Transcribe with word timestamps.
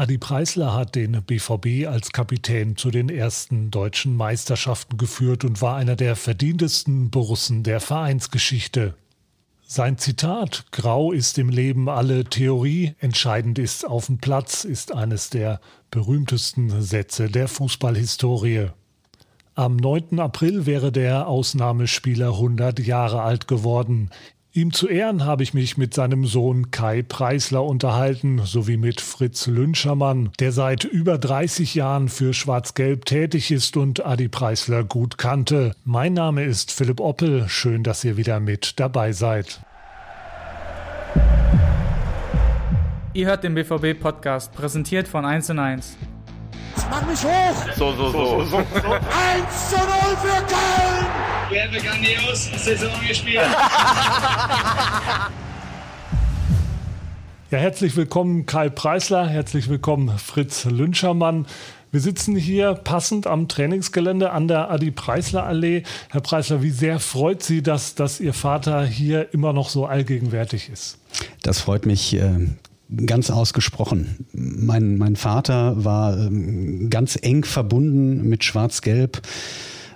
Adi 0.00 0.16
Preisler 0.16 0.72
hat 0.72 0.94
den 0.94 1.22
BVB 1.22 1.86
als 1.86 2.10
Kapitän 2.12 2.74
zu 2.74 2.90
den 2.90 3.10
ersten 3.10 3.70
deutschen 3.70 4.16
Meisterschaften 4.16 4.96
geführt 4.96 5.44
und 5.44 5.60
war 5.60 5.76
einer 5.76 5.94
der 5.94 6.16
verdientesten 6.16 7.10
Borussen 7.10 7.64
der 7.64 7.80
Vereinsgeschichte. 7.80 8.94
Sein 9.60 9.98
Zitat 9.98 10.64
Grau 10.72 11.12
ist 11.12 11.36
im 11.36 11.50
Leben 11.50 11.90
alle 11.90 12.24
Theorie, 12.24 12.94
entscheidend 12.98 13.58
ist 13.58 13.86
auf 13.86 14.06
dem 14.06 14.16
Platz 14.16 14.64
ist 14.64 14.94
eines 14.94 15.28
der 15.28 15.60
berühmtesten 15.90 16.80
Sätze 16.80 17.28
der 17.28 17.46
Fußballhistorie. 17.46 18.68
Am 19.54 19.76
9. 19.76 20.18
April 20.18 20.64
wäre 20.64 20.92
der 20.92 21.28
Ausnahmespieler 21.28 22.28
100 22.28 22.78
Jahre 22.78 23.20
alt 23.20 23.48
geworden. 23.48 24.08
Ihm 24.52 24.72
zu 24.72 24.88
Ehren 24.88 25.24
habe 25.24 25.44
ich 25.44 25.54
mich 25.54 25.76
mit 25.78 25.94
seinem 25.94 26.26
Sohn 26.26 26.72
Kai 26.72 27.02
Preisler 27.02 27.62
unterhalten, 27.62 28.40
sowie 28.44 28.78
mit 28.78 29.00
Fritz 29.00 29.46
Lünschermann, 29.46 30.30
der 30.40 30.50
seit 30.50 30.82
über 30.82 31.18
30 31.18 31.76
Jahren 31.76 32.08
für 32.08 32.34
Schwarz-Gelb 32.34 33.04
tätig 33.04 33.52
ist 33.52 33.76
und 33.76 34.04
Adi 34.04 34.26
Preisler 34.26 34.82
gut 34.82 35.18
kannte. 35.18 35.76
Mein 35.84 36.14
Name 36.14 36.42
ist 36.42 36.72
Philipp 36.72 36.98
Oppel. 36.98 37.48
Schön, 37.48 37.84
dass 37.84 38.02
ihr 38.02 38.16
wieder 38.16 38.40
mit 38.40 38.80
dabei 38.80 39.12
seid. 39.12 39.60
Ihr 43.12 43.26
hört 43.28 43.44
den 43.44 43.54
BVB-Podcast, 43.54 44.52
präsentiert 44.52 45.06
von 45.06 45.24
1 45.24 45.50
und 45.50 45.60
1. 45.60 45.96
Mach 46.90 47.06
mich 47.06 47.24
hoch! 47.24 47.74
So, 47.76 47.92
so, 47.92 48.10
so. 48.10 48.44
so, 48.44 48.56
1 48.56 48.66
zu 49.70 49.76
0 49.76 49.86
für 50.16 50.42
Köln! 50.46 51.06
Wir 51.50 51.62
haben 51.62 51.70
eine 51.70 51.80
grandiose 51.80 52.58
Saison 52.58 52.90
gespielt. 53.06 53.42
Ja, 57.50 57.58
herzlich 57.58 57.96
willkommen 57.96 58.46
Kai 58.46 58.68
Preisler, 58.68 59.26
herzlich 59.26 59.68
willkommen 59.68 60.16
Fritz 60.18 60.66
Lünschermann. 60.66 61.46
Wir 61.90 62.00
sitzen 62.00 62.36
hier 62.36 62.74
passend 62.74 63.26
am 63.26 63.48
Trainingsgelände 63.48 64.30
an 64.30 64.46
der 64.46 64.70
Adi 64.70 64.92
Preisler 64.92 65.42
Allee. 65.42 65.82
Herr 66.10 66.20
Preisler, 66.20 66.62
wie 66.62 66.70
sehr 66.70 67.00
freut 67.00 67.42
Sie, 67.42 67.62
dass, 67.62 67.96
dass 67.96 68.20
Ihr 68.20 68.34
Vater 68.34 68.86
hier 68.86 69.34
immer 69.34 69.52
noch 69.52 69.68
so 69.68 69.86
allgegenwärtig 69.86 70.70
ist? 70.72 70.98
Das 71.42 71.58
freut 71.58 71.86
mich 71.86 72.14
äh, 72.14 72.46
ganz 73.06 73.30
ausgesprochen. 73.30 74.26
Mein, 74.32 74.98
mein 74.98 75.16
Vater 75.16 75.84
war 75.84 76.18
ähm, 76.18 76.90
ganz 76.90 77.18
eng 77.20 77.44
verbunden 77.44 78.28
mit 78.28 78.44
Schwarz-Gelb. 78.44 79.22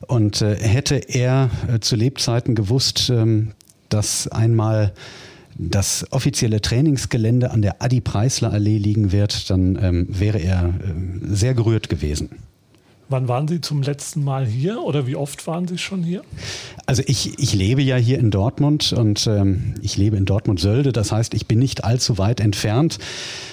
Und 0.06 0.42
äh, 0.42 0.56
hätte 0.56 0.96
er 0.96 1.50
äh, 1.72 1.80
zu 1.80 1.96
Lebzeiten 1.96 2.54
gewusst, 2.54 3.10
ähm, 3.10 3.52
dass 3.88 4.28
einmal 4.28 4.92
das 5.56 6.06
offizielle 6.10 6.60
Trainingsgelände 6.60 7.50
an 7.50 7.62
der 7.62 7.80
Adi 7.82 8.00
Preisler 8.00 8.52
Allee 8.52 8.78
liegen 8.78 9.12
wird, 9.12 9.48
dann 9.50 9.78
ähm, 9.80 10.06
wäre 10.10 10.38
er 10.38 10.68
äh, 10.68 11.34
sehr 11.34 11.54
gerührt 11.54 11.88
gewesen. 11.88 12.30
Wann 13.08 13.28
waren 13.28 13.48
Sie 13.48 13.60
zum 13.60 13.82
letzten 13.82 14.24
Mal 14.24 14.46
hier 14.46 14.80
oder 14.82 15.06
wie 15.06 15.14
oft 15.14 15.46
waren 15.46 15.68
Sie 15.68 15.76
schon 15.76 16.02
hier? 16.02 16.22
Also 16.86 17.02
ich, 17.06 17.38
ich 17.38 17.52
lebe 17.52 17.82
ja 17.82 17.96
hier 17.96 18.18
in 18.18 18.30
Dortmund 18.30 18.94
und 18.94 19.26
ähm, 19.26 19.74
ich 19.82 19.96
lebe 19.96 20.16
in 20.16 20.24
Dortmund-Sölde. 20.24 20.92
Das 20.92 21.12
heißt, 21.12 21.34
ich 21.34 21.46
bin 21.46 21.58
nicht 21.58 21.84
allzu 21.84 22.16
weit 22.16 22.40
entfernt. 22.40 22.98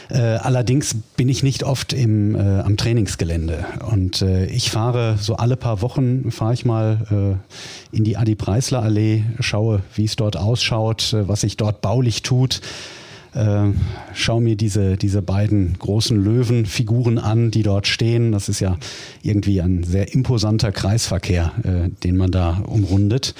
Äh, 0.09 0.19
allerdings 0.19 0.95
bin 1.17 1.27
ich 1.27 1.43
nicht 1.43 1.63
oft 1.63 1.91
im, 1.91 2.35
äh, 2.35 2.39
am 2.39 2.77
Trainingsgelände. 2.77 3.65
Und 3.89 4.21
äh, 4.21 4.45
ich 4.45 4.71
fahre 4.71 5.17
so 5.19 5.35
alle 5.35 5.57
paar 5.57 5.81
Wochen, 5.81 6.31
fahre 6.31 6.53
ich 6.53 6.63
mal 6.63 7.39
äh, 7.93 7.95
in 7.95 8.05
die 8.05 8.15
Adi-Preisler-Allee, 8.15 9.23
schaue, 9.39 9.81
wie 9.95 10.05
es 10.05 10.15
dort 10.15 10.37
ausschaut, 10.37 11.13
äh, 11.13 11.27
was 11.27 11.41
sich 11.41 11.57
dort 11.57 11.81
baulich 11.81 12.23
tut 12.23 12.61
äh, 13.33 13.69
schau 14.13 14.39
mir 14.39 14.55
diese, 14.55 14.97
diese 14.97 15.21
beiden 15.21 15.77
großen 15.79 16.21
Löwenfiguren 16.21 17.17
an, 17.17 17.51
die 17.51 17.63
dort 17.63 17.87
stehen. 17.87 18.31
Das 18.31 18.49
ist 18.49 18.59
ja 18.59 18.77
irgendwie 19.21 19.61
ein 19.61 19.83
sehr 19.83 20.13
imposanter 20.13 20.71
Kreisverkehr, 20.71 21.51
äh, 21.63 21.89
den 22.03 22.17
man 22.17 22.31
da 22.31 22.63
umrundet. 22.65 23.35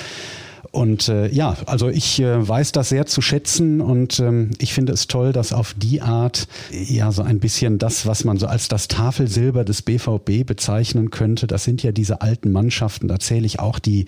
Und 0.72 1.10
äh, 1.10 1.28
ja, 1.28 1.58
also 1.66 1.90
ich 1.90 2.22
äh, 2.22 2.48
weiß 2.48 2.72
das 2.72 2.90
sehr 2.90 3.06
zu 3.06 3.22
schätzen 3.22 3.82
und 3.82 4.22
ähm, 4.22 4.52
ich 4.58 4.74
finde 4.74 4.94
es 4.94 5.08
toll, 5.08 5.34
dass 5.34 5.52
auf 5.52 5.76
die 5.76 6.02
Art 6.02 6.48
ja 6.72 7.12
so 7.12 7.24
ein 7.24 7.40
bisschen 7.40 7.78
das, 7.78 8.06
was 8.06 8.24
man 8.24 8.38
so 8.38 8.48
als 8.48 8.70
das 8.70 8.88
Tafelsilber 8.88 9.66
des 9.66 9.82
BVB 9.82 10.46
bezeichnen 10.46 11.10
könnte, 11.10 11.46
das 11.46 11.66
sind 11.66 11.84
ja 11.84 11.92
diese 11.92 12.22
alten 12.22 12.54
Mannschaften, 12.54 13.10
da 13.10 13.20
zähle 13.20 13.46
ich 13.46 13.60
auch 13.60 13.80
die, 13.80 14.06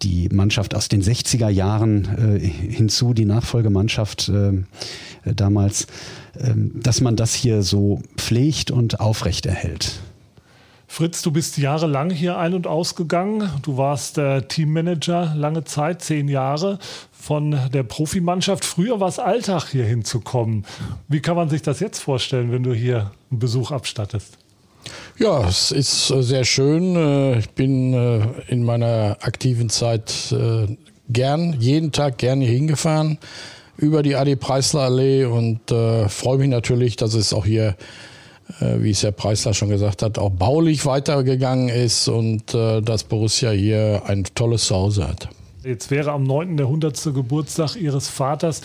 die 0.00 0.30
Mannschaft 0.30 0.74
aus 0.74 0.88
den 0.88 1.02
60er 1.02 1.50
Jahren 1.50 2.06
äh, 2.16 2.38
hinzu, 2.38 3.12
die 3.12 3.26
Nachfolgemannschaft 3.26 4.30
äh, 4.30 4.52
damals, 5.24 5.84
äh, 6.38 6.54
dass 6.56 7.02
man 7.02 7.16
das 7.16 7.34
hier 7.34 7.62
so 7.62 8.00
pflegt 8.16 8.70
und 8.70 9.00
aufrechterhält. 9.00 10.00
Fritz, 10.92 11.22
du 11.22 11.30
bist 11.30 11.56
jahrelang 11.56 12.10
hier 12.10 12.36
ein- 12.36 12.52
und 12.52 12.66
ausgegangen. 12.66 13.48
Du 13.62 13.76
warst 13.76 14.16
der 14.16 14.48
Teammanager 14.48 15.32
lange 15.36 15.62
Zeit, 15.62 16.02
zehn 16.02 16.26
Jahre 16.26 16.80
von 17.12 17.56
der 17.72 17.84
Profimannschaft. 17.84 18.64
Früher 18.64 18.98
war 18.98 19.08
es 19.08 19.20
Alltag, 19.20 19.68
hier 19.70 19.84
hinzukommen. 19.84 20.66
Wie 21.06 21.20
kann 21.20 21.36
man 21.36 21.48
sich 21.48 21.62
das 21.62 21.78
jetzt 21.78 22.00
vorstellen, 22.00 22.50
wenn 22.50 22.64
du 22.64 22.74
hier 22.74 23.12
einen 23.30 23.38
Besuch 23.38 23.70
abstattest? 23.70 24.36
Ja, 25.16 25.46
es 25.46 25.70
ist 25.70 26.10
äh, 26.10 26.24
sehr 26.24 26.44
schön. 26.44 26.96
Äh, 26.96 27.38
ich 27.38 27.50
bin 27.50 27.94
äh, 27.94 28.22
in 28.48 28.64
meiner 28.64 29.18
aktiven 29.20 29.70
Zeit 29.70 30.34
gern, 31.08 31.56
jeden 31.60 31.92
Tag 31.92 32.18
gerne 32.18 32.44
hier 32.44 32.54
hingefahren 32.54 33.18
über 33.76 34.02
die 34.02 34.16
Adi 34.16 34.34
Preisler 34.34 34.82
Allee 34.82 35.24
und 35.24 35.60
freue 35.68 36.38
mich 36.38 36.48
natürlich, 36.48 36.96
dass 36.96 37.14
es 37.14 37.32
auch 37.32 37.46
hier 37.46 37.68
äh, 37.68 37.74
wie 38.58 38.90
es 38.90 39.02
Herr 39.02 39.12
Preisler 39.12 39.54
schon 39.54 39.68
gesagt 39.68 40.02
hat, 40.02 40.18
auch 40.18 40.30
baulich 40.30 40.86
weitergegangen 40.86 41.68
ist 41.68 42.08
und 42.08 42.54
äh, 42.54 42.80
dass 42.80 43.04
Borussia 43.04 43.50
hier 43.50 44.02
ein 44.06 44.24
tolles 44.34 44.64
Zuhause 44.64 45.08
hat. 45.08 45.28
Jetzt 45.62 45.90
wäre 45.90 46.12
am 46.12 46.24
9. 46.24 46.56
der 46.56 46.66
100. 46.66 47.14
Geburtstag 47.14 47.76
Ihres 47.76 48.08
Vaters. 48.08 48.62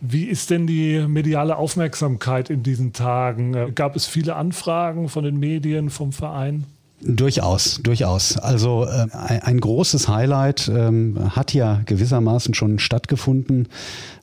Wie 0.00 0.24
ist 0.24 0.48
denn 0.48 0.66
die 0.66 1.04
mediale 1.06 1.56
Aufmerksamkeit 1.56 2.48
in 2.48 2.62
diesen 2.62 2.92
Tagen? 2.92 3.54
Äh, 3.54 3.72
gab 3.74 3.96
es 3.96 4.06
viele 4.06 4.36
Anfragen 4.36 5.08
von 5.08 5.24
den 5.24 5.38
Medien, 5.38 5.90
vom 5.90 6.12
Verein? 6.12 6.64
Durchaus, 7.00 7.80
durchaus. 7.82 8.38
Also 8.38 8.84
äh, 8.84 9.06
ein 9.12 9.60
großes 9.60 10.08
Highlight 10.08 10.68
ähm, 10.74 11.16
hat 11.36 11.54
ja 11.54 11.82
gewissermaßen 11.84 12.54
schon 12.54 12.78
stattgefunden. 12.78 13.68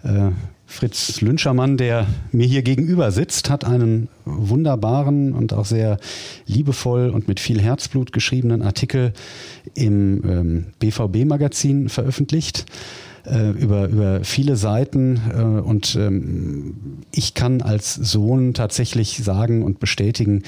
Äh, 0.03 0.31
Fritz 0.67 1.21
Lünschermann, 1.21 1.77
der 1.77 2.07
mir 2.31 2.47
hier 2.47 2.63
gegenüber 2.63 3.11
sitzt, 3.11 3.49
hat 3.49 3.65
einen 3.65 4.09
wunderbaren 4.25 5.33
und 5.33 5.53
auch 5.53 5.65
sehr 5.65 5.99
liebevoll 6.47 7.09
und 7.09 7.27
mit 7.27 7.39
viel 7.39 7.61
Herzblut 7.61 8.11
geschriebenen 8.11 8.61
Artikel 8.61 9.13
im 9.73 10.23
ähm, 10.25 10.65
BVB-Magazin 10.79 11.89
veröffentlicht 11.89 12.65
äh, 13.25 13.49
über, 13.51 13.87
über 13.87 14.23
viele 14.23 14.55
Seiten 14.55 15.21
äh, 15.29 15.41
und 15.41 15.95
ähm, 15.95 16.75
ich 17.11 17.33
kann 17.33 17.61
als 17.61 17.95
Sohn 17.95 18.53
tatsächlich 18.53 19.17
sagen 19.23 19.63
und 19.63 19.79
bestätigen, 19.79 20.43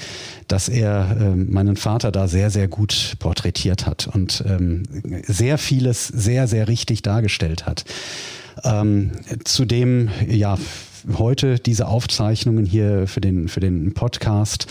dass 0.46 0.68
er 0.68 1.16
äh, 1.20 1.36
meinen 1.36 1.76
Vater 1.76 2.12
da 2.12 2.28
sehr, 2.28 2.50
sehr 2.50 2.68
gut 2.68 3.16
porträtiert 3.18 3.86
hat 3.86 4.08
und 4.12 4.44
ähm, 4.46 4.82
sehr 5.26 5.58
vieles 5.58 6.06
sehr, 6.08 6.46
sehr 6.46 6.68
richtig 6.68 7.02
dargestellt 7.02 7.66
hat. 7.66 7.84
Ähm, 8.64 9.12
zudem, 9.44 10.10
ja, 10.28 10.58
heute 11.16 11.58
diese 11.58 11.86
Aufzeichnungen 11.86 12.66
hier 12.66 13.06
für 13.06 13.20
den, 13.20 13.48
für 13.48 13.60
den 13.60 13.94
Podcast. 13.94 14.66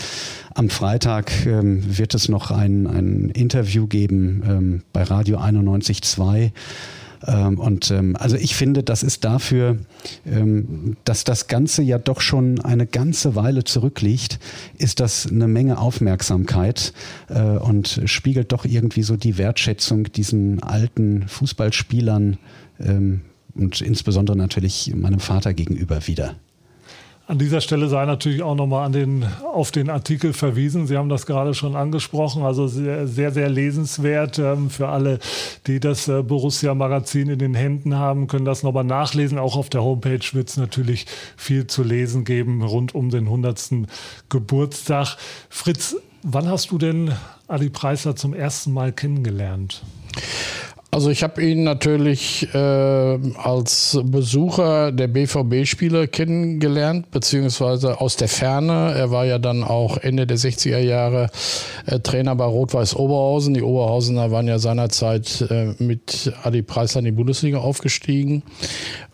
Am 0.54 0.70
Freitag 0.70 1.46
ähm, 1.46 1.98
wird 1.98 2.14
es 2.14 2.28
noch 2.28 2.50
ein, 2.50 2.86
ein 2.86 3.30
Interview 3.30 3.86
geben 3.86 4.42
ähm, 4.46 4.82
bei 4.92 5.02
Radio 5.02 5.38
91.2. 5.38 6.52
Ähm, 7.26 7.58
und 7.58 7.90
ähm, 7.90 8.16
also 8.18 8.36
ich 8.36 8.54
finde, 8.54 8.82
das 8.82 9.02
ist 9.02 9.24
dafür, 9.24 9.78
ähm, 10.26 10.96
dass 11.04 11.24
das 11.24 11.48
Ganze 11.48 11.82
ja 11.82 11.98
doch 11.98 12.20
schon 12.20 12.60
eine 12.60 12.86
ganze 12.86 13.34
Weile 13.34 13.64
zurückliegt, 13.64 14.38
ist 14.78 15.00
das 15.00 15.26
eine 15.26 15.48
Menge 15.48 15.78
Aufmerksamkeit 15.78 16.92
äh, 17.28 17.40
und 17.40 18.02
spiegelt 18.04 18.52
doch 18.52 18.64
irgendwie 18.64 19.02
so 19.02 19.16
die 19.16 19.38
Wertschätzung 19.38 20.04
diesen 20.12 20.62
alten 20.62 21.26
Fußballspielern 21.28 22.38
ähm, 22.80 23.22
und 23.54 23.80
insbesondere 23.80 24.36
natürlich 24.36 24.92
meinem 24.94 25.20
Vater 25.20 25.54
gegenüber 25.54 26.06
wieder. 26.06 26.36
An 27.28 27.38
dieser 27.38 27.60
Stelle 27.60 27.88
sei 27.88 28.06
natürlich 28.06 28.42
auch 28.42 28.54
nochmal 28.54 28.86
an 28.86 28.92
den, 28.92 29.26
auf 29.52 29.70
den 29.70 29.90
Artikel 29.90 30.32
verwiesen. 30.32 30.86
Sie 30.86 30.96
haben 30.96 31.10
das 31.10 31.26
gerade 31.26 31.52
schon 31.52 31.76
angesprochen. 31.76 32.42
Also 32.42 32.68
sehr, 32.68 33.06
sehr, 33.06 33.32
sehr 33.32 33.50
lesenswert 33.50 34.38
ähm, 34.38 34.70
für 34.70 34.88
alle, 34.88 35.18
die 35.66 35.78
das 35.78 36.08
äh, 36.08 36.22
Borussia-Magazin 36.22 37.28
in 37.28 37.38
den 37.38 37.54
Händen 37.54 37.96
haben, 37.96 38.28
können 38.28 38.46
das 38.46 38.62
nochmal 38.62 38.84
nachlesen. 38.84 39.38
Auch 39.38 39.56
auf 39.58 39.68
der 39.68 39.82
Homepage 39.82 40.24
wird 40.32 40.48
es 40.48 40.56
natürlich 40.56 41.04
viel 41.36 41.66
zu 41.66 41.82
lesen 41.82 42.24
geben 42.24 42.62
rund 42.62 42.94
um 42.94 43.10
den 43.10 43.24
100. 43.24 43.72
Geburtstag. 44.30 45.18
Fritz, 45.50 45.96
wann 46.22 46.48
hast 46.48 46.70
du 46.70 46.78
denn 46.78 47.12
Adi 47.46 47.68
Preisler 47.68 48.16
zum 48.16 48.32
ersten 48.32 48.72
Mal 48.72 48.90
kennengelernt? 48.90 49.82
Also 50.90 51.10
ich 51.10 51.22
habe 51.22 51.42
ihn 51.44 51.64
natürlich 51.64 52.48
äh, 52.54 52.58
als 52.58 54.00
Besucher 54.04 54.90
der 54.90 55.06
BVB-Spiele 55.08 56.08
kennengelernt, 56.08 57.10
beziehungsweise 57.10 58.00
aus 58.00 58.16
der 58.16 58.28
Ferne. 58.28 58.94
Er 58.96 59.10
war 59.10 59.26
ja 59.26 59.38
dann 59.38 59.64
auch 59.64 59.98
Ende 59.98 60.26
der 60.26 60.38
60er 60.38 60.78
Jahre 60.78 61.28
äh, 61.84 62.00
Trainer 62.00 62.34
bei 62.36 62.46
Rot-Weiß 62.46 62.96
Oberhausen. 62.96 63.52
Die 63.52 63.62
Oberhausener 63.62 64.30
waren 64.30 64.48
ja 64.48 64.58
seinerzeit 64.58 65.42
äh, 65.50 65.74
mit 65.78 66.32
Adi 66.42 66.62
Preisler 66.62 67.00
in 67.00 67.04
die 67.04 67.12
Bundesliga 67.12 67.58
aufgestiegen. 67.58 68.42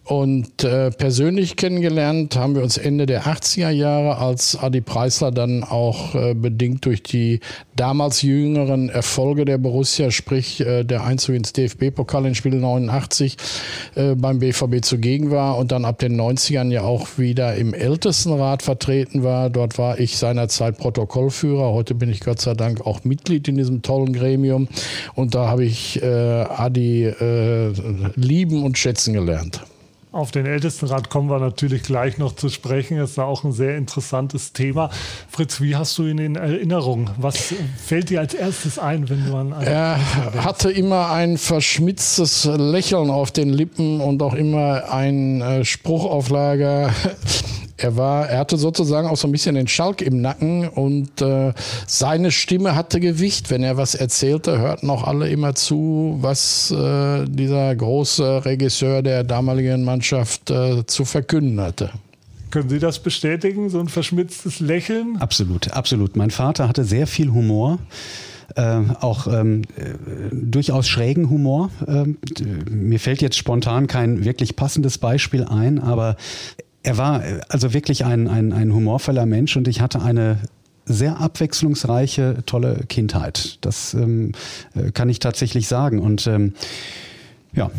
Und 0.04 0.64
äh, 0.64 0.90
persönlich 0.90 1.56
kennengelernt 1.56 2.36
haben 2.36 2.54
wir 2.54 2.62
uns 2.62 2.76
Ende 2.76 3.06
der 3.06 3.22
80er 3.24 3.70
Jahre, 3.70 4.18
als 4.18 4.54
Adi 4.54 4.82
Preisler 4.82 5.30
dann 5.30 5.64
auch 5.64 6.14
äh, 6.14 6.34
bedingt 6.34 6.84
durch 6.84 7.02
die 7.02 7.40
damals 7.74 8.20
jüngeren 8.20 8.90
Erfolge 8.90 9.46
der 9.46 9.56
Borussia, 9.56 10.10
sprich 10.10 10.60
äh, 10.60 10.84
der 10.84 11.04
Einzug 11.04 11.36
ins 11.36 11.54
DFB-Pokal 11.54 12.26
in 12.26 12.34
Spiel 12.34 12.54
89 12.54 13.38
äh, 13.94 14.14
beim 14.14 14.40
BVB 14.40 14.84
zugegen 14.84 15.30
war 15.30 15.56
und 15.56 15.72
dann 15.72 15.86
ab 15.86 16.00
den 16.00 16.20
90ern 16.20 16.70
ja 16.70 16.82
auch 16.82 17.16
wieder 17.16 17.54
im 17.54 17.72
Ältestenrat 17.72 18.62
vertreten 18.62 19.22
war. 19.22 19.48
Dort 19.48 19.78
war 19.78 19.98
ich 19.98 20.18
seinerzeit 20.18 20.76
Protokollführer. 20.76 21.72
Heute 21.72 21.94
bin 21.94 22.10
ich 22.10 22.20
Gott 22.20 22.42
sei 22.42 22.52
Dank 22.52 22.86
auch 22.86 23.04
Mitglied 23.04 23.48
in 23.48 23.56
diesem 23.56 23.80
tollen 23.80 24.12
Gremium. 24.12 24.68
Und 25.14 25.34
da 25.34 25.48
habe 25.48 25.64
ich 25.64 26.02
äh, 26.02 26.06
Adi 26.06 27.06
äh, 27.06 27.72
lieben 28.16 28.64
und 28.64 28.76
schätzen 28.76 29.14
gelernt. 29.14 29.62
Auf 30.14 30.30
den 30.30 30.46
Ältestenrat 30.46 31.10
kommen 31.10 31.28
wir 31.28 31.40
natürlich 31.40 31.82
gleich 31.82 32.18
noch 32.18 32.36
zu 32.36 32.48
sprechen. 32.48 32.98
Das 32.98 33.10
ist 33.10 33.18
auch 33.18 33.42
ein 33.42 33.50
sehr 33.50 33.76
interessantes 33.76 34.52
Thema. 34.52 34.90
Fritz, 35.28 35.60
wie 35.60 35.74
hast 35.74 35.98
du 35.98 36.06
ihn 36.06 36.18
in 36.18 36.36
Erinnerung? 36.36 37.10
Was 37.18 37.52
fällt 37.84 38.10
dir 38.10 38.20
als 38.20 38.32
erstes 38.32 38.78
ein, 38.78 39.10
wenn 39.10 39.26
du 39.26 39.36
an 39.36 39.52
Er 39.60 39.98
hatte 40.44 40.70
immer 40.70 41.10
ein 41.10 41.36
verschmitztes 41.36 42.44
Lächeln 42.44 43.10
auf 43.10 43.32
den 43.32 43.48
Lippen 43.48 44.00
und 44.00 44.22
auch 44.22 44.34
immer 44.34 44.92
ein 44.92 45.40
äh, 45.40 45.64
Spruch 45.64 46.04
auf 46.04 46.28
Lager. 46.28 46.92
Er 47.76 47.96
war, 47.96 48.28
er 48.28 48.38
hatte 48.38 48.56
sozusagen 48.56 49.08
auch 49.08 49.16
so 49.16 49.26
ein 49.26 49.32
bisschen 49.32 49.56
den 49.56 49.66
Schalk 49.66 50.00
im 50.00 50.20
Nacken 50.20 50.68
und 50.68 51.20
äh, 51.20 51.52
seine 51.86 52.30
Stimme 52.30 52.76
hatte 52.76 53.00
Gewicht. 53.00 53.50
Wenn 53.50 53.64
er 53.64 53.76
was 53.76 53.96
erzählte, 53.96 54.58
hörten 54.58 54.88
auch 54.90 55.04
alle 55.04 55.28
immer 55.28 55.54
zu, 55.54 56.18
was 56.20 56.70
äh, 56.70 57.24
dieser 57.26 57.74
große 57.74 58.44
Regisseur 58.44 59.02
der 59.02 59.24
damaligen 59.24 59.84
Mannschaft 59.84 60.50
äh, 60.50 60.86
zu 60.86 61.04
verkünden 61.04 61.60
hatte. 61.60 61.90
Können 62.52 62.68
Sie 62.68 62.78
das 62.78 63.00
bestätigen, 63.00 63.68
so 63.68 63.80
ein 63.80 63.88
verschmitztes 63.88 64.60
Lächeln? 64.60 65.16
Absolut, 65.18 65.72
absolut. 65.72 66.14
Mein 66.14 66.30
Vater 66.30 66.68
hatte 66.68 66.84
sehr 66.84 67.08
viel 67.08 67.32
Humor. 67.32 67.80
Äh, 68.54 68.82
auch 69.00 69.26
ähm, 69.26 69.62
äh, 69.76 69.94
durchaus 70.30 70.86
schrägen 70.86 71.30
Humor. 71.30 71.70
Ähm, 71.88 72.18
mir 72.70 73.00
fällt 73.00 73.22
jetzt 73.22 73.36
spontan 73.36 73.88
kein 73.88 74.24
wirklich 74.24 74.54
passendes 74.54 74.98
Beispiel 74.98 75.42
ein, 75.44 75.80
aber 75.80 76.16
er 76.84 76.98
war 76.98 77.24
äh, 77.24 77.40
also 77.48 77.74
wirklich 77.74 78.04
ein, 78.04 78.28
ein, 78.28 78.52
ein 78.52 78.72
humorvoller 78.72 79.26
Mensch 79.26 79.56
und 79.56 79.66
ich 79.66 79.80
hatte 79.80 80.00
eine 80.00 80.38
sehr 80.86 81.18
abwechslungsreiche, 81.18 82.44
tolle 82.46 82.84
Kindheit. 82.88 83.58
Das 83.62 83.94
ähm, 83.94 84.32
äh, 84.74 84.92
kann 84.92 85.08
ich 85.08 85.18
tatsächlich 85.18 85.66
sagen. 85.66 85.98
Und 85.98 86.26
ähm, 86.26 86.54
ja. 87.54 87.70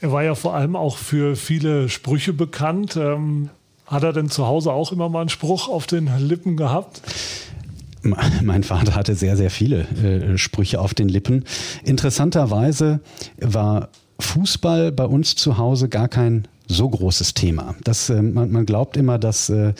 Er 0.00 0.10
war 0.10 0.24
ja 0.24 0.34
vor 0.34 0.54
allem 0.54 0.74
auch 0.74 0.96
für 0.96 1.36
viele 1.36 1.88
Sprüche 1.88 2.32
bekannt. 2.32 2.96
Ähm, 2.96 3.50
hat 3.86 4.02
er 4.02 4.12
denn 4.12 4.28
zu 4.28 4.46
Hause 4.46 4.72
auch 4.72 4.90
immer 4.90 5.08
mal 5.08 5.20
einen 5.20 5.28
Spruch 5.28 5.68
auf 5.68 5.86
den 5.86 6.10
Lippen 6.18 6.56
gehabt? 6.56 7.02
Mein 8.02 8.64
Vater 8.64 8.96
hatte 8.96 9.14
sehr, 9.14 9.36
sehr 9.36 9.50
viele 9.50 9.82
äh, 9.82 10.38
Sprüche 10.38 10.80
auf 10.80 10.92
den 10.94 11.08
Lippen. 11.08 11.44
Interessanterweise 11.84 12.98
war 13.40 13.90
Fußball 14.18 14.90
bei 14.90 15.04
uns 15.04 15.36
zu 15.36 15.58
Hause 15.58 15.88
gar 15.88 16.08
kein 16.08 16.48
so 16.72 16.88
großes 16.88 17.34
Thema. 17.34 17.74
Das, 17.84 18.10
äh, 18.10 18.22
man, 18.22 18.50
man, 18.50 18.66
glaubt 18.66 18.96
immer, 18.96 19.18
dass 19.18 19.48
äh, 19.50 19.74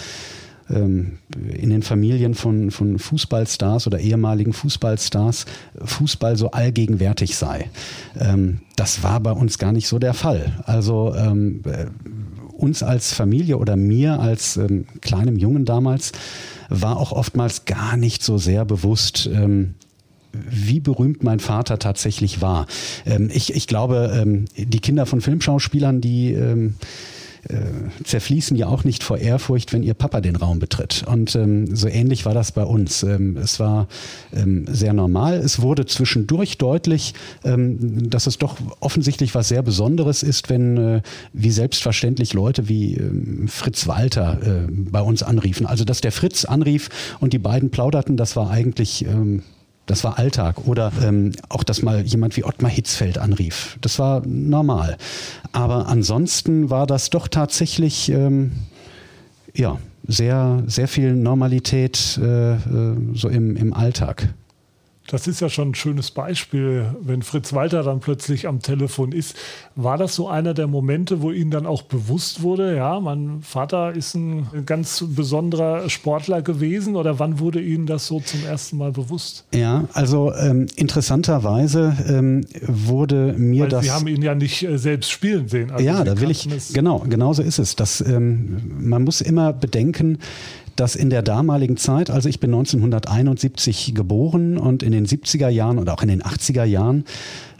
ähm, 0.71 1.19
in 1.53 1.71
den 1.71 1.83
Familien 1.83 2.35
von, 2.35 2.71
von 2.71 2.99
Fußballstars 2.99 3.87
oder 3.87 3.99
ehemaligen 3.99 4.53
Fußballstars 4.53 5.47
Fußball 5.85 6.37
so 6.37 6.51
allgegenwärtig 6.51 7.37
sei. 7.37 7.71
Ähm, 8.19 8.61
das 8.77 9.03
war 9.03 9.21
bei 9.21 9.33
uns 9.33 9.59
gar 9.59 9.73
nicht 9.73 9.89
so 9.89 9.99
der 9.99 10.15
Fall. 10.15 10.63
Also 10.65 11.15
ähm, 11.17 11.63
äh, 11.65 11.87
uns 12.57 12.83
als 12.83 13.13
Familie 13.13 13.59
oder 13.59 13.77
mir 13.77 14.21
als 14.21 14.61
kleinem 15.01 15.37
Jungen 15.37 15.65
damals 15.65 16.13
war 16.69 16.97
auch 16.97 17.11
oftmals 17.11 17.65
gar 17.65 17.97
nicht 17.97 18.23
so 18.23 18.39
sehr 18.39 18.65
bewusst, 18.65 19.29
wie 20.33 20.81
berühmt 20.81 21.23
mein 21.23 21.41
Vater 21.41 21.79
tatsächlich 21.79 22.41
war. 22.41 22.67
Ähm, 23.07 23.31
ich, 23.33 23.55
ich 23.55 23.67
glaube, 23.67 24.13
ähm, 24.15 24.47
die 24.57 24.81
Kinder 24.81 25.07
von 25.07 25.21
Filmschauspielern, 25.21 26.01
die 26.01 26.33
ähm, 26.33 26.75
äh, 27.49 28.05
zerfließen 28.05 28.57
ja 28.57 28.69
auch 28.69 28.85
nicht 28.85 29.03
vor 29.03 29.19
Ehrfurcht, 29.19 29.73
wenn 29.73 29.83
ihr 29.83 29.95
Papa 29.95 30.21
den 30.21 30.37
Raum 30.37 30.61
betritt. 30.61 31.05
Und 31.09 31.35
ähm, 31.35 31.75
so 31.75 31.89
ähnlich 31.89 32.25
war 32.25 32.35
das 32.35 32.53
bei 32.53 32.63
uns. 32.63 33.03
Ähm, 33.03 33.37
es 33.37 33.59
war 33.59 33.89
ähm, 34.33 34.65
sehr 34.69 34.93
normal. 34.93 35.35
Es 35.39 35.61
wurde 35.61 35.85
zwischendurch 35.87 36.59
deutlich, 36.59 37.15
ähm, 37.43 38.09
dass 38.11 38.29
es 38.29 38.39
doch 38.39 38.59
offensichtlich 38.79 39.35
was 39.35 39.49
sehr 39.49 39.63
Besonderes 39.63 40.23
ist, 40.23 40.51
wenn 40.51 40.77
äh, 40.77 41.03
wie 41.33 41.51
selbstverständlich 41.51 42.33
Leute 42.33 42.69
wie 42.69 42.95
ähm, 42.95 43.49
Fritz 43.49 43.89
Walter 43.89 44.39
äh, 44.41 44.71
bei 44.71 45.01
uns 45.01 45.25
anriefen. 45.25 45.67
Also 45.67 45.85
dass 45.85 46.01
der 46.01 46.13
Fritz 46.13 46.45
anrief 46.45 46.91
und 47.19 47.33
die 47.33 47.39
beiden 47.39 47.71
plauderten, 47.71 48.17
das 48.17 48.37
war 48.37 48.51
eigentlich 48.51 49.05
ähm, 49.05 49.43
das 49.93 50.05
war 50.05 50.19
Alltag. 50.19 50.67
Oder 50.67 50.91
ähm, 51.03 51.33
auch, 51.51 51.63
dass 51.63 51.83
mal 51.83 52.01
jemand 52.01 52.37
wie 52.37 52.45
Ottmar 52.45 52.71
Hitzfeld 52.71 53.19
anrief. 53.19 53.77
Das 53.83 53.99
war 53.99 54.23
normal. 54.27 54.97
Aber 55.53 55.87
ansonsten 55.87 56.71
war 56.71 56.87
das 56.87 57.11
doch 57.11 57.29
tatsächlich, 57.29 58.11
ähm, 58.11 58.53
ja, 59.55 59.79
sehr, 60.09 60.63
sehr 60.67 60.89
viel 60.89 61.15
Normalität 61.15 62.19
äh, 62.21 62.55
äh 62.55 62.59
so 63.15 63.29
im, 63.29 63.57
im 63.57 63.75
Alltag. 63.75 64.29
Das 65.13 65.27
ist 65.27 65.41
ja 65.41 65.51
schon 65.51 65.73
ein 65.73 65.75
schönes 65.75 66.11
Beispiel, 66.11 66.87
wenn 67.03 67.21
Fritz 67.21 67.53
Walter 67.53 67.83
dann 67.83 68.01
plötzlich 68.01 68.49
am 68.49 68.63
Telefon 68.63 69.13
ist. 69.13 69.37
War 69.77 69.99
das 69.99 70.15
so 70.15 70.27
einer 70.27 70.55
der 70.55 70.67
Momente, 70.69 71.21
wo 71.21 71.31
Ihnen 71.31 71.51
dann 71.51 71.67
auch 71.67 71.83
bewusst 71.83 72.41
wurde, 72.41 72.75
ja, 72.75 72.99
mein 72.99 73.43
Vater 73.43 73.93
ist 73.95 74.15
ein 74.15 74.47
ganz 74.65 75.05
besonderer 75.07 75.91
Sportler 75.91 76.41
gewesen 76.41 76.97
oder 76.97 77.19
wann 77.19 77.41
wurde 77.41 77.61
Ihnen 77.61 77.85
das 77.85 78.07
so 78.07 78.21
zum 78.21 78.43
ersten 78.47 78.79
Mal 78.79 78.93
bewusst? 78.93 79.45
Ja, 79.55 79.85
also 79.93 80.33
ähm, 80.33 80.67
interessanterweise 80.77 81.95
ähm, 82.09 82.47
wurde 82.67 83.35
mir 83.37 83.65
Weil 83.65 83.69
das. 83.69 83.85
Sie 83.85 83.91
haben 83.91 84.07
ihn 84.07 84.23
ja 84.23 84.35
nicht 84.35 84.63
äh, 84.63 84.79
selbst 84.79 85.11
spielen 85.11 85.47
sehen. 85.47 85.73
Also 85.73 85.85
ja, 85.85 86.05
da 86.05 86.19
will 86.23 86.31
ich, 86.31 86.49
genau, 86.73 87.01
genau 87.01 87.35
so 87.35 87.43
ist 87.43 87.59
es. 87.59 87.77
Das, 87.77 88.01
ähm, 88.01 88.63
man 88.81 89.05
muss 89.05 89.21
immer 89.21 89.53
bedenken, 89.53 90.21
dass 90.77 90.97
in 90.97 91.11
der 91.11 91.23
damaligen 91.23 91.77
Zeit, 91.77 92.11
also 92.11 92.29
ich 92.29 92.41
bin 92.41 92.51
1971 92.51 93.95
geboren 93.95 94.59
und 94.59 94.83
in 94.83 94.93
den 94.93 95.07
70er 95.07 95.49
Jahren 95.49 95.79
und 95.79 95.89
auch 95.89 96.03
in 96.03 96.09
den 96.09 96.23
80er 96.23 96.65
Jahren, 96.65 97.05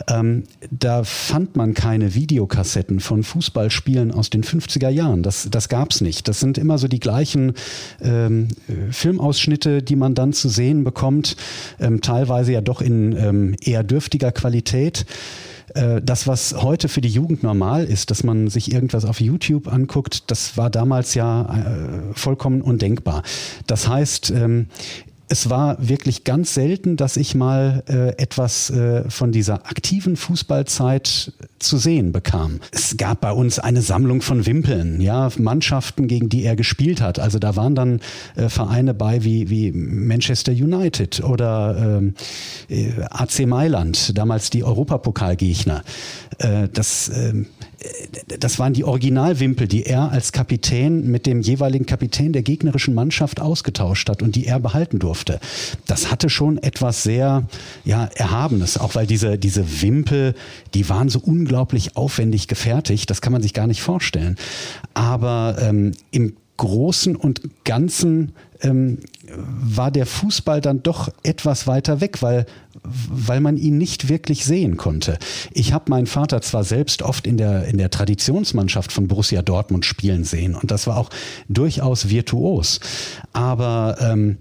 ähm, 0.09 0.45
da 0.71 1.05
fand 1.05 1.57
man 1.57 1.75
keine 1.75 2.15
Videokassetten 2.15 3.01
von 3.01 3.23
Fußballspielen 3.23 4.13
aus 4.13 4.31
den 4.31 4.43
50er 4.43 4.89
Jahren. 4.89 5.23
Das, 5.23 5.49
das 5.51 5.69
gab 5.69 5.91
es 5.91 6.01
nicht. 6.01 6.29
Das 6.29 6.41
sind 6.41 6.59
immer 6.59 6.79
so 6.79 6.89
die 6.89 7.01
gleichen 7.01 7.53
ähm, 8.01 8.49
Filmausschnitte, 8.91 9.83
die 9.83 9.97
man 9.97 10.15
dann 10.15 10.33
zu 10.33 10.49
sehen 10.49 10.85
bekommt, 10.85 11.37
ähm, 11.81 12.01
teilweise 12.01 12.53
ja 12.53 12.61
doch 12.61 12.81
in 12.81 13.17
ähm, 13.17 13.57
eher 13.63 13.83
dürftiger 13.83 14.33
Qualität. 14.33 15.07
Äh, 15.75 16.03
das, 16.03 16.27
was 16.27 16.55
heute 16.63 16.89
für 16.89 17.01
die 17.01 17.09
Jugend 17.09 17.43
normal 17.43 17.85
ist, 17.85 18.11
dass 18.11 18.25
man 18.25 18.49
sich 18.49 18.73
irgendwas 18.73 19.05
auf 19.05 19.21
YouTube 19.21 19.73
anguckt, 19.73 20.31
das 20.31 20.57
war 20.57 20.71
damals 20.71 21.15
ja 21.15 21.43
äh, 21.43 22.15
vollkommen 22.15 22.63
undenkbar. 22.63 23.23
Das 23.67 23.89
heißt, 23.89 24.31
ähm, 24.31 24.67
es 25.29 25.49
war 25.49 25.77
wirklich 25.81 26.25
ganz 26.25 26.55
selten, 26.55 26.97
dass 26.97 27.17
ich 27.17 27.35
mal 27.35 27.83
äh, 27.89 28.11
etwas 28.23 28.71
äh, 28.71 29.09
von 29.09 29.33
dieser 29.33 29.67
aktiven 29.67 30.17
Fußballzeit 30.17 31.33
zu 31.59 31.79
sehen 31.79 32.13
bekam. 32.13 32.61
Es 32.71 32.97
gab 32.97 33.21
bei 33.21 33.33
uns 33.33 33.59
eine 33.59 33.83
Sammlung 33.83 34.21
von 34.21 34.45
Wimpeln, 34.47 35.01
ja, 35.01 35.31
Mannschaften, 35.39 36.07
gegen 36.07 36.29
die 36.29 36.45
er 36.45 36.57
gespielt 36.57 37.01
hat. 37.01 37.19
Also 37.19 37.39
da 37.39 37.57
waren 37.57 37.75
dann 37.75 38.01
äh, 38.37 38.49
Vereine 38.49 38.95
bei 38.95 39.25
wie, 39.25 39.49
wie 39.49 39.73
Manchester 39.73 40.53
United 40.53 41.23
oder 41.25 41.99
ähm, 41.99 42.15
äh, 42.69 42.93
AC 43.11 43.47
Mailand, 43.47 44.17
damals 44.19 44.51
die 44.51 44.65
Europapokalgegner. 44.65 45.83
Äh, 46.39 46.69
das 46.73 47.11
ähm, 47.15 47.47
das 48.39 48.59
waren 48.59 48.73
die 48.73 48.85
Originalwimpel, 48.85 49.69
die 49.69 49.85
er 49.85 50.11
als 50.11 50.33
Kapitän 50.33 51.11
mit 51.11 51.27
dem 51.27 51.41
jeweiligen 51.41 51.87
Kapitän 51.87 52.33
der 52.33 52.43
gegnerischen 52.43 52.95
Mannschaft 52.95 53.41
ausgetauscht 53.41 54.09
hat 54.09 54.23
und 54.23 54.37
die 54.37 54.47
er 54.47 54.61
behalten 54.61 54.99
durfte. 54.99 55.41
Das 55.87 56.11
hatte 56.11 56.31
schon 56.31 56.59
etwas 56.59 57.03
sehr 57.03 57.45
ja, 57.85 58.09
Erhabenes, 58.15 58.79
auch 58.79 58.95
weil 58.95 59.07
diese, 59.07 59.39
diese 59.39 59.83
Wimpel, 59.83 60.35
die 60.75 60.89
waren 60.89 61.09
so 61.09 61.21
unglaublich 61.21 61.97
aufwendig 61.97 62.49
gefertigt, 62.49 63.11
das 63.11 63.21
kann 63.21 63.33
man 63.33 63.43
sich 63.43 63.55
gar 63.55 63.67
nicht 63.67 63.83
vorstellen. 63.83 64.37
Aber 64.95 65.57
ähm, 65.61 65.93
im 66.11 66.37
Großen 66.57 67.17
und 67.17 67.41
Ganzen 67.65 68.33
ähm, 68.61 68.99
war 69.35 69.91
der 69.91 70.07
Fußball 70.07 70.61
dann 70.61 70.83
doch 70.83 71.09
etwas 71.23 71.67
weiter 71.67 72.01
weg, 72.01 72.23
weil 72.23 72.47
weil 72.85 73.41
man 73.41 73.57
ihn 73.57 73.79
nicht 73.79 74.09
wirklich 74.09 74.45
sehen 74.45 74.77
konnte. 74.77 75.19
Ich 75.53 75.73
habe 75.73 75.85
meinen 75.89 76.07
Vater 76.07 76.41
zwar 76.43 76.65
selbst 76.65 77.03
oft 77.03 77.27
in 77.27 77.37
der, 77.37 77.67
in 77.67 77.79
der 77.79 77.91
Traditionsmannschaft 77.91 78.93
von 78.93 79.09
Borussia 79.09 79.43
Dortmund 79.43 79.85
spielen 79.85 80.25
sehen 80.25 80.55
und 80.55 80.71
das 80.71 80.87
war 80.87 80.97
auch 80.97 81.11
durchaus 81.49 82.09
virtuos, 82.09 82.81
aber 83.33 83.97
ähm, 84.01 84.39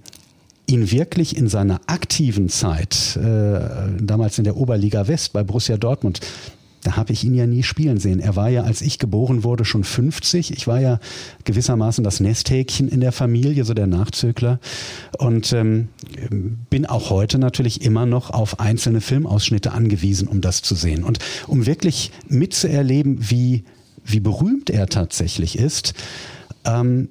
ihn 0.65 0.91
wirklich 0.91 1.35
in 1.35 1.49
seiner 1.49 1.81
aktiven 1.87 2.49
Zeit, 2.49 3.17
äh, 3.17 3.59
damals 4.01 4.37
in 4.37 4.43
der 4.43 4.57
Oberliga 4.57 5.07
West 5.07 5.33
bei 5.33 5.43
Borussia 5.43 5.77
Dortmund, 5.77 6.21
da 6.83 6.95
habe 6.97 7.13
ich 7.13 7.23
ihn 7.23 7.33
ja 7.33 7.45
nie 7.45 7.63
spielen 7.63 7.99
sehen. 7.99 8.19
Er 8.19 8.35
war 8.35 8.49
ja, 8.49 8.63
als 8.63 8.81
ich 8.81 8.97
geboren 8.97 9.43
wurde, 9.43 9.65
schon 9.65 9.83
50. 9.83 10.51
Ich 10.51 10.67
war 10.67 10.79
ja 10.79 10.99
gewissermaßen 11.43 12.03
das 12.03 12.19
Nesthäkchen 12.19 12.89
in 12.89 13.01
der 13.01 13.11
Familie, 13.11 13.65
so 13.65 13.73
der 13.73 13.87
Nachzögler. 13.87 14.59
Und 15.17 15.53
ähm, 15.53 15.89
bin 16.69 16.85
auch 16.85 17.09
heute 17.09 17.37
natürlich 17.37 17.83
immer 17.83 18.05
noch 18.05 18.31
auf 18.31 18.59
einzelne 18.59 19.01
Filmausschnitte 19.01 19.71
angewiesen, 19.71 20.27
um 20.27 20.41
das 20.41 20.61
zu 20.61 20.75
sehen. 20.75 21.03
Und 21.03 21.19
um 21.47 21.65
wirklich 21.65 22.11
mitzuerleben, 22.27 23.29
wie, 23.29 23.63
wie 24.03 24.19
berühmt 24.19 24.69
er 24.69 24.87
tatsächlich 24.87 25.59
ist, 25.59 25.93
ähm, 26.65 27.09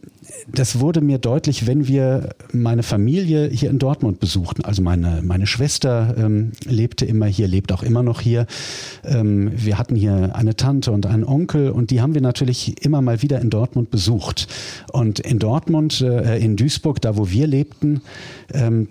das 0.49 0.81
wurde 0.81 1.01
mir 1.01 1.19
deutlich, 1.19 1.67
wenn 1.67 1.87
wir 1.87 2.31
meine 2.53 2.83
Familie 2.83 3.49
hier 3.49 3.71
in 3.71 3.79
Dortmund 3.79 4.21
besuchten. 4.21 4.65
Also 4.65 4.83
meine, 4.83 5.23
meine 5.23 5.47
Schwester 5.47 6.15
ähm, 6.17 6.53
lebte 6.67 7.05
immer 7.05 7.27
hier, 7.27 7.49
lebt 7.49 7.73
auch 7.73 7.83
immer 7.83 8.03
noch 8.03 8.21
hier. 8.21 8.47
Ähm, 9.05 9.53
wir 9.55 9.79
hatten 9.79 9.97
hier 9.97 10.35
eine 10.35 10.57
Tante 10.57 10.93
und 10.93 11.07
einen 11.07 11.25
Onkel 11.25 11.71
und 11.71 11.91
die 11.91 12.01
haben 12.01 12.15
wir 12.15 12.21
natürlich 12.21 12.85
immer 12.85 13.03
mal 13.03 13.23
wieder 13.23 13.41
in 13.41 13.51
Dortmund 13.51 13.91
besucht. 13.91 14.49
Und 14.93 15.21
in 15.21 15.39
Dortmund, 15.39 16.01
äh, 16.01 16.39
in 16.39 16.57
Duisburg, 16.57 17.01
da 17.01 17.17
wo 17.17 17.31
wir 17.31 17.47
lebten, 17.47 18.03
ähm, 18.53 18.89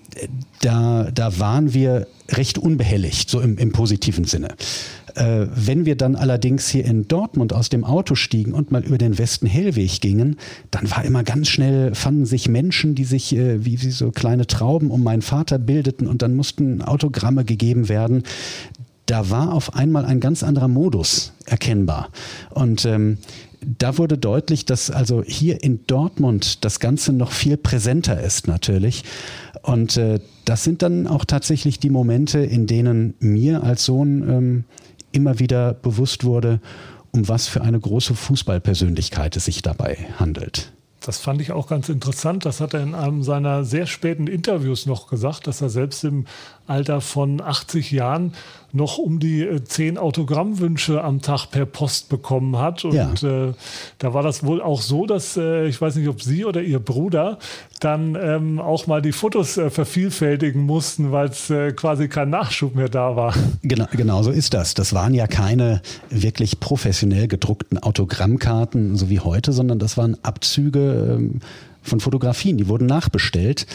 da, 0.61 1.09
da 1.13 1.39
waren 1.39 1.73
wir 1.73 2.07
recht 2.29 2.57
unbehelligt, 2.57 3.29
so 3.29 3.41
im, 3.41 3.57
im 3.57 3.71
positiven 3.71 4.25
Sinne. 4.25 4.49
Äh, 5.15 5.47
wenn 5.53 5.85
wir 5.85 5.95
dann 5.95 6.15
allerdings 6.15 6.69
hier 6.69 6.85
in 6.85 7.07
Dortmund 7.07 7.53
aus 7.53 7.69
dem 7.69 7.83
Auto 7.83 8.15
stiegen 8.15 8.53
und 8.53 8.71
mal 8.71 8.83
über 8.83 8.97
den 8.97 9.17
Westen-Hellweg 9.17 10.01
gingen, 10.01 10.37
dann 10.71 10.89
war 10.91 11.03
immer 11.05 11.23
ganz 11.23 11.47
schnell, 11.47 11.95
fanden 11.95 12.25
sich 12.25 12.47
Menschen, 12.47 12.95
die 12.95 13.05
sich 13.05 13.35
äh, 13.35 13.65
wie, 13.65 13.81
wie 13.81 13.91
so 13.91 14.11
kleine 14.11 14.47
Trauben 14.47 14.91
um 14.91 15.03
meinen 15.03 15.21
Vater 15.21 15.59
bildeten 15.59 16.07
und 16.07 16.21
dann 16.21 16.35
mussten 16.35 16.81
Autogramme 16.81 17.45
gegeben 17.45 17.89
werden 17.89 18.23
da 19.09 19.31
war 19.31 19.53
auf 19.53 19.73
einmal 19.73 20.05
ein 20.05 20.19
ganz 20.19 20.43
anderer 20.43 20.67
Modus 20.67 21.33
erkennbar. 21.45 22.09
Und 22.51 22.85
ähm, 22.85 23.17
da 23.61 23.97
wurde 23.97 24.17
deutlich, 24.17 24.65
dass 24.65 24.91
also 24.91 25.23
hier 25.25 25.63
in 25.63 25.85
Dortmund 25.87 26.63
das 26.63 26.79
Ganze 26.79 27.11
noch 27.11 27.31
viel 27.31 27.57
präsenter 27.57 28.21
ist 28.21 28.47
natürlich. 28.47 29.03
Und 29.63 29.97
äh, 29.97 30.19
das 30.45 30.63
sind 30.63 30.81
dann 30.81 31.07
auch 31.07 31.25
tatsächlich 31.25 31.79
die 31.79 31.89
Momente, 31.89 32.39
in 32.39 32.67
denen 32.67 33.15
mir 33.19 33.63
als 33.63 33.85
Sohn 33.85 34.29
ähm, 34.29 34.63
immer 35.11 35.39
wieder 35.39 35.73
bewusst 35.73 36.23
wurde, 36.23 36.59
um 37.11 37.27
was 37.27 37.47
für 37.47 37.61
eine 37.61 37.79
große 37.79 38.15
Fußballpersönlichkeit 38.15 39.35
es 39.35 39.45
sich 39.45 39.61
dabei 39.61 39.97
handelt. 40.19 40.71
Das 41.01 41.17
fand 41.17 41.41
ich 41.41 41.53
auch 41.53 41.67
ganz 41.67 41.87
interessant. 41.87 42.45
Das 42.45 42.59
hat 42.59 42.73
er 42.73 42.83
in 42.83 42.93
einem 42.93 43.23
seiner 43.23 43.63
sehr 43.63 43.87
späten 43.87 44.27
Interviews 44.27 44.85
noch 44.85 45.07
gesagt, 45.07 45.47
dass 45.47 45.61
er 45.61 45.69
selbst 45.69 46.03
im 46.03 46.25
Alter 46.67 46.99
von 46.99 47.41
80 47.41 47.91
Jahren 47.91 48.33
noch 48.71 48.97
um 48.97 49.19
die 49.19 49.41
äh, 49.41 49.63
zehn 49.63 49.97
Autogrammwünsche 49.97 51.03
am 51.03 51.21
Tag 51.21 51.47
per 51.47 51.65
Post 51.65 52.09
bekommen 52.09 52.57
hat. 52.57 52.85
Und 52.85 52.93
ja. 52.93 53.47
äh, 53.47 53.53
da 53.97 54.13
war 54.13 54.23
das 54.23 54.43
wohl 54.43 54.61
auch 54.61 54.81
so, 54.81 55.05
dass 55.05 55.37
äh, 55.37 55.67
ich 55.67 55.79
weiß 55.79 55.95
nicht, 55.95 56.07
ob 56.07 56.21
Sie 56.21 56.45
oder 56.45 56.61
Ihr 56.61 56.79
Bruder 56.79 57.39
dann 57.79 58.17
ähm, 58.21 58.59
auch 58.59 58.87
mal 58.87 59.01
die 59.01 59.11
Fotos 59.11 59.57
äh, 59.57 59.69
vervielfältigen 59.69 60.61
mussten, 60.61 61.11
weil 61.11 61.29
es 61.29 61.49
äh, 61.49 61.71
quasi 61.71 62.07
kein 62.07 62.29
Nachschub 62.29 62.75
mehr 62.75 62.89
da 62.89 63.15
war. 63.15 63.33
Genau, 63.63 63.85
genau 63.91 64.23
so 64.23 64.31
ist 64.31 64.53
das. 64.53 64.73
Das 64.73 64.93
waren 64.93 65.13
ja 65.13 65.27
keine 65.27 65.81
wirklich 66.09 66.59
professionell 66.59 67.27
gedruckten 67.27 67.77
Autogrammkarten, 67.77 68.95
so 68.95 69.09
wie 69.09 69.19
heute, 69.19 69.51
sondern 69.51 69.79
das 69.79 69.97
waren 69.97 70.17
Abzüge 70.23 71.15
ähm, 71.17 71.41
von 71.81 71.99
Fotografien, 71.99 72.57
die 72.57 72.67
wurden 72.67 72.85
nachbestellt. 72.85 73.65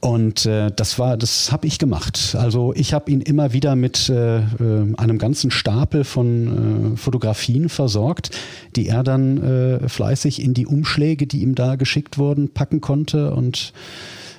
Und 0.00 0.46
äh, 0.46 0.70
das 0.74 0.98
war, 0.98 1.16
das 1.16 1.52
habe 1.52 1.66
ich 1.66 1.78
gemacht. 1.78 2.36
Also 2.38 2.72
ich 2.74 2.94
habe 2.94 3.10
ihn 3.10 3.20
immer 3.20 3.52
wieder 3.52 3.76
mit 3.76 4.08
äh, 4.08 4.38
äh, 4.38 4.94
einem 4.96 5.18
ganzen 5.18 5.50
Stapel 5.50 6.04
von 6.04 6.94
äh, 6.94 6.96
Fotografien 6.96 7.68
versorgt, 7.68 8.30
die 8.76 8.88
er 8.88 9.02
dann 9.02 9.42
äh, 9.42 9.88
fleißig 9.88 10.42
in 10.42 10.54
die 10.54 10.66
Umschläge, 10.66 11.26
die 11.26 11.42
ihm 11.42 11.54
da 11.54 11.76
geschickt 11.76 12.18
wurden, 12.18 12.50
packen 12.50 12.80
konnte. 12.80 13.34
Und 13.34 13.72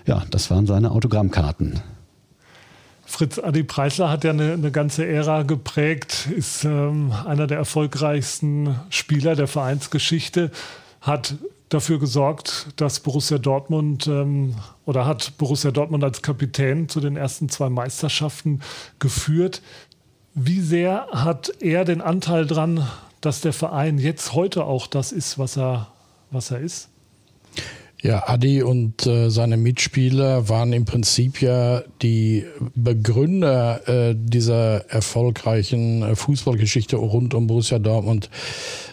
ja, 0.05 0.23
das 0.31 0.49
waren 0.49 0.65
seine 0.65 0.91
Autogrammkarten. 0.91 1.81
Fritz 3.05 3.39
Adi 3.39 3.63
Preisler 3.63 4.11
hat 4.11 4.23
ja 4.23 4.29
eine, 4.29 4.53
eine 4.53 4.71
ganze 4.71 5.05
Ära 5.05 5.41
geprägt, 5.41 6.29
ist 6.35 6.63
ähm, 6.63 7.11
einer 7.25 7.47
der 7.47 7.57
erfolgreichsten 7.57 8.75
Spieler 8.91 9.35
der 9.35 9.47
Vereinsgeschichte, 9.47 10.51
hat 11.01 11.35
dafür 11.69 11.99
gesorgt, 11.99 12.67
dass 12.75 12.99
Borussia 12.99 13.37
Dortmund 13.37 14.07
ähm, 14.07 14.55
oder 14.89 15.05
hat 15.05 15.37
Borussia 15.37 15.69
Dortmund 15.69 16.03
als 16.03 16.23
Kapitän 16.23 16.89
zu 16.89 16.99
den 16.99 17.15
ersten 17.15 17.47
zwei 17.47 17.69
Meisterschaften 17.69 18.61
geführt. 18.97 19.61
Wie 20.33 20.61
sehr 20.61 21.05
hat 21.11 21.51
er 21.59 21.85
den 21.85 22.01
Anteil 22.01 22.47
dran, 22.47 22.87
dass 23.21 23.41
der 23.41 23.53
Verein 23.53 23.99
jetzt 23.99 24.33
heute 24.33 24.65
auch 24.65 24.87
das 24.87 25.11
ist, 25.11 25.37
was 25.37 25.57
er, 25.57 25.91
was 26.31 26.49
er 26.49 26.61
ist? 26.61 26.89
Ja, 28.01 28.29
Adi 28.29 28.63
und 28.63 29.05
äh, 29.07 29.29
seine 29.29 29.57
Mitspieler 29.57 30.47
waren 30.47 30.71
im 30.71 30.85
Prinzip 30.85 31.41
ja 31.41 31.83
die 32.01 32.45
Begründer 32.73 33.87
äh, 33.89 34.15
dieser 34.17 34.89
erfolgreichen 34.89 36.03
äh, 36.03 36.15
Fußballgeschichte 36.15 36.95
rund 36.95 37.33
um 37.33 37.47
Borussia 37.47 37.77
Dortmund. 37.77 38.29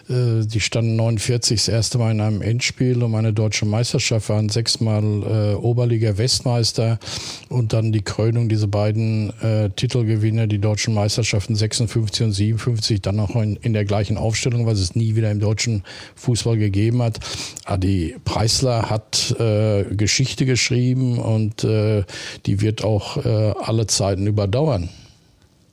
Äh, 0.09 0.45
die 0.45 0.59
standen 0.59 0.97
49 0.97 1.57
das 1.57 1.67
erste 1.69 1.97
Mal 1.99 2.11
in 2.11 2.19
einem 2.19 2.41
Endspiel 2.41 3.01
um 3.01 3.15
eine 3.15 3.31
deutsche 3.31 3.65
Meisterschaft, 3.65 4.27
waren 4.27 4.49
sechsmal 4.49 5.03
äh, 5.03 5.55
Oberliga-Westmeister 5.55 6.99
und 7.47 7.71
dann 7.71 7.93
die 7.93 8.01
Krönung 8.01 8.49
dieser 8.49 8.67
beiden 8.67 9.31
äh, 9.41 9.69
Titelgewinne, 9.69 10.49
die 10.49 10.59
deutschen 10.59 10.93
Meisterschaften 10.93 11.55
56 11.55 12.25
und 12.25 12.31
57, 12.33 13.01
dann 13.01 13.21
auch 13.21 13.35
in, 13.37 13.55
in 13.57 13.71
der 13.71 13.85
gleichen 13.85 14.17
Aufstellung, 14.17 14.65
was 14.65 14.79
es 14.79 14.95
nie 14.95 15.15
wieder 15.15 15.31
im 15.31 15.39
deutschen 15.39 15.83
Fußball 16.15 16.57
gegeben 16.57 17.01
hat. 17.01 17.19
Adi 17.65 18.15
Preisler 18.25 18.89
hat 18.89 18.96
äh, 19.39 19.83
Geschichte 19.95 20.45
geschrieben 20.45 21.19
und 21.19 21.63
äh, 21.63 22.03
die 22.45 22.61
wird 22.61 22.83
auch 22.83 23.17
äh, 23.17 23.53
alle 23.61 23.87
Zeiten 23.87 24.27
überdauern. 24.27 24.89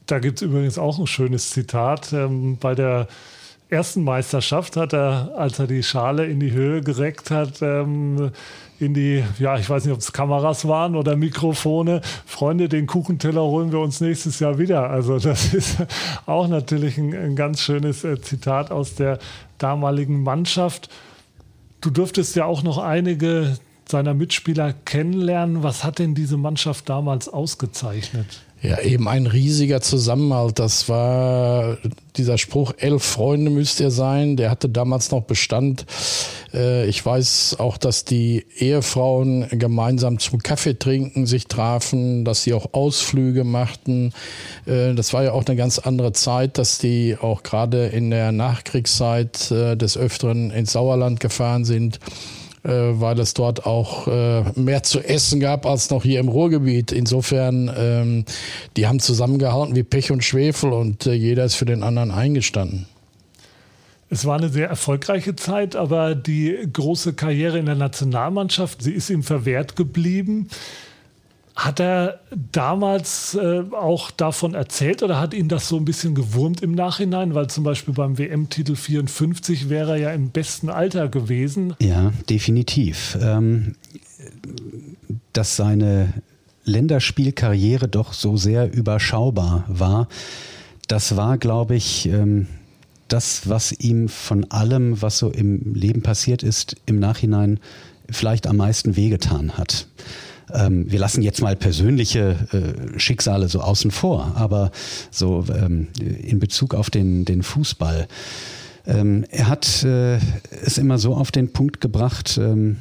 Da 0.07 0.19
gibt 0.19 0.39
es 0.39 0.43
übrigens 0.43 0.79
auch 0.79 0.99
ein 0.99 1.07
schönes 1.07 1.51
Zitat 1.51 2.13
ähm, 2.13 2.59
bei 2.59 2.75
der 2.75 3.09
ersten 3.75 4.05
Meisterschaft 4.05 4.77
hat 4.77 4.93
er, 4.93 5.33
als 5.37 5.59
er 5.59 5.67
die 5.67 5.83
Schale 5.83 6.27
in 6.27 6.39
die 6.39 6.53
Höhe 6.53 6.81
gereckt 6.81 7.31
hat, 7.31 7.61
ähm, 7.63 8.31
in 8.79 8.95
die, 8.95 9.23
ja, 9.39 9.57
ich 9.59 9.69
weiß 9.69 9.85
nicht, 9.85 9.95
ob 9.95 10.01
es 10.01 10.13
Kameras 10.13 10.67
waren 10.67 10.97
oder 10.97 11.17
Mikrofone. 11.17 12.01
Freunde, 12.27 12.69
den 12.69 12.87
Kuchenteller 12.87 13.43
holen 13.43 13.73
wir 13.73 13.81
uns 13.81 14.01
nächstes 14.01 14.41
Jahr 14.41 14.59
wieder. 14.59 14.91
Also 14.91 15.19
das 15.19 15.55
ist 15.55 15.79
auch 16.27 16.49
natürlich 16.49 16.99
ein, 16.99 17.15
ein 17.15 17.37
ganz 17.37 17.61
schönes 17.61 18.05
äh, 18.05 18.21
Zitat 18.21 18.71
aus 18.71 18.95
der 18.95 19.19
damaligen 19.59 20.23
Mannschaft. 20.23 20.89
Du 21.85 21.91
dürftest 21.91 22.35
ja 22.35 22.47
auch 22.47 22.63
noch 22.63 22.79
einige 22.79 23.59
seiner 23.87 24.15
Mitspieler 24.15 24.73
kennenlernen. 24.73 25.63
Was 25.63 25.85
hat 25.85 25.99
denn 25.99 26.15
diese 26.15 26.39
Mannschaft 26.39 26.89
damals 26.89 27.29
ausgezeichnet? 27.29 28.41
Ja, 28.65 28.81
eben 28.81 29.09
ein 29.09 29.27
riesiger 29.27 29.83
Zusammenhalt. 29.83 30.59
Das 30.59 30.89
war 30.89 31.77
dieser 32.17 32.39
Spruch, 32.39 32.73
elf 32.79 33.03
Freunde 33.03 33.51
müsst 33.51 33.79
ihr 33.79 33.91
sein. 33.91 34.39
Der 34.39 34.51
hatte 34.51 34.71
damals 34.71 35.11
noch 35.11 35.21
Bestand. 35.21 35.85
Äh, 36.55 36.87
ich 36.87 37.05
weiß 37.05 37.57
auch, 37.59 37.77
dass 37.77 38.07
die 38.07 38.47
Ehefrauen 38.57 39.47
gemeinsam 39.51 40.19
zum 40.19 40.43
Kaffee 40.43 40.79
trinken 40.79 41.27
sich 41.27 41.47
trafen, 41.47 42.25
dass 42.25 42.45
sie 42.45 42.55
auch 42.55 42.73
Ausflüge 42.73 43.45
machten. 43.45 44.15
Äh, 44.65 44.95
das 44.95 45.13
war 45.13 45.25
ja 45.25 45.33
auch 45.33 45.45
eine 45.45 45.57
ganz 45.57 45.79
andere 45.79 46.13
Zeit, 46.13 46.57
dass 46.57 46.79
die 46.79 47.19
auch 47.21 47.43
gerade 47.43 47.89
in 47.89 48.09
der 48.09 48.33
Nachkriegszeit 48.33 49.51
äh, 49.51 49.77
des 49.77 49.99
Öfteren 49.99 50.51
ins 50.51 50.73
Sauerland 50.73 51.21
gefahren 51.21 51.67
sind. 51.67 52.01
Äh, 52.65 52.99
weil 52.99 53.21
es 53.21 53.35
dort 53.35 53.67
auch 53.67 54.09
äh, 54.09 54.43
mehr 54.59 54.83
zu 54.83 55.01
essen 55.01 55.39
gab 55.39 55.67
als 55.67 55.91
noch 55.91 56.03
hier 56.03 56.19
im 56.19 56.29
Ruhrgebiet. 56.29 56.93
Insofern, 56.93 57.71
ähm, 57.77 58.25
die 58.79 58.87
haben 58.87 59.01
zusammengehalten 59.01 59.77
wie 59.77 59.83
Pech 59.83 60.11
und 60.11 60.25
Schwefel 60.25 60.73
und 60.73 61.05
äh, 61.05 61.13
jeder 61.13 61.45
ist 61.45 61.57
für 61.57 61.67
den 61.67 61.83
anderen 61.83 62.11
eingestanden. 62.11 62.87
Es 64.09 64.25
war 64.25 64.39
eine 64.39 64.49
sehr 64.49 64.69
erfolgreiche 64.69 65.37
Zeit, 65.37 65.77
aber 65.77 66.15
die 66.15 66.57
große 66.73 67.13
Karriere 67.13 67.59
in 67.59 67.67
der 67.67 67.75
Nationalmannschaft, 67.75 68.83
sie 68.83 68.93
ist 68.93 69.11
ihm 69.11 69.23
verwehrt 69.23 69.77
geblieben. 69.77 70.49
Hat 71.55 71.79
er 71.79 72.21
damals 72.53 73.35
äh, 73.35 73.63
auch 73.73 74.11
davon 74.11 74.55
erzählt 74.55 75.05
oder 75.05 75.21
hat 75.21 75.35
ihn 75.35 75.49
das 75.49 75.69
so 75.69 75.77
ein 75.77 75.85
bisschen 75.85 76.17
gewurmt 76.17 76.63
im 76.63 76.73
Nachhinein? 76.73 77.35
Weil 77.35 77.49
zum 77.49 77.63
Beispiel 77.63 77.95
beim 77.95 78.19
WM-Titel 78.19 78.75
54 78.75 79.69
wäre 79.69 79.93
er 79.93 79.97
ja 79.97 80.11
im 80.11 80.31
besten 80.31 80.69
Alter 80.69 81.09
gewesen. 81.09 81.75
Ja, 81.81 82.13
definitiv. 82.29 83.17
Ähm, 83.23 83.77
dass 85.33 85.55
seine 85.55 86.13
Länderspielkarriere 86.65 87.87
doch 87.87 88.15
so 88.15 88.37
sehr 88.37 88.73
überschaubar 88.73 89.65
war. 89.69 90.09
Das 90.89 91.17
war, 91.17 91.39
glaube 91.39 91.77
ich, 91.77 92.07
ähm, 92.07 92.49
das, 93.09 93.49
was 93.49 93.73
ihm 93.73 94.09
von 94.09 94.51
allem, 94.51 95.01
was 95.03 95.19
so 95.19 95.31
im 95.31 95.75
Leben 95.75 96.03
passiert 96.03 96.43
ist, 96.43 96.77
im 96.87 96.99
Nachhinein 96.99 97.61
vielleicht 98.11 98.47
am 98.47 98.57
meisten 98.57 98.97
wehgetan 98.97 99.57
hat. 99.57 99.87
Ähm, 100.53 100.91
wir 100.91 100.99
lassen 100.99 101.23
jetzt 101.23 101.41
mal 101.41 101.57
persönliche 101.57 102.37
äh, 102.53 102.99
Schicksale 102.99 103.49
so 103.49 103.61
außen 103.61 103.91
vor, 103.91 104.33
aber 104.37 104.71
so 105.11 105.45
ähm, 105.49 105.89
in 105.99 106.39
Bezug 106.39 106.75
auf 106.75 106.91
den, 106.91 107.25
den 107.25 107.43
Fußball. 107.43 108.07
Ähm, 108.87 109.25
er 109.31 109.49
hat 109.49 109.83
äh, 109.85 110.19
es 110.65 110.79
immer 110.79 110.99
so 110.99 111.15
auf 111.15 111.31
den 111.31 111.53
Punkt 111.53 111.81
gebracht, 111.81 112.39
ähm, 112.39 112.77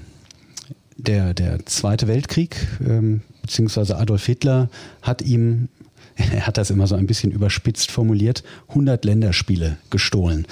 der, 0.98 1.34
der 1.34 1.66
Zweite 1.66 2.08
Weltkrieg, 2.08 2.56
ähm, 2.86 3.22
beziehungsweise 3.42 3.98
Adolf 3.98 4.26
Hitler 4.26 4.70
hat 5.02 5.22
ihm 5.22 5.70
er 6.16 6.48
hat 6.48 6.58
das 6.58 6.70
immer 6.70 6.88
so 6.88 6.96
ein 6.96 7.08
bisschen 7.08 7.32
überspitzt 7.32 7.92
formuliert, 7.92 8.44
100 8.70 9.04
Länderspiele 9.06 9.78
gestohlen. 9.90 10.46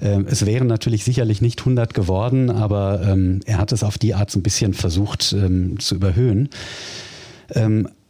Ähm, 0.00 0.26
es 0.28 0.46
wären 0.46 0.66
natürlich 0.66 1.04
sicherlich 1.04 1.40
nicht 1.40 1.60
100 1.60 1.94
geworden, 1.94 2.50
aber 2.50 3.02
ähm, 3.02 3.40
er 3.46 3.58
hat 3.58 3.72
es 3.72 3.82
auf 3.82 3.98
die 3.98 4.14
Art 4.14 4.30
so 4.30 4.38
ein 4.38 4.42
bisschen 4.42 4.74
versucht 4.74 5.32
ähm, 5.32 5.78
zu 5.78 5.94
überhöhen. 5.96 6.48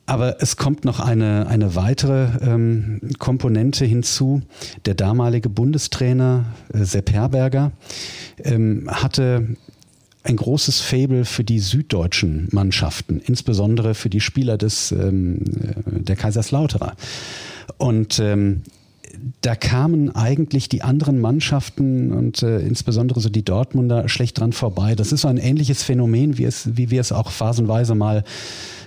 Aber 0.06 0.42
es 0.42 0.56
kommt 0.56 0.84
noch 0.84 1.00
eine, 1.00 1.46
eine 1.46 1.74
weitere 1.74 2.28
ähm, 2.42 3.00
Komponente 3.18 3.84
hinzu. 3.84 4.42
Der 4.84 4.94
damalige 4.94 5.48
Bundestrainer 5.48 6.44
äh, 6.72 6.84
Sepp 6.84 7.10
Herberger 7.12 7.72
ähm, 8.42 8.88
hatte 8.90 9.56
ein 10.22 10.36
großes 10.36 10.80
Faible 10.80 11.24
für 11.24 11.44
die 11.44 11.58
süddeutschen 11.58 12.48
Mannschaften, 12.50 13.20
insbesondere 13.20 13.94
für 13.94 14.10
die 14.10 14.20
Spieler 14.20 14.58
des, 14.58 14.92
ähm, 14.92 15.38
äh, 15.62 16.00
der 16.02 16.16
Kaiserslauterer. 16.16 16.96
Und 17.78 18.18
ähm, 18.18 18.62
da 19.40 19.54
kamen 19.54 20.14
eigentlich 20.14 20.68
die 20.68 20.82
anderen 20.82 21.20
Mannschaften 21.20 22.12
und 22.12 22.42
äh, 22.42 22.60
insbesondere 22.60 23.20
so 23.20 23.28
die 23.28 23.44
Dortmunder 23.44 24.08
schlecht 24.08 24.38
dran 24.40 24.52
vorbei. 24.52 24.94
Das 24.94 25.12
ist 25.12 25.22
so 25.22 25.28
ein 25.28 25.38
ähnliches 25.38 25.82
Phänomen, 25.82 26.38
wie, 26.38 26.44
es, 26.44 26.76
wie 26.76 26.90
wir 26.90 27.00
es 27.00 27.12
auch 27.12 27.30
phasenweise 27.30 27.94
mal 27.94 28.24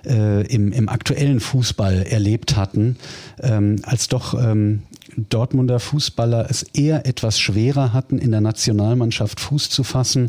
äh, 0.06 0.46
im, 0.48 0.72
im 0.72 0.90
aktuellen 0.90 1.40
Fußball 1.40 2.04
erlebt 2.04 2.56
hatten, 2.56 2.98
ähm, 3.42 3.78
als 3.84 4.08
doch 4.08 4.34
ähm, 4.34 4.84
Dortmunder 5.18 5.80
Fußballer 5.80 6.48
es 6.50 6.64
eher 6.64 7.06
etwas 7.06 7.40
schwerer 7.40 7.92
hatten, 7.92 8.20
in 8.20 8.32
der 8.32 8.42
Nationalmannschaft 8.42 9.40
Fuß 9.40 9.70
zu 9.70 9.84
fassen 9.84 10.28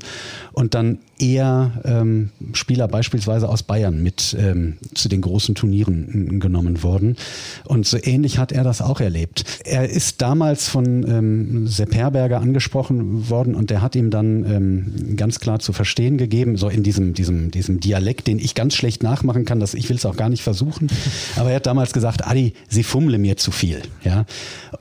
und 0.52 0.74
dann 0.74 0.98
eher 1.18 1.72
ähm, 1.84 2.30
Spieler 2.52 2.88
beispielsweise 2.88 3.48
aus 3.48 3.62
Bayern 3.62 4.02
mit 4.02 4.36
ähm, 4.38 4.78
zu 4.94 5.08
den 5.08 5.20
großen 5.20 5.54
Turnieren 5.54 6.40
genommen 6.40 6.82
wurden. 6.82 7.16
Und 7.64 7.86
so 7.86 7.98
ähnlich 8.00 8.38
hat 8.38 8.52
er 8.52 8.64
das 8.64 8.80
auch 8.80 9.00
erlebt. 9.00 9.44
Er 9.64 9.88
ist 9.88 10.22
damals 10.22 10.68
von 10.68 11.06
ähm, 11.08 11.66
Sepp 11.66 11.94
Herberger 11.94 12.40
angesprochen 12.40 13.28
worden 13.28 13.54
und 13.54 13.70
der 13.70 13.82
hat 13.82 13.96
ihm 13.96 14.10
dann 14.10 14.44
ähm, 14.44 15.16
ganz 15.16 15.40
klar 15.40 15.58
zu 15.58 15.72
verstehen 15.72 16.18
gegeben, 16.18 16.56
so 16.56 16.68
in 16.68 16.82
diesem, 16.82 17.14
diesem, 17.14 17.50
diesem 17.50 17.80
Dialekt, 17.80 18.26
den 18.26 18.38
ich 18.38 18.54
ganz 18.54 18.74
schlecht 18.74 19.02
nachmachen 19.02 19.44
kann, 19.44 19.60
das, 19.60 19.74
ich 19.74 19.88
will 19.88 19.96
es 19.96 20.06
auch 20.06 20.16
gar 20.16 20.28
nicht 20.28 20.42
versuchen. 20.42 20.88
Aber 21.36 21.50
er 21.50 21.56
hat 21.56 21.66
damals 21.66 21.92
gesagt, 21.92 22.26
Adi, 22.26 22.54
Sie 22.68 22.82
fummle 22.82 23.18
mir 23.18 23.36
zu 23.36 23.50
viel. 23.50 23.82
Ja? 24.04 24.24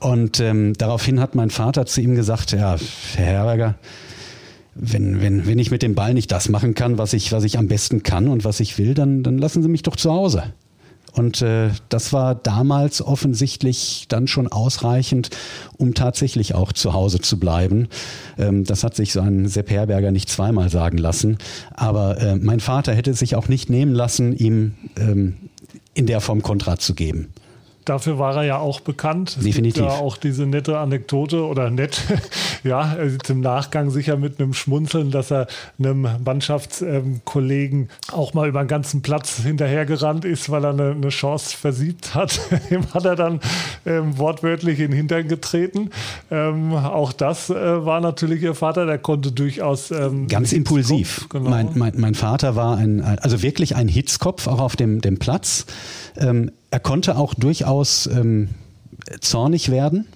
Und 0.00 0.40
ähm, 0.40 0.74
daraufhin 0.74 1.20
hat 1.20 1.34
mein 1.34 1.50
Vater 1.50 1.86
zu 1.86 2.00
ihm 2.00 2.14
gesagt, 2.14 2.52
ja, 2.52 2.76
Herr 3.14 3.26
Herberger, 3.26 3.74
wenn, 4.74 5.20
wenn, 5.20 5.46
wenn 5.46 5.58
ich 5.58 5.70
mit 5.70 5.82
dem 5.82 5.94
Ball 5.94 6.14
nicht 6.14 6.30
das 6.30 6.48
machen 6.48 6.74
kann, 6.74 6.98
was 6.98 7.12
ich, 7.12 7.32
was 7.32 7.44
ich 7.44 7.58
am 7.58 7.66
besten 7.66 8.04
kann 8.04 8.28
und 8.28 8.44
was 8.44 8.60
ich 8.60 8.78
will, 8.78 8.94
dann, 8.94 9.22
dann 9.22 9.38
lassen 9.38 9.62
Sie 9.62 9.68
mich 9.68 9.82
doch 9.82 9.96
zu 9.96 10.12
Hause. 10.12 10.54
Und 11.12 11.42
äh, 11.42 11.70
das 11.88 12.12
war 12.12 12.36
damals 12.36 13.02
offensichtlich 13.02 14.06
dann 14.08 14.28
schon 14.28 14.46
ausreichend, 14.46 15.30
um 15.76 15.94
tatsächlich 15.94 16.54
auch 16.54 16.72
zu 16.72 16.92
Hause 16.92 17.20
zu 17.20 17.40
bleiben. 17.40 17.88
Ähm, 18.38 18.62
das 18.62 18.84
hat 18.84 18.94
sich 18.94 19.12
so 19.12 19.20
ein 19.20 19.48
Sepp 19.48 19.70
Herberger 19.70 20.12
nicht 20.12 20.28
zweimal 20.28 20.70
sagen 20.70 20.98
lassen. 20.98 21.38
Aber 21.74 22.20
äh, 22.20 22.36
mein 22.36 22.60
Vater 22.60 22.94
hätte 22.94 23.14
sich 23.14 23.34
auch 23.34 23.48
nicht 23.48 23.68
nehmen 23.68 23.92
lassen, 23.92 24.36
ihm 24.36 24.74
ähm, 24.96 25.38
in 25.94 26.06
der 26.06 26.20
Form 26.20 26.42
Kontra 26.42 26.78
zu 26.78 26.94
geben 26.94 27.32
dafür 27.88 28.18
war 28.18 28.36
er 28.36 28.42
ja 28.44 28.58
auch 28.58 28.80
bekannt. 28.80 29.36
Es 29.38 29.44
Definitiv. 29.44 29.82
gibt 29.82 29.86
ja 29.86 29.98
auch 29.98 30.16
diese 30.16 30.46
nette 30.46 30.78
Anekdote 30.78 31.44
oder 31.44 31.70
nett, 31.70 32.02
ja, 32.64 32.96
im 33.28 33.40
Nachgang 33.40 33.90
sicher 33.90 34.16
mit 34.16 34.40
einem 34.40 34.54
Schmunzeln, 34.54 35.10
dass 35.10 35.30
er 35.30 35.46
einem 35.78 36.06
Mannschaftskollegen 36.24 37.88
auch 38.12 38.34
mal 38.34 38.48
über 38.48 38.62
den 38.62 38.68
ganzen 38.68 39.02
Platz 39.02 39.38
hinterhergerannt 39.42 40.24
ist, 40.24 40.50
weil 40.50 40.64
er 40.64 40.70
eine, 40.70 40.90
eine 40.90 41.08
Chance 41.08 41.56
versiebt 41.56 42.14
hat. 42.14 42.40
Dem 42.70 42.92
hat 42.92 43.04
er 43.04 43.16
dann 43.16 43.40
ähm, 43.86 44.18
wortwörtlich 44.18 44.80
in 44.80 44.90
den 44.90 44.96
Hintern 44.96 45.28
getreten. 45.28 45.90
Ähm, 46.30 46.74
auch 46.74 47.12
das 47.12 47.50
äh, 47.50 47.54
war 47.54 48.00
natürlich 48.00 48.42
ihr 48.42 48.54
Vater, 48.54 48.86
der 48.86 48.98
konnte 48.98 49.32
durchaus. 49.32 49.90
Ähm, 49.90 50.26
Ganz 50.28 50.52
impulsiv. 50.52 51.26
Genau. 51.28 51.50
Mein, 51.50 51.70
mein, 51.74 51.94
mein 51.96 52.14
Vater 52.14 52.56
war 52.56 52.76
ein, 52.76 53.00
also 53.00 53.42
wirklich 53.42 53.76
ein 53.76 53.88
Hitzkopf 53.88 54.46
auch 54.46 54.60
auf 54.60 54.76
dem, 54.76 55.00
dem 55.00 55.18
Platz. 55.18 55.66
Ähm, 56.18 56.50
er 56.70 56.80
konnte 56.80 57.16
auch 57.16 57.34
durchaus 57.34 58.06
ähm, 58.06 58.50
zornig 59.20 59.70
werden, 59.70 60.06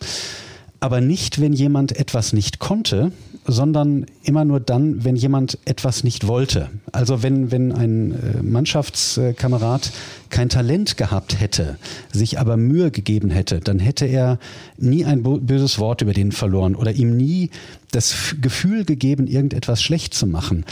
aber 0.80 1.00
nicht, 1.00 1.40
wenn 1.40 1.52
jemand 1.52 1.96
etwas 1.98 2.32
nicht 2.32 2.58
konnte, 2.58 3.12
sondern 3.44 4.06
immer 4.22 4.44
nur 4.44 4.60
dann, 4.60 5.04
wenn 5.04 5.16
jemand 5.16 5.58
etwas 5.64 6.04
nicht 6.04 6.28
wollte. 6.28 6.70
Also 6.92 7.22
wenn, 7.22 7.50
wenn 7.50 7.72
ein 7.72 8.12
äh, 8.12 8.42
Mannschaftskamerad 8.42 9.90
kein 10.30 10.48
Talent 10.48 10.96
gehabt 10.96 11.40
hätte, 11.40 11.76
sich 12.12 12.38
aber 12.38 12.56
Mühe 12.56 12.90
gegeben 12.90 13.30
hätte, 13.30 13.60
dann 13.60 13.78
hätte 13.78 14.06
er 14.06 14.38
nie 14.78 15.04
ein 15.04 15.22
böses 15.22 15.78
Wort 15.78 16.02
über 16.02 16.12
den 16.12 16.32
verloren 16.32 16.76
oder 16.76 16.92
ihm 16.92 17.16
nie 17.16 17.50
das 17.90 18.36
Gefühl 18.40 18.84
gegeben, 18.84 19.26
irgendetwas 19.26 19.82
schlecht 19.82 20.14
zu 20.14 20.26
machen. 20.26 20.64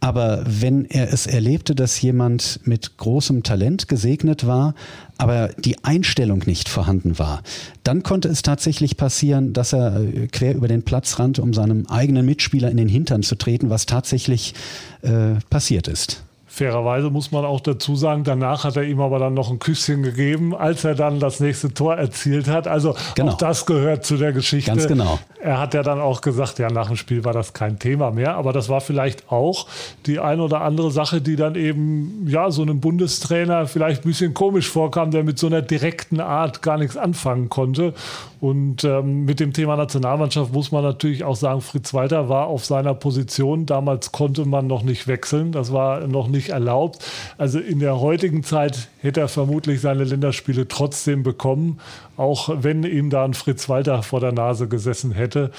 Aber 0.00 0.44
wenn 0.46 0.86
er 0.86 1.12
es 1.12 1.26
erlebte, 1.26 1.74
dass 1.74 2.00
jemand 2.00 2.60
mit 2.64 2.96
großem 2.96 3.42
Talent 3.42 3.88
gesegnet 3.88 4.46
war, 4.46 4.74
aber 5.22 5.50
die 5.56 5.84
Einstellung 5.84 6.42
nicht 6.46 6.68
vorhanden 6.68 7.16
war, 7.16 7.44
dann 7.84 8.02
konnte 8.02 8.28
es 8.28 8.42
tatsächlich 8.42 8.96
passieren, 8.96 9.52
dass 9.52 9.72
er 9.72 10.00
äh, 10.00 10.26
quer 10.26 10.56
über 10.56 10.66
den 10.66 10.82
Platz 10.82 11.20
rannte, 11.20 11.42
um 11.42 11.54
seinem 11.54 11.86
eigenen 11.86 12.26
Mitspieler 12.26 12.72
in 12.72 12.76
den 12.76 12.88
Hintern 12.88 13.22
zu 13.22 13.36
treten, 13.36 13.70
was 13.70 13.86
tatsächlich 13.86 14.54
äh, 15.02 15.34
passiert 15.48 15.86
ist. 15.86 16.24
Fairerweise 16.54 17.08
muss 17.08 17.32
man 17.32 17.46
auch 17.46 17.60
dazu 17.60 17.96
sagen, 17.96 18.24
danach 18.24 18.64
hat 18.64 18.76
er 18.76 18.82
ihm 18.82 19.00
aber 19.00 19.18
dann 19.18 19.32
noch 19.32 19.50
ein 19.50 19.58
Küsschen 19.58 20.02
gegeben, 20.02 20.54
als 20.54 20.84
er 20.84 20.94
dann 20.94 21.18
das 21.18 21.40
nächste 21.40 21.72
Tor 21.72 21.96
erzielt 21.96 22.46
hat. 22.46 22.68
Also 22.68 22.94
genau. 23.14 23.32
auch 23.32 23.38
das 23.38 23.64
gehört 23.64 24.04
zu 24.04 24.18
der 24.18 24.34
Geschichte. 24.34 24.70
Ganz 24.70 24.86
genau. 24.86 25.18
Er 25.40 25.58
hat 25.58 25.72
ja 25.72 25.82
dann 25.82 25.98
auch 25.98 26.20
gesagt, 26.20 26.58
ja, 26.58 26.68
nach 26.68 26.88
dem 26.88 26.96
Spiel 26.96 27.24
war 27.24 27.32
das 27.32 27.54
kein 27.54 27.78
Thema 27.78 28.10
mehr. 28.10 28.34
Aber 28.34 28.52
das 28.52 28.68
war 28.68 28.82
vielleicht 28.82 29.32
auch 29.32 29.66
die 30.04 30.20
ein 30.20 30.40
oder 30.40 30.60
andere 30.60 30.90
Sache, 30.90 31.22
die 31.22 31.36
dann 31.36 31.54
eben, 31.54 32.26
ja, 32.28 32.50
so 32.50 32.60
einem 32.60 32.80
Bundestrainer 32.80 33.66
vielleicht 33.66 34.04
ein 34.04 34.08
bisschen 34.08 34.34
komisch 34.34 34.68
vorkam, 34.68 35.10
der 35.10 35.24
mit 35.24 35.38
so 35.38 35.46
einer 35.46 35.62
direkten 35.62 36.20
Art 36.20 36.60
gar 36.60 36.76
nichts 36.76 36.98
anfangen 36.98 37.48
konnte. 37.48 37.94
Und 38.40 38.82
ähm, 38.82 39.24
mit 39.24 39.38
dem 39.38 39.52
Thema 39.52 39.76
Nationalmannschaft 39.76 40.52
muss 40.52 40.72
man 40.72 40.82
natürlich 40.82 41.22
auch 41.22 41.36
sagen, 41.36 41.60
Fritz 41.60 41.94
Walter 41.94 42.28
war 42.28 42.48
auf 42.48 42.64
seiner 42.64 42.92
Position. 42.92 43.66
Damals 43.66 44.10
konnte 44.10 44.44
man 44.44 44.66
noch 44.66 44.82
nicht 44.82 45.06
wechseln. 45.06 45.52
Das 45.52 45.72
war 45.72 46.06
noch 46.08 46.26
nicht 46.26 46.41
nicht 46.42 46.50
erlaubt. 46.50 47.04
Also 47.38 47.58
in 47.58 47.78
der 47.78 48.00
heutigen 48.00 48.42
Zeit 48.42 48.88
hätte 49.00 49.20
er 49.20 49.28
vermutlich 49.28 49.80
seine 49.80 50.04
Länderspiele 50.04 50.66
trotzdem 50.66 51.22
bekommen, 51.22 51.78
auch 52.16 52.50
wenn 52.62 52.82
ihm 52.82 53.10
da 53.10 53.24
ein 53.24 53.34
Fritz 53.34 53.68
Walter 53.68 54.02
vor 54.02 54.20
der 54.20 54.32
Nase 54.32 54.68
gesessen 54.68 55.12
hätte. 55.12 55.50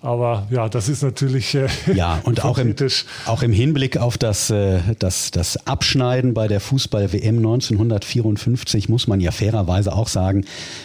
Aber 0.00 0.46
ja, 0.50 0.68
das 0.68 0.88
ist 0.88 1.02
natürlich 1.02 1.54
äh, 1.54 1.68
ja 1.94 2.20
und 2.22 2.44
auch 2.44 2.58
im, 2.58 2.74
auch 3.26 3.42
im 3.42 3.52
Hinblick 3.52 3.96
auf 3.96 4.16
das, 4.16 4.50
äh, 4.50 4.80
das, 4.98 5.30
das 5.30 5.66
Abschneiden 5.66 6.34
bei 6.34 6.46
der 6.46 6.60
Fußball-WM 6.60 7.38
1954 7.38 8.88
muss 8.88 9.08
man 9.08 9.20
ja 9.20 9.32
fairerweise 9.32 9.92
auch 9.92 10.08
sagen, 10.08 10.44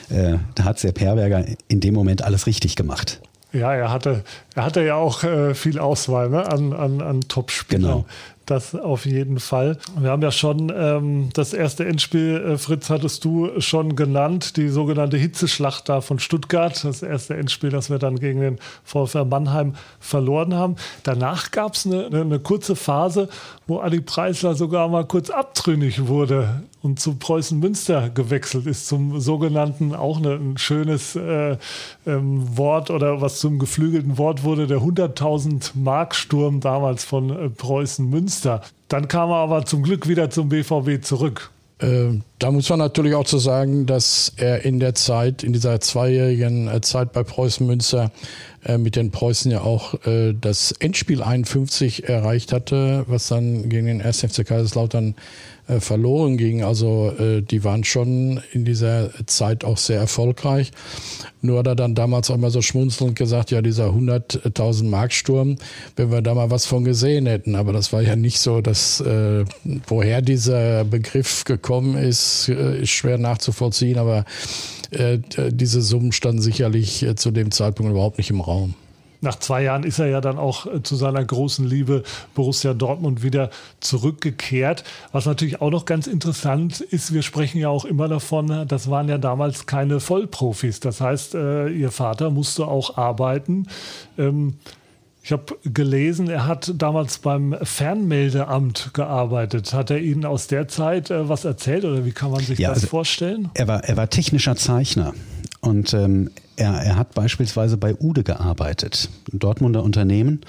äh, 0.10 0.38
da 0.56 0.64
hat 0.64 0.80
Sepp 0.80 1.00
Herberger 1.00 1.46
in 1.68 1.80
dem 1.80 1.94
Moment 1.94 2.24
alles 2.24 2.48
richtig 2.48 2.76
gemacht. 2.76 3.22
Ja, 3.54 3.72
er 3.72 3.92
hatte, 3.92 4.24
er 4.56 4.66
hatte 4.66 4.82
ja 4.82 4.96
auch 4.96 5.24
äh, 5.24 5.54
viel 5.54 5.78
Auswahl 5.78 6.30
ne, 6.30 6.52
an, 6.52 6.74
an, 6.74 7.02
an 7.02 7.22
Top-Spielern. 7.22 7.82
Genau. 7.82 8.06
Das 8.46 8.76
auf 8.76 9.06
jeden 9.06 9.40
Fall. 9.40 9.78
Wir 9.98 10.10
haben 10.10 10.22
ja 10.22 10.32
schon 10.32 10.72
ähm, 10.76 11.30
das 11.34 11.54
erste 11.54 11.86
Endspiel, 11.86 12.44
äh, 12.46 12.58
Fritz, 12.58 12.90
hattest 12.90 13.24
du 13.24 13.62
schon 13.62 13.96
genannt, 13.96 14.58
die 14.58 14.68
sogenannte 14.68 15.16
Hitzeschlacht 15.16 15.88
da 15.88 16.02
von 16.02 16.20
Stuttgart. 16.20 16.84
Das 16.84 17.02
erste 17.04 17.38
Endspiel, 17.38 17.70
das 17.70 17.90
wir 17.90 18.00
dann 18.00 18.20
gegen 18.20 18.42
den 18.42 18.60
VfR 18.84 19.24
Mannheim 19.24 19.76
verloren 20.00 20.56
haben. 20.56 20.76
Danach 21.04 21.52
gab 21.52 21.76
es 21.76 21.86
eine, 21.86 22.08
eine, 22.08 22.22
eine, 22.22 22.40
kurze 22.40 22.76
Phase, 22.76 23.30
wo 23.68 23.80
Adi 23.80 24.02
Preisler 24.02 24.56
sogar 24.56 24.88
mal 24.90 25.06
kurz 25.06 25.30
abtrünnig 25.30 26.08
wurde 26.08 26.64
und 26.82 27.00
zu 27.00 27.16
Preußen 27.16 27.60
Münster 27.60 28.10
gewechselt 28.10 28.68
ist, 28.68 28.88
zum 28.88 29.20
sogenannten, 29.20 29.96
auch 29.96 30.18
eine, 30.18 30.34
ein 30.34 30.58
schönes 30.58 31.16
äh, 31.16 31.58
ähm, 32.06 32.58
Wort 32.58 32.90
oder 32.90 33.22
was 33.22 33.40
zum 33.40 33.60
geflügelten 33.60 34.18
Wort 34.18 34.44
wurde, 34.44 34.68
der 34.68 34.80
100.000 34.80 35.72
Mark 35.76 36.14
Sturm 36.14 36.60
damals 36.60 37.04
von 37.06 37.30
äh, 37.30 37.50
Preußen 37.50 38.10
Münster. 38.10 38.62
Dann 38.90 39.08
kam 39.08 39.30
er 39.30 39.38
aber 39.38 39.66
zum 39.66 39.84
Glück 39.84 40.08
wieder 40.08 40.30
zum 40.30 40.50
BVB 40.50 41.02
zurück. 41.02 41.52
Äh, 41.80 42.20
da 42.40 42.52
muss 42.52 42.70
man 42.70 42.80
natürlich 42.80 43.16
auch 43.16 43.26
zu 43.26 43.38
sagen, 43.38 43.86
dass 43.86 44.32
er 44.38 44.64
in 44.64 44.80
der 44.80 44.96
Zeit, 44.96 45.44
in 45.44 45.54
dieser 45.54 45.80
zweijährigen 45.80 46.68
äh, 46.68 46.82
Zeit 46.82 47.12
bei 47.12 47.24
Preußen 47.24 47.66
Münster 47.66 48.12
äh, 48.66 48.78
mit 48.78 48.96
den 48.96 49.12
Preußen 49.12 49.52
ja 49.52 49.62
auch 49.62 49.94
das 50.04 50.72
Endspiel 50.74 51.22
51 51.22 52.08
erreicht 52.10 52.52
hatte, 52.52 53.06
was 53.08 53.28
dann 53.28 53.70
gegen 53.70 53.86
den 53.88 54.02
1. 54.02 54.22
FC 54.22 54.46
Kaiserslautern 54.46 55.16
äh, 55.66 55.80
verloren 55.80 56.36
ging. 56.36 56.62
Also 56.62 57.14
äh, 57.18 57.42
die 57.42 57.64
waren 57.64 57.86
schon 57.86 58.42
in 58.52 58.66
dieser 58.66 59.12
Zeit 59.28 59.64
auch 59.64 59.78
sehr 59.78 59.98
erfolgreich. 59.98 60.72
Nur 61.42 61.60
hat 61.60 61.68
er 61.68 61.76
dann 61.76 61.96
damals 61.96 62.30
auch 62.30 62.36
mal 62.36 62.52
so 62.52 62.62
schmunzelnd 62.62 63.16
gesagt, 63.16 63.50
ja, 63.50 63.62
dieser 63.62 63.92
100.000 63.92 64.84
Mark 64.84 65.14
Sturm, 65.14 65.56
wenn 65.96 66.12
wir 66.12 66.22
da 66.22 66.34
mal 66.34 66.52
was 66.52 66.66
von 66.66 66.84
gesehen 66.84 67.28
hätten. 67.28 67.56
Aber 67.56 67.72
das 67.72 67.94
war 67.94 68.02
ja 68.02 68.18
nicht 68.18 68.40
so, 68.40 68.60
dass 68.60 69.00
äh, 69.00 69.46
woher 69.88 70.22
dieser 70.22 70.84
Begriff 70.84 71.46
gekommen 71.46 71.96
ist, 71.96 72.50
äh, 72.50 72.82
ist 72.82 72.90
schwer 72.90 73.18
nachzuvollziehen. 73.18 73.98
Aber 73.98 74.26
äh, 74.94 75.20
diese 75.52 75.82
Summen 75.82 76.12
standen 76.12 76.42
sicherlich 76.42 77.04
äh, 77.04 77.16
zu 77.16 77.32
dem 77.32 77.52
Zeitpunkt 77.52 77.92
überhaupt 77.92 78.18
nicht 78.18 78.30
im 78.30 78.42
Raum 78.42 78.76
nach 79.24 79.40
zwei 79.40 79.64
Jahren 79.64 79.84
ist 79.84 80.00
er 80.00 80.08
ja 80.08 80.22
dann 80.22 80.38
auch 80.38 80.68
äh, 80.68 80.84
zu 80.84 80.96
seiner 80.96 81.24
großen 81.24 81.66
Liebe 81.66 82.04
Borussia 82.36 82.74
Dortmund 82.74 83.24
wieder 83.24 83.50
zurückgekehrt. 83.80 84.84
Was 85.12 85.26
natürlich 85.26 85.62
auch 85.62 85.72
noch 85.72 85.86
ganz 85.86 86.08
interessant 86.08 86.82
ist, 86.82 87.14
wir 87.14 87.24
sprechen 87.24 87.58
ja 87.60 87.70
auch 87.70 87.86
immer 87.86 88.08
davon, 88.08 88.66
das 88.68 88.90
waren 88.90 89.08
ja 89.10 89.18
damals 89.18 89.66
keine 89.66 90.00
Vollprofis. 90.00 90.80
Das 90.82 91.02
heißt, 91.02 91.36
äh, 91.36 91.70
ihr 91.70 91.92
Vater 91.92 92.30
musste 92.30 92.68
auch 92.68 92.98
arbeiten. 92.98 93.68
Ich 95.26 95.32
habe 95.32 95.58
gelesen, 95.64 96.30
er 96.30 96.48
hat 96.48 96.74
damals 96.78 97.20
beim 97.20 97.56
Fernmeldeamt 97.62 98.92
gearbeitet. 98.94 99.74
Hat 99.74 99.90
er 99.90 100.00
Ihnen 100.00 100.26
aus 100.26 100.48
der 100.48 100.68
Zeit 100.68 101.12
äh, 101.12 101.30
was 101.30 101.46
erzählt 101.46 101.86
oder 101.86 102.04
wie 102.04 102.12
kann 102.12 102.30
man 102.30 102.42
sich 102.42 102.60
ja, 102.60 102.68
das 102.70 102.80
also 102.80 102.88
vorstellen? 102.88 103.50
Er 103.54 103.70
war, 103.70 103.86
er 103.86 103.96
war 103.96 104.10
technischer 104.10 104.58
Zeichner 104.58 105.14
und 105.62 105.94
ähm, 105.94 106.30
er, 106.58 106.74
er 106.74 106.98
hat 106.98 107.14
beispielsweise 107.14 107.78
bei 107.78 107.96
Ude 107.96 108.24
gearbeitet, 108.24 109.10
ein 109.32 109.40
Dortmunder 109.40 109.82
Unternehmen. 109.82 110.42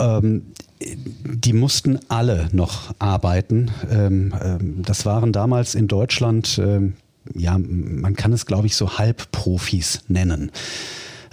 Ähm, 0.00 0.42
die 0.80 1.52
mussten 1.52 2.00
alle 2.08 2.48
noch 2.50 2.92
arbeiten. 2.98 3.70
Ähm, 3.88 4.34
ähm, 4.42 4.82
das 4.84 5.06
waren 5.06 5.32
damals 5.32 5.76
in 5.76 5.86
Deutschland, 5.86 6.58
ähm, 6.58 6.94
ja, 7.34 7.56
man 7.56 8.16
kann 8.16 8.32
es, 8.32 8.46
glaube 8.46 8.66
ich, 8.66 8.74
so 8.74 8.98
Halbprofis 8.98 10.00
nennen. 10.08 10.50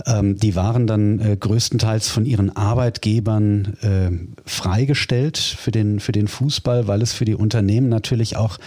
Ähm, 0.06 0.38
die 0.38 0.56
waren 0.56 0.88
dann 0.88 1.20
äh, 1.20 1.38
größtenteils 1.38 2.10
von 2.10 2.26
ihren 2.26 2.56
Arbeitgebern 2.56 3.78
äh, 3.82 4.12
freigestellt 4.46 5.38
für 5.38 5.72
den, 5.72 6.00
für 6.00 6.12
den 6.12 6.28
Fußball, 6.28 6.88
weil 6.88 7.02
es 7.02 7.14
für 7.14 7.26
die 7.26 7.36
Unternehmen 7.36 7.90
natürlich 7.90 8.36
auch 8.36 8.58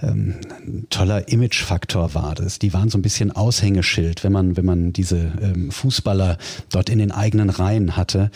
ähm, 0.00 0.36
ein 0.50 0.86
toller 0.90 1.28
Imagefaktor 1.28 2.14
war 2.14 2.34
das. 2.34 2.58
Die 2.58 2.72
waren 2.72 2.88
so 2.88 2.98
ein 2.98 3.02
bisschen 3.02 3.32
Aushängeschild, 3.32 4.22
wenn 4.22 4.32
man, 4.32 4.56
wenn 4.56 4.64
man 4.64 4.92
diese 4.92 5.32
ähm, 5.42 5.70
Fußballer 5.72 6.38
dort 6.70 6.88
in 6.88 6.98
den 6.98 7.10
eigenen 7.10 7.50
Reihen 7.50 7.96
hatte. 7.96 8.30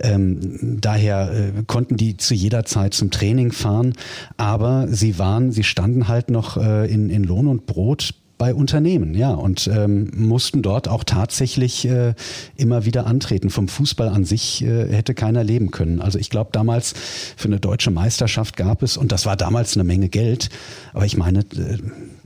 Ähm, 0.00 0.78
daher 0.80 1.32
äh, 1.32 1.62
konnten 1.66 1.96
die 1.96 2.16
zu 2.16 2.34
jeder 2.34 2.64
Zeit 2.64 2.94
zum 2.94 3.10
Training 3.10 3.52
fahren, 3.52 3.94
aber 4.36 4.86
sie 4.88 5.18
waren, 5.18 5.50
sie 5.50 5.64
standen 5.64 6.08
halt 6.08 6.30
noch 6.30 6.56
äh, 6.56 6.90
in, 6.90 7.10
in 7.10 7.24
Lohn 7.24 7.48
und 7.48 7.66
Brot 7.66 8.14
bei 8.38 8.54
Unternehmen, 8.54 9.14
ja, 9.14 9.32
und 9.32 9.66
ähm, 9.66 10.10
mussten 10.14 10.62
dort 10.62 10.88
auch 10.88 11.02
tatsächlich 11.02 11.86
äh, 11.86 12.14
immer 12.56 12.84
wieder 12.84 13.06
antreten. 13.06 13.50
Vom 13.50 13.66
Fußball 13.66 14.08
an 14.08 14.24
sich 14.24 14.62
äh, 14.62 14.92
hätte 14.92 15.12
keiner 15.12 15.42
leben 15.42 15.72
können. 15.72 16.00
Also 16.00 16.18
ich 16.18 16.30
glaube, 16.30 16.50
damals 16.52 16.94
für 17.36 17.48
eine 17.48 17.58
deutsche 17.58 17.90
Meisterschaft 17.90 18.56
gab 18.56 18.82
es, 18.82 18.96
und 18.96 19.10
das 19.10 19.26
war 19.26 19.36
damals 19.36 19.76
eine 19.76 19.84
Menge 19.84 20.08
Geld, 20.08 20.50
aber 20.92 21.04
ich 21.04 21.16
meine 21.16 21.40
äh, 21.40 21.78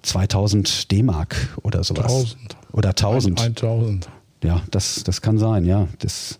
2000 0.02 0.92
D-Mark 0.92 1.36
oder 1.62 1.82
sowas. 1.82 2.04
1000. 2.04 2.56
Oder 2.72 2.90
1000. 2.90 3.40
1000. 3.40 4.08
Ja, 4.44 4.62
das, 4.70 5.04
das 5.04 5.22
kann 5.22 5.38
sein, 5.38 5.64
ja. 5.64 5.88
Das, 6.00 6.38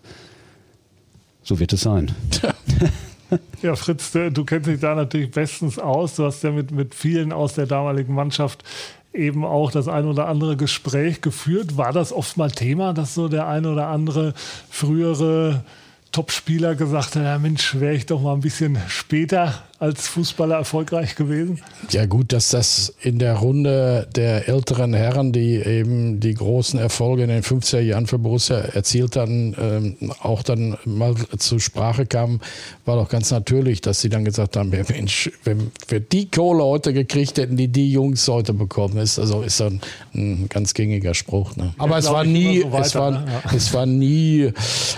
so 1.41 1.59
wird 1.59 1.73
es 1.73 1.81
sein. 1.81 2.11
Ja, 3.63 3.75
Fritz, 3.75 4.11
du 4.11 4.45
kennst 4.45 4.67
dich 4.67 4.79
da 4.79 4.93
natürlich 4.93 5.31
bestens 5.31 5.79
aus. 5.79 6.17
Du 6.17 6.25
hast 6.25 6.43
ja 6.43 6.51
mit, 6.51 6.69
mit 6.69 6.93
vielen 6.93 7.31
aus 7.31 7.55
der 7.55 7.65
damaligen 7.65 8.13
Mannschaft 8.13 8.63
eben 9.13 9.45
auch 9.45 9.71
das 9.71 9.87
ein 9.87 10.05
oder 10.05 10.27
andere 10.27 10.57
Gespräch 10.57 11.21
geführt. 11.21 11.77
War 11.77 11.93
das 11.93 12.11
oft 12.11 12.37
mal 12.37 12.51
Thema, 12.51 12.93
dass 12.93 13.13
so 13.13 13.27
der 13.27 13.47
ein 13.47 13.65
oder 13.65 13.87
andere 13.87 14.33
frühere 14.69 15.63
Topspieler 16.11 16.75
gesagt 16.75 17.15
hat, 17.15 17.23
ja 17.23 17.39
Mensch, 17.39 17.79
wäre 17.79 17.95
ich 17.95 18.05
doch 18.05 18.21
mal 18.21 18.33
ein 18.33 18.41
bisschen 18.41 18.77
später 18.87 19.63
als 19.83 20.07
Fußballer 20.07 20.55
erfolgreich 20.55 21.15
gewesen? 21.15 21.59
Ja 21.89 22.05
gut, 22.05 22.31
dass 22.31 22.49
das 22.49 22.93
in 23.01 23.19
der 23.19 23.35
Runde 23.35 24.07
der 24.15 24.47
älteren 24.47 24.93
Herren, 24.93 25.33
die 25.33 25.55
eben 25.55 26.21
die 26.21 26.33
großen 26.33 26.79
Erfolge 26.79 27.23
in 27.23 27.29
den 27.29 27.43
50er 27.43 27.81
Jahren 27.81 28.07
für 28.07 28.17
Borussia 28.17 28.59
erzielt 28.59 29.17
hatten, 29.17 29.53
ähm, 29.59 30.11
auch 30.21 30.41
dann 30.41 30.77
mal 30.85 31.15
zur 31.37 31.59
Sprache 31.59 32.05
kam, 32.05 32.39
war 32.85 32.95
doch 32.95 33.09
ganz 33.09 33.29
natürlich, 33.31 33.81
dass 33.81 33.99
sie 33.99 34.07
dann 34.07 34.23
gesagt 34.23 34.55
haben, 34.55 34.69
Mensch, 34.69 35.29
wenn 35.43 35.69
wir 35.89 35.99
die 35.99 36.31
Kohle 36.31 36.63
heute 36.63 36.93
gekriegt 36.93 37.37
hätten, 37.37 37.57
die 37.57 37.67
die 37.67 37.91
Jungs 37.91 38.25
heute 38.29 38.53
bekommen, 38.53 38.97
ist 38.97 39.19
also 39.19 39.41
ist 39.41 39.59
dann 39.59 39.81
ein 40.15 40.47
ganz 40.47 40.73
gängiger 40.73 41.13
Spruch. 41.13 41.57
Ne? 41.57 41.73
Aber 41.77 41.91
ja, 41.91 41.97
es, 41.97 42.09
war 42.09 42.23
nie, 42.23 42.61
so 42.61 42.71
weiter, 42.71 42.85
es 42.85 42.95
war, 42.95 43.11
ne? 43.11 43.25
ja. 43.27 43.53
es 43.53 43.73
war 43.73 43.85
nie 43.85 44.53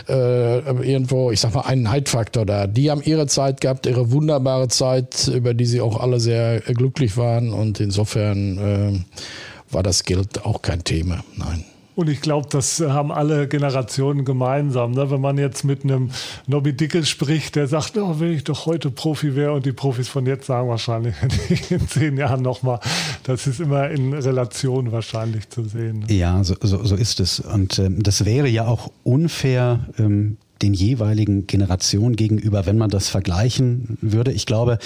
äh, 0.07 0.59
irgendwo, 0.59 1.31
ich 1.31 1.39
sag 1.39 1.55
mal, 1.55 1.61
ein 1.61 1.81
Neidfaktor 1.81 2.45
da. 2.45 2.67
Die 2.67 2.91
haben 2.91 3.01
ihre 3.01 3.25
Zeit 3.25 3.61
gehabt, 3.61 3.87
ihre 3.87 4.11
wunderbare 4.11 4.67
Zeit, 4.77 5.27
über 5.27 5.53
die 5.53 5.65
sie 5.65 5.81
auch 5.81 5.99
alle 5.99 6.19
sehr 6.19 6.61
glücklich 6.61 7.17
waren. 7.17 7.53
Und 7.53 7.79
insofern 7.79 8.57
äh, 8.57 9.73
war 9.73 9.83
das 9.83 10.03
Geld 10.03 10.45
auch 10.45 10.61
kein 10.61 10.83
Thema. 10.83 11.23
Nein. 11.37 11.65
Und 11.95 12.09
ich 12.09 12.19
glaube, 12.19 12.47
das 12.51 12.81
haben 12.81 13.11
alle 13.11 13.47
Generationen 13.47 14.25
gemeinsam. 14.25 14.91
Ne? 14.91 15.09
Wenn 15.09 15.21
man 15.21 15.37
jetzt 15.37 15.63
mit 15.63 15.83
einem 15.83 16.11
Nobby 16.45 16.73
Dickel 16.73 17.05
spricht, 17.05 17.55
der 17.55 17.67
sagt, 17.67 17.97
oh, 17.97 18.19
wenn 18.19 18.33
ich 18.33 18.43
doch 18.43 18.65
heute 18.65 18.91
Profi 18.91 19.35
wäre 19.35 19.53
und 19.53 19.65
die 19.65 19.71
Profis 19.71 20.09
von 20.09 20.25
jetzt 20.25 20.45
sagen 20.47 20.67
wahrscheinlich 20.67 21.15
in 21.71 21.87
zehn 21.87 22.17
Jahren 22.17 22.41
nochmal, 22.41 22.81
das 23.23 23.47
ist 23.47 23.61
immer 23.61 23.89
in 23.89 24.13
Relation 24.13 24.91
wahrscheinlich 24.91 25.49
zu 25.49 25.63
sehen. 25.63 25.99
Ne? 25.99 26.13
Ja, 26.13 26.43
so, 26.43 26.55
so, 26.61 26.83
so, 26.83 26.95
ist 26.95 27.21
es. 27.21 27.39
Und 27.39 27.79
ähm, 27.79 28.03
das 28.03 28.25
wäre 28.25 28.49
ja 28.49 28.67
auch 28.67 28.91
unfair 29.03 29.87
ähm, 29.97 30.37
den 30.61 30.73
jeweiligen 30.73 31.47
Generationen 31.47 32.15
gegenüber, 32.15 32.65
wenn 32.65 32.77
man 32.77 32.89
das 32.89 33.09
vergleichen 33.09 33.97
würde. 34.01 34.31
Ich 34.31 34.45
glaube, 34.45 34.77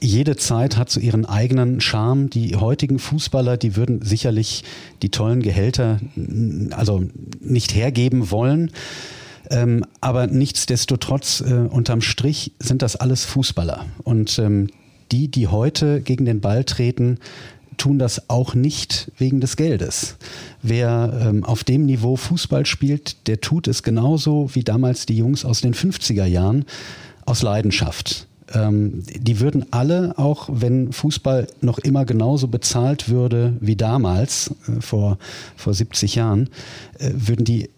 jede 0.00 0.36
Zeit 0.36 0.76
hat 0.76 0.90
so 0.90 1.00
ihren 1.00 1.26
eigenen 1.26 1.80
Charme. 1.80 2.30
Die 2.30 2.56
heutigen 2.56 2.98
Fußballer, 2.98 3.56
die 3.56 3.76
würden 3.76 4.02
sicherlich 4.02 4.64
die 5.02 5.10
tollen 5.10 5.42
Gehälter 5.42 6.00
also 6.70 7.04
nicht 7.40 7.74
hergeben 7.74 8.30
wollen. 8.30 8.70
Ähm, 9.50 9.84
aber 10.00 10.26
nichtsdestotrotz, 10.28 11.40
äh, 11.40 11.52
unterm 11.54 12.02
Strich 12.02 12.52
sind 12.60 12.82
das 12.82 12.96
alles 12.96 13.24
Fußballer. 13.24 13.86
Und 14.04 14.38
ähm, 14.38 14.68
die, 15.10 15.28
die 15.28 15.48
heute 15.48 16.00
gegen 16.00 16.24
den 16.24 16.40
Ball 16.40 16.64
treten, 16.64 17.18
tun 17.80 17.98
das 17.98 18.28
auch 18.28 18.54
nicht 18.54 19.10
wegen 19.16 19.40
des 19.40 19.56
Geldes. 19.56 20.16
Wer 20.62 21.28
ähm, 21.28 21.44
auf 21.44 21.64
dem 21.64 21.86
Niveau 21.86 22.16
Fußball 22.16 22.66
spielt, 22.66 23.26
der 23.26 23.40
tut 23.40 23.66
es 23.68 23.82
genauso 23.82 24.50
wie 24.54 24.62
damals 24.62 25.06
die 25.06 25.16
Jungs 25.16 25.44
aus 25.46 25.62
den 25.62 25.72
50er 25.72 26.26
Jahren 26.26 26.66
aus 27.24 27.40
Leidenschaft. 27.40 28.26
Ähm, 28.52 29.02
die 29.06 29.40
würden 29.40 29.64
alle, 29.70 30.18
auch 30.18 30.48
wenn 30.52 30.92
Fußball 30.92 31.46
noch 31.62 31.78
immer 31.78 32.04
genauso 32.04 32.48
bezahlt 32.48 33.08
würde 33.08 33.56
wie 33.60 33.76
damals, 33.76 34.54
äh, 34.68 34.80
vor, 34.80 35.18
vor 35.56 35.72
70 35.72 36.16
Jahren, 36.16 36.50
äh, 36.98 37.10
würden 37.14 37.46
die 37.46 37.70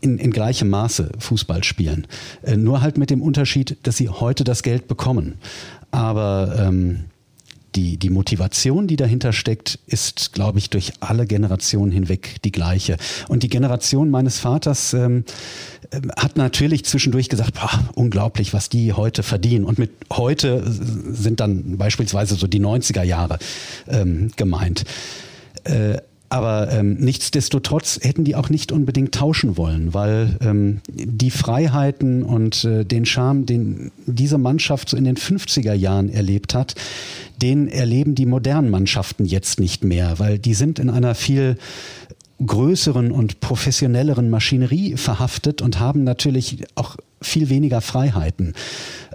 in, 0.00 0.18
in 0.18 0.30
gleichem 0.30 0.68
Maße 0.68 1.12
Fußball 1.18 1.64
spielen. 1.64 2.06
Äh, 2.42 2.58
nur 2.58 2.82
halt 2.82 2.98
mit 2.98 3.08
dem 3.08 3.22
Unterschied, 3.22 3.78
dass 3.84 3.96
sie 3.96 4.10
heute 4.10 4.44
das 4.44 4.62
Geld 4.62 4.86
bekommen. 4.86 5.36
Aber 5.90 6.54
ähm, 6.58 7.04
die, 7.74 7.96
die 7.96 8.10
Motivation, 8.10 8.86
die 8.86 8.96
dahinter 8.96 9.32
steckt, 9.32 9.78
ist, 9.86 10.32
glaube 10.32 10.58
ich, 10.58 10.70
durch 10.70 10.92
alle 11.00 11.26
Generationen 11.26 11.92
hinweg 11.92 12.42
die 12.44 12.52
gleiche. 12.52 12.96
Und 13.28 13.42
die 13.42 13.48
Generation 13.48 14.10
meines 14.10 14.38
Vaters 14.38 14.94
ähm, 14.94 15.24
äh, 15.90 16.00
hat 16.16 16.36
natürlich 16.36 16.84
zwischendurch 16.84 17.28
gesagt, 17.28 17.54
boah, 17.54 17.90
unglaublich, 17.94 18.52
was 18.52 18.68
die 18.68 18.92
heute 18.92 19.22
verdienen. 19.22 19.64
Und 19.64 19.78
mit 19.78 19.90
heute 20.12 20.62
sind 20.66 21.40
dann 21.40 21.76
beispielsweise 21.78 22.34
so 22.34 22.46
die 22.46 22.60
90er 22.60 23.02
Jahre 23.02 23.38
ähm, 23.88 24.30
gemeint. 24.36 24.84
Äh, 25.64 25.98
aber 26.30 26.70
ähm, 26.70 26.96
nichtsdestotrotz 26.98 28.00
hätten 28.02 28.24
die 28.24 28.36
auch 28.36 28.50
nicht 28.50 28.70
unbedingt 28.70 29.14
tauschen 29.14 29.56
wollen, 29.56 29.94
weil 29.94 30.36
ähm, 30.42 30.80
die 30.88 31.30
Freiheiten 31.30 32.22
und 32.22 32.64
äh, 32.64 32.84
den 32.84 33.06
Charme, 33.06 33.46
den 33.46 33.90
diese 34.06 34.36
Mannschaft 34.36 34.90
so 34.90 34.96
in 34.96 35.04
den 35.04 35.16
50er 35.16 35.72
Jahren 35.72 36.10
erlebt 36.10 36.52
hat, 36.52 36.74
den 37.42 37.68
erleben 37.68 38.14
die 38.14 38.26
modernen 38.26 38.70
Mannschaften 38.70 39.24
jetzt 39.24 39.60
nicht 39.60 39.84
mehr, 39.84 40.18
weil 40.18 40.38
die 40.38 40.54
sind 40.54 40.78
in 40.78 40.90
einer 40.90 41.14
viel 41.14 41.56
größeren 42.44 43.10
und 43.10 43.40
professionelleren 43.40 44.30
Maschinerie 44.30 44.96
verhaftet 44.96 45.60
und 45.60 45.80
haben 45.80 46.04
natürlich 46.04 46.64
auch 46.74 46.96
viel 47.20 47.48
weniger 47.48 47.80
Freiheiten. 47.80 48.54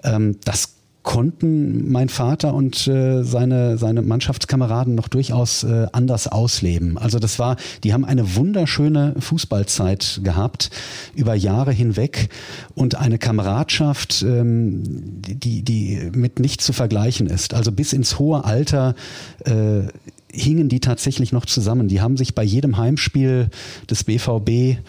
Ähm, 0.03 0.37
das 0.43 0.75
konnten 1.03 1.91
mein 1.91 2.07
Vater 2.07 2.53
und 2.53 2.87
äh, 2.87 3.23
seine, 3.23 3.77
seine 3.77 4.01
Mannschaftskameraden 4.01 4.95
noch 4.95 5.09
durchaus 5.09 5.63
äh, 5.63 5.87
anders 5.91 6.27
ausleben. 6.27 6.97
Also 6.97 7.19
das 7.19 7.39
war, 7.39 7.57
die 7.83 7.93
haben 7.93 8.05
eine 8.05 8.35
wunderschöne 8.35 9.15
Fußballzeit 9.19 10.21
gehabt 10.23 10.71
über 11.13 11.35
Jahre 11.35 11.73
hinweg 11.73 12.29
und 12.73 12.95
eine 12.95 13.17
Kameradschaft, 13.17 14.23
ähm, 14.23 14.81
die, 14.85 15.61
die 15.61 16.09
mit 16.13 16.39
nichts 16.39 16.65
zu 16.65 16.71
vergleichen 16.71 17.27
ist. 17.27 17.53
Also 17.53 17.73
bis 17.73 17.91
ins 17.91 18.17
hohe 18.17 18.45
Alter 18.45 18.95
äh, 19.43 19.83
hingen 20.33 20.67
die 20.67 20.79
tatsächlich 20.79 21.31
noch 21.31 21.45
zusammen. 21.45 21.87
Die 21.87 22.01
haben 22.01 22.17
sich 22.17 22.33
bei 22.33 22.43
jedem 22.43 22.77
Heimspiel 22.77 23.49
des 23.89 24.03
BVB 24.03 24.79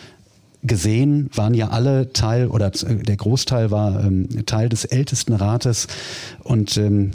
gesehen, 0.64 1.31
waren 1.35 1.55
ja 1.55 1.68
alle 1.68 2.12
Teil 2.12 2.48
oder 2.48 2.70
der 2.70 3.16
Großteil 3.16 3.70
war 3.70 4.03
ähm, 4.03 4.46
Teil 4.46 4.68
des 4.68 4.85
Ältestenrates 4.85 5.87
und 6.42 6.77
ähm, 6.77 7.12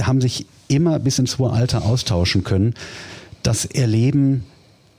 haben 0.00 0.20
sich 0.20 0.46
immer 0.68 0.98
bis 0.98 1.18
ins 1.18 1.38
hohe 1.38 1.50
Alter 1.50 1.84
austauschen 1.84 2.44
können. 2.44 2.74
Das 3.42 3.64
Erleben 3.64 4.44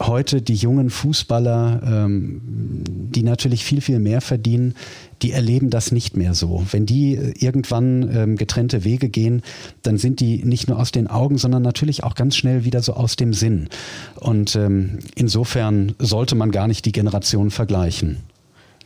heute 0.02 0.42
die 0.42 0.56
jungen 0.56 0.90
Fußballer, 0.90 1.82
ähm, 1.86 2.42
die 2.88 3.24
natürlich 3.24 3.66
viel, 3.66 3.82
viel 3.82 4.00
mehr 4.00 4.22
verdienen, 4.22 4.76
die 5.22 5.32
erleben 5.32 5.70
das 5.70 5.92
nicht 5.92 6.16
mehr 6.16 6.34
so. 6.34 6.66
Wenn 6.72 6.86
die 6.86 7.16
äh, 7.16 7.34
irgendwann 7.38 8.10
ähm, 8.16 8.36
getrennte 8.38 8.84
Wege 8.84 9.10
gehen, 9.10 9.42
dann 9.84 9.98
sind 9.98 10.22
die 10.22 10.44
nicht 10.46 10.70
nur 10.70 10.80
aus 10.80 10.92
den 10.92 11.08
Augen, 11.08 11.38
sondern 11.38 11.62
natürlich 11.62 12.04
auch 12.04 12.16
ganz 12.16 12.38
schnell 12.38 12.64
wieder 12.64 12.82
so 12.82 12.94
aus 12.94 13.18
dem 13.18 13.34
Sinn. 13.34 13.70
Und 14.16 14.56
ähm, 14.56 15.00
insofern 15.16 15.96
sollte 16.00 16.36
man 16.36 16.52
gar 16.52 16.68
nicht 16.68 16.86
die 16.86 16.94
Generationen 16.94 17.52
vergleichen. 17.52 18.18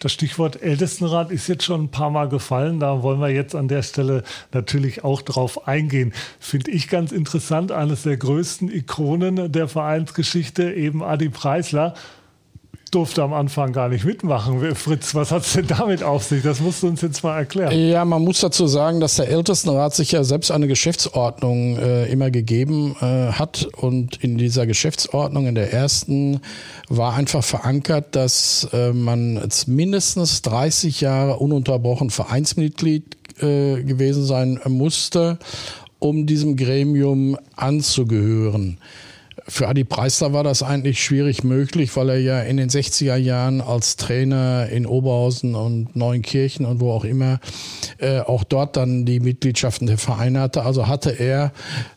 Das 0.03 0.11
Stichwort 0.11 0.61
Ältestenrat 0.61 1.31
ist 1.31 1.47
jetzt 1.47 1.63
schon 1.63 1.85
ein 1.85 1.89
paar 1.89 2.09
Mal 2.09 2.27
gefallen. 2.27 2.81
Da 2.81 3.03
wollen 3.03 3.21
wir 3.21 3.29
jetzt 3.29 3.55
an 3.55 3.69
der 3.69 3.83
Stelle 3.83 4.23
natürlich 4.51 5.05
auch 5.05 5.21
drauf 5.21 5.65
eingehen. 5.65 6.11
Finde 6.41 6.71
ich 6.71 6.89
ganz 6.89 7.13
interessant. 7.13 7.71
Eines 7.71 8.03
der 8.03 8.17
größten 8.17 8.69
Ikonen 8.69 9.49
der 9.49 9.69
Vereinsgeschichte, 9.69 10.73
eben 10.73 11.01
Adi 11.01 11.29
Preisler 11.29 11.93
durfte 12.93 13.23
am 13.23 13.34
Anfang 13.34 13.73
gar 13.73 13.89
nicht 13.89 14.06
mitmachen. 14.06 14.75
Fritz, 14.75 15.15
was 15.15 15.32
hat 15.32 15.43
es 15.43 15.53
denn 15.53 15.67
damit 15.67 16.03
auf 16.03 16.23
sich? 16.23 16.43
Das 16.43 16.60
musst 16.60 16.84
du 16.84 16.88
uns 16.88 17.01
jetzt 17.01 17.23
mal 17.23 17.38
erklären. 17.38 17.77
Ja, 17.77 18.06
man 18.06 18.23
muss 18.23 18.39
dazu 18.39 18.67
sagen, 18.67 18.99
dass 18.99 19.15
der 19.15 19.29
Ältestenrat 19.29 19.95
sich 19.95 20.12
ja 20.12 20.23
selbst 20.23 20.51
eine 20.51 20.67
Geschäftsordnung 20.67 21.77
äh, 21.77 22.06
immer 22.06 22.32
gegeben 22.32 22.95
äh, 23.01 23.32
hat. 23.34 23.67
Und 23.77 24.23
in 24.23 24.38
dieser 24.38 24.65
Geschäftsordnung, 24.67 25.47
in 25.47 25.56
der 25.56 25.73
ersten, 25.73 26.41
war 26.89 27.13
einfach 27.13 27.43
verankert, 27.43 28.15
dass 28.15 28.67
äh, 28.73 28.93
man 28.93 29.41
mindestens 29.67 30.41
30 30.43 31.01
Jahre 31.01 31.38
ununterbrochen 31.38 32.10
Vereinsmitglied 32.10 33.17
äh, 33.39 33.82
gewesen 33.84 34.25
sein 34.25 34.60
musste, 34.67 35.39
um 35.99 36.25
diesem 36.25 36.56
Gremium 36.58 37.38
anzugehören. 37.56 38.77
Für 39.47 39.67
Adi 39.67 39.84
Preisler 39.84 40.32
war 40.32 40.43
das 40.43 40.63
eigentlich 40.63 41.03
schwierig 41.03 41.43
möglich, 41.43 41.95
weil 41.97 42.10
er 42.10 42.19
ja 42.19 42.39
in 42.41 42.58
den 42.58 42.69
60er 42.69 43.17
Jahren 43.17 43.60
als 43.60 43.97
Trainer 43.97 44.69
in 44.69 44.86
Oberhausen 44.86 45.56
und 45.56 45.95
Neunkirchen 45.95 46.65
und 46.65 46.79
wo 46.79 46.91
auch 46.91 47.03
immer 47.03 47.39
äh, 47.97 48.19
auch 48.21 48.45
dort 48.45 48.77
dann 48.77 49.06
die 49.06 49.19
Mitgliedschaften 49.19 49.88
der 49.88 49.97
Vereine 49.97 50.39
hatte. 50.39 50.63
Also 50.63 50.88
hatte 50.88 51.10
er 51.12 51.51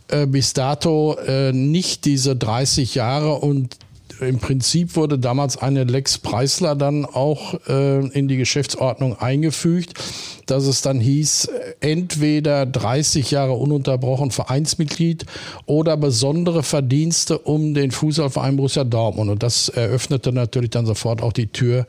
äh, 0.09 0.27
bis 0.27 0.55
dato 0.55 1.17
äh, 1.25 1.53
nicht 1.53 2.05
diese 2.05 2.35
30 2.35 2.97
Jahre 2.97 3.35
und 3.35 3.77
im 4.21 4.39
Prinzip 4.39 4.97
wurde 4.97 5.19
damals 5.19 5.57
eine 5.57 5.85
Lex 5.85 6.19
Preisler 6.19 6.75
dann 6.75 7.05
auch 7.05 7.55
äh, 7.69 8.07
in 8.09 8.29
die 8.29 8.37
Geschäftsordnung 8.37 9.19
eingefügt, 9.19 9.95
dass 10.47 10.67
es 10.67 10.81
dann 10.81 11.01
hieß, 11.01 11.51
entweder 11.81 12.67
30 12.67 13.31
Jahre 13.31 13.53
ununterbrochen 13.53 14.31
Vereinsmitglied 14.31 15.27
oder 15.67 15.97
besondere 15.97 16.63
Verdienste 16.63 17.39
um 17.39 17.75
den 17.75 17.91
Fußballverein 17.91 18.57
Borussia 18.57 18.85
Dortmund. 18.85 19.31
Und 19.31 19.43
das 19.43 19.69
eröffnete 19.69 20.33
natürlich 20.33 20.71
dann 20.71 20.87
sofort 20.87 21.23
auch 21.23 21.33
die 21.33 21.49
Tür 21.49 21.87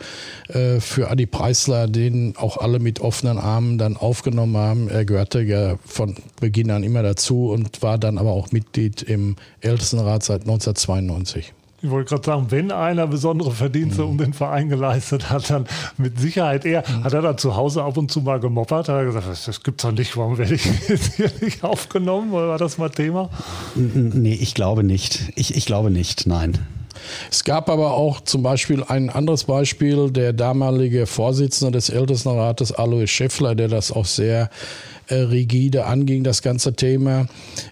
äh, 0.48 0.80
für 0.80 1.10
Adi 1.10 1.28
Preisler, 1.28 1.88
den 1.88 2.36
auch 2.36 2.58
alle 2.58 2.80
mit 2.80 3.00
offenen 3.00 3.38
Armen 3.38 3.78
dann 3.78 3.96
aufgenommen 3.96 4.58
haben. 4.58 4.90
Er 4.90 5.06
gehörte 5.06 5.42
ja 5.42 5.78
von 5.86 6.16
Beginn 6.42 6.72
an 6.72 6.84
immer 6.84 7.04
dazu 7.04 7.50
und 7.52 7.82
war 7.82 7.98
dann 7.98 8.18
aber 8.18 8.32
auch 8.32 8.52
Mitglied 8.52 9.04
im 9.04 9.36
Ältestenrat 9.62 10.24
seit 10.24 10.42
1992. 10.42 11.54
Ich 11.88 11.92
wollte 11.92 12.10
gerade 12.10 12.26
sagen, 12.26 12.48
wenn 12.50 12.70
einer 12.74 13.08
besondere 13.08 13.52
Verdienste 13.52 14.02
mhm. 14.02 14.10
um 14.10 14.18
den 14.18 14.34
Verein 14.34 14.68
geleistet 14.68 15.30
hat, 15.30 15.50
dann 15.50 15.66
mit 15.98 16.20
Sicherheit 16.20 16.66
er. 16.66 16.84
Mhm. 16.86 17.06
Hat 17.06 17.14
er 17.14 17.22
da 17.22 17.38
zu 17.38 17.56
Hause 17.56 17.82
ab 17.84 17.96
und 17.96 18.12
zu 18.12 18.20
mal 18.20 18.42
gemoppert? 18.42 18.90
Hat 18.90 18.96
er 18.96 19.06
gesagt, 19.06 19.26
das, 19.26 19.46
das 19.46 19.64
gibt's 19.64 19.84
doch 19.84 19.94
nicht, 19.94 20.18
warum 20.18 20.38
werde 20.38 20.56
ich 20.56 20.66
jetzt 20.90 21.14
hier 21.16 21.32
nicht 21.40 21.64
aufgenommen? 21.64 22.34
War 22.34 22.58
das 22.58 22.78
mal 22.78 22.90
Thema? 22.90 23.30
Nee, 23.76 24.34
ich 24.34 24.54
glaube 24.54 24.84
nicht. 24.84 25.32
Ich, 25.36 25.56
ich 25.56 25.66
glaube 25.66 25.90
nicht, 25.90 26.28
nein. 26.28 26.60
Es 27.32 27.44
gab 27.44 27.70
aber 27.70 27.94
auch 27.94 28.22
zum 28.22 28.44
Beispiel 28.44 28.84
ein 28.84 29.10
anderes 29.10 29.46
Beispiel, 29.46 30.12
der 30.12 30.34
damalige 30.34 31.06
Vorsitzende 31.06 31.72
des 31.72 31.90
Ältestenrates, 31.90 32.72
Alois 32.72 33.08
Schäffler, 33.08 33.56
der 33.56 33.68
das 33.68 33.92
auch 33.92 34.06
sehr 34.06 34.50
äh, 35.10 35.16
rigide 35.16 35.86
anging, 35.86 36.24
das 36.24 36.42
ganze 36.42 36.74
Thema. 36.74 37.28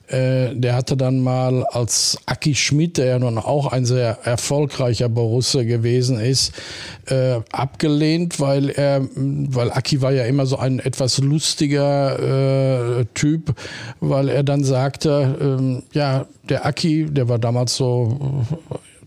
Äh, 0.08 0.56
der 0.56 0.76
hatte 0.76 0.96
dann 0.96 1.20
mal 1.20 1.66
als 1.66 2.18
Aki 2.26 2.56
Schmidt, 2.56 2.98
der 2.98 3.06
ja 3.08 3.20
nun 3.20 3.38
auch 3.38 3.72
ein 3.72 3.86
sehr 3.86 4.20
erfolgreicher 4.24 5.10
Borusse 5.10 5.66
gewesen 5.66 6.20
ist, 6.20 6.54
äh, 7.08 7.40
abgelehnt, 7.52 8.40
weil 8.40 8.70
er, 8.70 9.08
weil 9.16 9.72
Aki 9.72 10.02
war 10.02 10.14
ja 10.14 10.24
immer 10.26 10.46
so 10.46 10.58
ein 10.58 10.80
etwas 10.80 11.18
lustiger 11.18 13.00
äh, 13.00 13.06
Typ, 13.14 13.54
weil 14.00 14.30
er 14.30 14.44
dann 14.44 14.64
sagte, 14.64 15.38
ähm, 15.42 15.84
ja, 15.92 16.28
der 16.48 16.66
Aki, 16.66 17.08
der 17.10 17.28
war 17.28 17.40
damals 17.40 17.76
so 17.76 18.46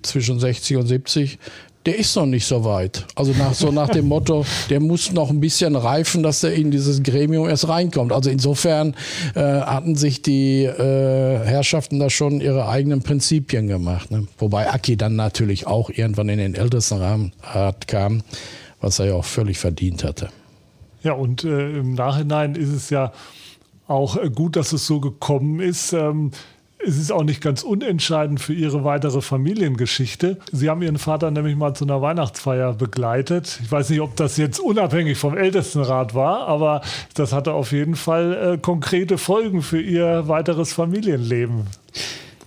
zwischen 0.03 0.39
60 0.39 0.77
und 0.77 0.87
70, 0.87 1.39
der 1.87 1.97
ist 1.97 2.15
noch 2.17 2.27
nicht 2.27 2.45
so 2.45 2.65
weit. 2.65 3.07
Also 3.15 3.33
nach, 3.33 3.55
so 3.55 3.71
nach 3.71 3.89
dem 3.89 4.09
Motto, 4.09 4.45
der 4.69 4.79
muss 4.79 5.13
noch 5.13 5.31
ein 5.31 5.41
bisschen 5.41 5.75
reifen, 5.75 6.23
dass 6.23 6.45
er 6.45 6.53
in 6.53 6.71
dieses 6.71 7.03
Gremium 7.03 7.49
erst 7.49 7.69
reinkommt. 7.69 8.13
Also 8.13 8.29
insofern 8.29 8.95
äh, 9.35 9.41
hatten 9.41 9.95
sich 9.95 10.21
die 10.21 10.65
äh, 10.65 11.39
Herrschaften 11.45 11.99
da 11.99 12.11
schon 12.11 12.43
ihre 12.43 12.69
eigenen 12.69 13.03
Prinzipien 13.03 13.69
gemacht. 13.69 14.11
Ne? 14.11 14.27
Wobei 14.39 14.71
Aki 14.71 14.99
dann 14.99 15.17
natürlich 15.17 15.67
auch 15.67 15.89
irgendwann 15.89 16.29
in 16.29 16.39
den 16.39 16.55
Ältestenrat 16.55 17.89
kam, 17.89 18.23
was 18.83 18.99
er 18.99 19.07
ja 19.07 19.15
auch 19.15 19.25
völlig 19.25 19.59
verdient 19.59 20.05
hatte. 20.05 20.29
Ja, 21.03 21.13
und 21.13 21.45
äh, 21.45 21.79
im 21.79 21.95
Nachhinein 21.95 22.55
ist 22.55 22.73
es 22.73 22.91
ja 22.91 23.13
auch 23.87 24.17
äh, 24.17 24.29
gut, 24.29 24.57
dass 24.57 24.73
es 24.73 24.87
so 24.87 25.01
gekommen 25.01 25.61
ist. 25.61 25.93
Ähm, 25.93 26.33
es 26.85 26.97
ist 26.97 27.11
auch 27.11 27.25
nicht 27.25 27.41
ganz 27.41 27.63
unentscheidend 27.63 28.41
für 28.41 28.55
ihre 28.55 28.85
weitere 28.85 29.21
Familiengeschichte. 29.21 30.39
Sie 30.53 30.71
haben 30.71 30.83
ihren 30.83 30.99
Vater 30.99 31.31
nämlich 31.31 31.57
mal 31.57 31.75
zu 31.75 31.85
einer 31.85 32.01
Weihnachtsfeier 32.01 32.75
begleitet. 32.75 33.59
Ich 33.63 33.71
weiß 33.71 33.91
nicht, 33.91 34.01
ob 34.01 34.17
das 34.17 34.37
jetzt 34.37 34.61
unabhängig 34.61 35.19
vom 35.19 35.37
Ältestenrat 35.37 36.15
war, 36.15 36.47
aber 36.47 36.83
das 37.15 37.33
hatte 37.33 37.53
auf 37.53 37.73
jeden 37.73 37.97
Fall 37.97 38.55
äh, 38.55 38.59
konkrete 38.59 39.19
Folgen 39.19 39.63
für 39.63 39.81
ihr 39.81 40.29
weiteres 40.29 40.73
Familienleben. 40.73 41.67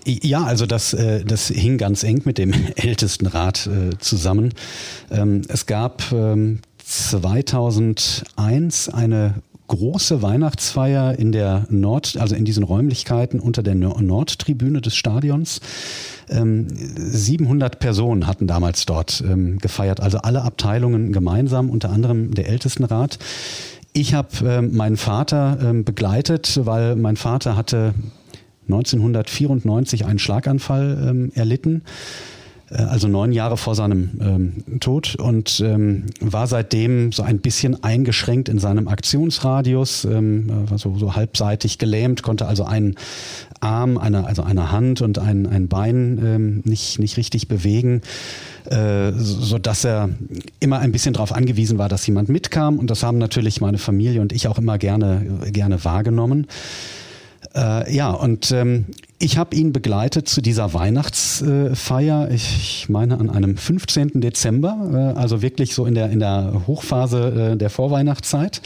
Ja, 0.06 0.44
also 0.44 0.66
das, 0.66 0.94
äh, 0.94 1.26
das 1.26 1.50
hing 1.50 1.78
ganz 1.78 2.04
eng 2.04 2.22
mit 2.26 2.38
dem 2.38 2.54
Ältestenrat 2.76 3.68
äh, 3.68 3.98
zusammen. 4.00 4.54
Ähm, 5.12 5.42
es 5.48 5.66
gab 5.66 6.04
2001 6.84 8.88
ähm, 8.88 8.96
eine 8.96 9.36
große 9.72 10.22
Weihnachtsfeier 10.22 11.18
in 11.18 11.32
der 11.32 11.66
Nord, 11.70 12.18
also 12.20 12.36
in 12.36 12.44
diesen 12.44 12.64
Räumlichkeiten 12.64 13.40
unter 13.40 13.64
der 13.64 13.74
Nordtribüne 13.74 14.82
des 14.82 14.96
Stadions. 14.96 15.62
700 16.28 17.74
ähm, 17.74 17.80
Personen 17.80 18.28
hatten 18.28 18.48
damals 18.48 18.86
dort 18.86 19.24
ähm, 19.26 19.60
gefeiert, 19.60 20.02
also 20.02 20.18
alle 20.18 20.42
Abteilungen 20.42 21.14
gemeinsam, 21.14 21.70
unter 21.70 21.90
anderem 21.90 22.34
der 22.34 22.50
Ältestenrat. 22.50 23.18
Ich 23.94 24.14
habe 24.14 24.28
ähm, 24.44 24.76
meinen 24.76 24.98
Vater 24.98 25.74
begleitet, 25.86 26.60
weil 26.66 26.98
mein 26.98 27.16
Vater 27.16 27.56
hatte 27.56 27.94
1994 28.68 30.06
einen 30.06 30.20
Schlaganfall 30.20 31.32
erlitten 31.34 31.84
also 32.78 33.08
neun 33.08 33.32
Jahre 33.32 33.58
vor 33.58 33.76
seinem 33.76 34.12
ähm, 34.22 34.80
Tod 34.80 35.16
und 35.16 35.62
ähm, 35.66 36.06
war 36.20 36.48
seitdem 36.48 37.12
so 37.12 37.24
ein 37.24 37.40
bisschen 37.40 37.84
eingeschränkt 37.84 38.50
in 38.50 38.60
seinem 38.60 38.88
Aktionsradius, 38.88 40.06
ähm, 40.06 40.70
war 40.70 40.78
so, 40.78 40.98
so 40.98 41.16
halbseitig 41.16 41.78
gelähmt, 41.78 42.24
konnte 42.24 42.46
also 42.46 42.64
einen 42.64 42.96
Arm, 43.60 43.98
eine, 43.98 44.26
also 44.26 44.44
eine 44.44 44.72
Hand 44.72 45.02
und 45.02 45.20
ein, 45.20 45.48
ein 45.48 45.68
Bein 45.68 46.20
ähm, 46.24 46.62
nicht, 46.64 47.00
nicht 47.00 47.18
richtig 47.18 47.48
bewegen, 47.48 48.02
äh, 48.70 49.12
so 49.14 49.58
dass 49.58 49.84
er 49.84 50.10
immer 50.60 50.80
ein 50.80 50.92
bisschen 50.92 51.14
darauf 51.14 51.34
angewiesen 51.34 51.78
war, 51.78 51.90
dass 51.90 52.08
jemand 52.08 52.30
mitkam 52.30 52.80
und 52.80 52.90
das 52.90 53.04
haben 53.04 53.18
natürlich 53.18 53.62
meine 53.62 53.78
Familie 53.78 54.22
und 54.22 54.32
ich 54.32 54.48
auch 54.48 54.58
immer 54.58 54.78
gerne, 54.78 55.40
gerne 55.52 55.84
wahrgenommen. 55.84 56.48
Äh, 57.54 57.94
ja, 57.94 58.12
und 58.12 58.52
ähm, 58.52 58.86
ich 59.20 59.38
habe 59.38 59.56
ihn 59.56 59.74
begleitet 59.74 60.28
zu 60.28 60.42
dieser 60.42 60.74
Weihnachtsfeier, 60.74 62.30
äh, 62.30 62.34
ich 62.34 62.88
meine 62.90 63.20
an 63.20 63.30
einem 63.30 63.58
15. 63.58 64.22
Dezember, 64.22 65.14
äh, 65.16 65.20
also 65.20 65.42
wirklich 65.42 65.76
so 65.76 65.86
in 65.86 65.96
der, 65.96 66.10
in 66.10 66.20
der 66.20 66.64
Hochphase 66.68 67.52
äh, 67.54 67.58
der 67.58 67.70
Vorweihnachtszeit. 67.70 68.62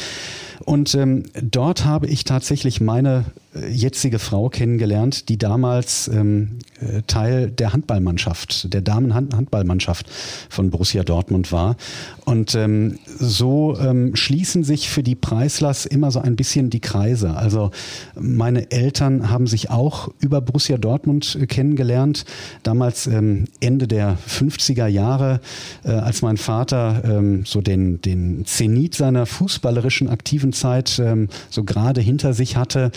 Und 0.63 0.95
ähm, 0.95 1.23
dort 1.41 1.85
habe 1.85 2.07
ich 2.07 2.23
tatsächlich 2.23 2.79
meine 2.79 3.25
jetzige 3.69 4.19
Frau 4.19 4.49
kennengelernt, 4.49 5.29
die 5.29 5.37
damals 5.37 6.07
ähm, 6.07 6.59
äh, 6.81 7.01
Teil 7.07 7.49
der 7.49 7.73
Handballmannschaft, 7.73 8.73
der 8.73 8.81
Damenhandballmannschaft 8.81 10.07
von 10.49 10.69
Borussia 10.69 11.03
Dortmund 11.03 11.51
war. 11.51 11.77
Und 12.25 12.55
ähm, 12.55 12.99
so 13.05 13.77
ähm, 13.79 14.15
schließen 14.15 14.63
sich 14.63 14.89
für 14.89 15.03
die 15.03 15.15
Preislers 15.15 15.85
immer 15.85 16.11
so 16.11 16.19
ein 16.19 16.35
bisschen 16.35 16.69
die 16.69 16.79
Kreise. 16.79 17.35
Also 17.35 17.71
meine 18.15 18.71
Eltern 18.71 19.29
haben 19.29 19.47
sich 19.47 19.69
auch 19.69 20.09
über 20.19 20.41
Borussia 20.41 20.77
Dortmund 20.77 21.37
äh, 21.39 21.45
kennengelernt. 21.45 22.25
Damals 22.63 23.07
ähm, 23.07 23.45
Ende 23.59 23.87
der 23.87 24.17
50er 24.27 24.87
Jahre, 24.87 25.39
äh, 25.83 25.91
als 25.91 26.21
mein 26.21 26.37
Vater 26.37 27.03
ähm, 27.05 27.45
so 27.45 27.61
den, 27.61 28.01
den 28.01 28.45
Zenit 28.45 28.95
seiner 28.95 29.25
fußballerischen 29.25 30.09
aktiven 30.09 30.51
Zeit 30.51 30.99
ähm, 30.99 31.29
so 31.49 31.63
gerade 31.63 32.01
hinter 32.01 32.33
sich 32.33 32.57
hatte 32.57 32.91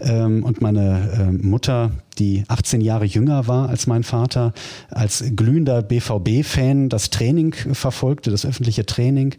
ähm, 0.00 0.44
und 0.44 0.60
meine 0.60 1.10
äh, 1.12 1.32
Mutter 1.32 1.90
die 2.18 2.44
18 2.48 2.80
Jahre 2.80 3.04
jünger 3.04 3.46
war 3.46 3.68
als 3.68 3.86
mein 3.86 4.02
Vater, 4.02 4.52
als 4.90 5.24
glühender 5.36 5.82
BVB-Fan 5.82 6.88
das 6.88 7.10
Training 7.10 7.54
verfolgte, 7.72 8.30
das 8.30 8.44
öffentliche 8.44 8.86
Training. 8.86 9.34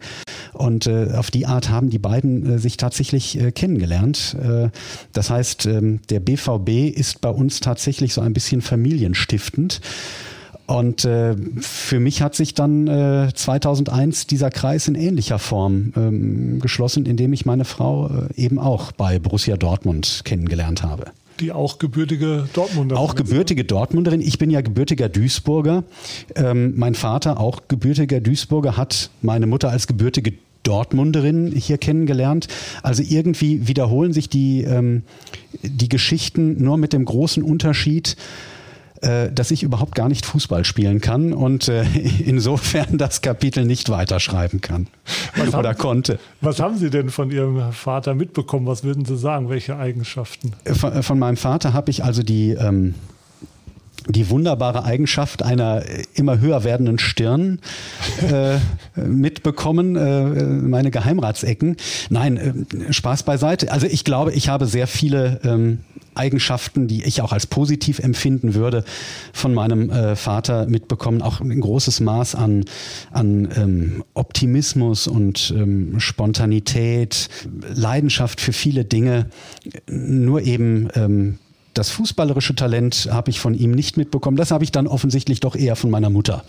Und 0.52 0.86
äh, 0.86 1.12
auf 1.14 1.30
die 1.30 1.46
Art 1.46 1.68
haben 1.68 1.90
die 1.90 1.98
beiden 1.98 2.54
äh, 2.54 2.58
sich 2.58 2.76
tatsächlich 2.76 3.38
äh, 3.38 3.52
kennengelernt. 3.52 4.36
Äh, 4.42 4.70
das 5.12 5.30
heißt, 5.30 5.66
ähm, 5.66 6.00
der 6.08 6.20
BVB 6.20 6.96
ist 6.96 7.20
bei 7.20 7.30
uns 7.30 7.60
tatsächlich 7.60 8.14
so 8.14 8.20
ein 8.20 8.32
bisschen 8.32 8.62
familienstiftend. 8.62 9.80
Und 10.70 11.04
äh, 11.04 11.34
für 11.60 11.98
mich 11.98 12.22
hat 12.22 12.36
sich 12.36 12.54
dann 12.54 12.86
äh, 12.86 13.32
2001 13.34 14.28
dieser 14.28 14.50
Kreis 14.50 14.86
in 14.86 14.94
ähnlicher 14.94 15.40
Form 15.40 15.92
ähm, 15.96 16.60
geschlossen, 16.60 17.06
indem 17.06 17.32
ich 17.32 17.44
meine 17.44 17.64
Frau 17.64 18.08
äh, 18.08 18.40
eben 18.40 18.60
auch 18.60 18.92
bei 18.92 19.18
Borussia 19.18 19.56
Dortmund 19.56 20.20
kennengelernt 20.22 20.84
habe. 20.84 21.06
Die 21.40 21.50
auch 21.50 21.80
gebürtige 21.80 22.48
Dortmunderin. 22.52 23.02
Auch 23.02 23.16
gebürtige 23.16 23.64
Dortmunderin. 23.64 24.20
Ich 24.20 24.38
bin 24.38 24.48
ja 24.48 24.60
gebürtiger 24.60 25.08
Duisburger. 25.08 25.82
Ähm, 26.36 26.74
mein 26.76 26.94
Vater, 26.94 27.40
auch 27.40 27.62
gebürtiger 27.66 28.20
Duisburger, 28.20 28.76
hat 28.76 29.10
meine 29.22 29.48
Mutter 29.48 29.70
als 29.70 29.88
gebürtige 29.88 30.34
Dortmunderin 30.62 31.50
hier 31.50 31.78
kennengelernt. 31.78 32.46
Also 32.84 33.02
irgendwie 33.02 33.66
wiederholen 33.66 34.12
sich 34.12 34.28
die, 34.28 34.62
ähm, 34.62 35.02
die 35.64 35.88
Geschichten 35.88 36.62
nur 36.62 36.76
mit 36.76 36.92
dem 36.92 37.06
großen 37.06 37.42
Unterschied, 37.42 38.16
äh, 39.02 39.30
dass 39.32 39.50
ich 39.50 39.62
überhaupt 39.62 39.94
gar 39.94 40.08
nicht 40.08 40.26
Fußball 40.26 40.64
spielen 40.64 41.00
kann 41.00 41.32
und 41.32 41.68
äh, 41.68 41.84
insofern 42.24 42.98
das 42.98 43.22
Kapitel 43.22 43.64
nicht 43.64 43.88
weiterschreiben 43.88 44.60
kann 44.60 44.88
was 45.36 45.54
oder 45.54 45.70
haben, 45.70 45.78
konnte. 45.78 46.18
Was 46.40 46.60
haben 46.60 46.78
Sie 46.78 46.90
denn 46.90 47.10
von 47.10 47.30
Ihrem 47.30 47.72
Vater 47.72 48.14
mitbekommen? 48.14 48.66
Was 48.66 48.84
würden 48.84 49.04
Sie 49.04 49.16
sagen? 49.16 49.48
Welche 49.48 49.76
Eigenschaften? 49.76 50.52
Von, 50.64 51.02
von 51.02 51.18
meinem 51.18 51.36
Vater 51.36 51.72
habe 51.72 51.90
ich 51.90 52.04
also 52.04 52.22
die 52.22 52.50
ähm, 52.50 52.94
die 54.08 54.30
wunderbare 54.30 54.84
Eigenschaft 54.84 55.42
einer 55.42 55.82
immer 56.14 56.40
höher 56.40 56.64
werdenden 56.64 56.98
Stirn 56.98 57.60
äh, 58.30 58.58
mitbekommen, 59.00 59.96
äh, 59.96 60.44
meine 60.44 60.90
Geheimratsecken. 60.90 61.76
Nein, 62.08 62.36
äh, 62.36 62.92
Spaß 62.92 63.24
beiseite. 63.24 63.70
Also 63.70 63.86
ich 63.86 64.04
glaube, 64.04 64.32
ich 64.32 64.48
habe 64.48 64.66
sehr 64.66 64.86
viele 64.86 65.40
ähm, 65.44 65.80
Eigenschaften, 66.14 66.88
die 66.88 67.04
ich 67.04 67.22
auch 67.22 67.32
als 67.32 67.46
positiv 67.46 67.98
empfinden 67.98 68.54
würde, 68.54 68.84
von 69.32 69.54
meinem 69.54 69.90
äh, 69.90 70.16
Vater 70.16 70.66
mitbekommen. 70.66 71.22
Auch 71.22 71.40
ein 71.40 71.60
großes 71.60 72.00
Maß 72.00 72.34
an, 72.34 72.64
an 73.10 73.48
ähm, 73.56 74.04
Optimismus 74.14 75.06
und 75.06 75.52
ähm, 75.56 76.00
Spontanität, 76.00 77.28
Leidenschaft 77.74 78.40
für 78.40 78.52
viele 78.52 78.84
Dinge. 78.84 79.26
Nur 79.88 80.42
eben 80.42 80.88
ähm, 80.94 81.38
das 81.74 81.90
fußballerische 81.90 82.54
Talent 82.54 83.08
habe 83.10 83.30
ich 83.30 83.40
von 83.40 83.54
ihm 83.54 83.70
nicht 83.70 83.96
mitbekommen. 83.96 84.36
Das 84.36 84.50
habe 84.50 84.64
ich 84.64 84.72
dann 84.72 84.86
offensichtlich 84.86 85.40
doch 85.40 85.54
eher 85.54 85.76
von 85.76 85.90
meiner 85.90 86.10
Mutter 86.10 86.44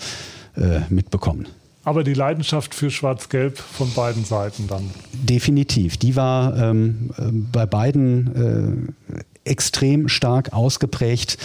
äh, 0.55 0.81
mitbekommen. 0.89 1.47
Aber 1.83 2.03
die 2.03 2.13
Leidenschaft 2.13 2.75
für 2.75 2.91
Schwarz-Gelb 2.91 3.57
von 3.57 3.91
beiden 3.93 4.23
Seiten 4.23 4.67
dann. 4.67 4.91
Definitiv. 5.13 5.97
Die 5.97 6.15
war 6.15 6.55
ähm, 6.57 7.09
bei 7.51 7.65
beiden 7.65 8.93
äh, 9.09 9.23
extrem 9.43 10.07
stark 10.07 10.53
ausgeprägt, 10.53 11.37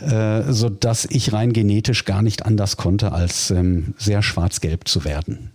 äh, 0.00 0.42
sodass 0.52 1.06
ich 1.06 1.32
rein 1.32 1.52
genetisch 1.52 2.04
gar 2.04 2.22
nicht 2.22 2.44
anders 2.44 2.76
konnte, 2.76 3.12
als 3.12 3.50
ähm, 3.50 3.94
sehr 3.98 4.22
schwarz-gelb 4.22 4.88
zu 4.88 5.04
werden 5.04 5.52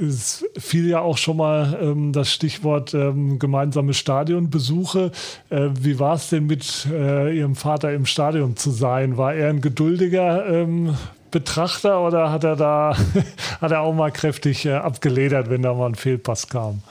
es 0.00 0.44
fiel 0.56 0.88
ja 0.88 1.00
auch 1.00 1.18
schon 1.18 1.36
mal 1.36 1.78
ähm, 1.80 2.12
das 2.12 2.32
Stichwort 2.32 2.94
ähm, 2.94 3.38
gemeinsame 3.38 3.94
Stadionbesuche. 3.94 5.12
Äh, 5.50 5.68
wie 5.80 5.98
war 5.98 6.16
es 6.16 6.28
denn 6.30 6.46
mit 6.46 6.86
äh, 6.90 7.36
Ihrem 7.36 7.54
Vater 7.54 7.92
im 7.92 8.06
Stadion 8.06 8.56
zu 8.56 8.70
sein? 8.70 9.16
War 9.16 9.34
er 9.34 9.50
ein 9.50 9.60
geduldiger 9.60 10.46
ähm, 10.46 10.96
Betrachter 11.30 12.00
oder 12.00 12.30
hat 12.30 12.44
er 12.44 12.56
da 12.56 12.96
hat 13.60 13.72
er 13.72 13.80
auch 13.80 13.94
mal 13.94 14.10
kräftig 14.10 14.66
äh, 14.66 14.74
abgeledert, 14.74 15.50
wenn 15.50 15.62
da 15.62 15.74
mal 15.74 15.86
ein 15.86 15.94
Fehlpass 15.94 16.48
kam? 16.48 16.82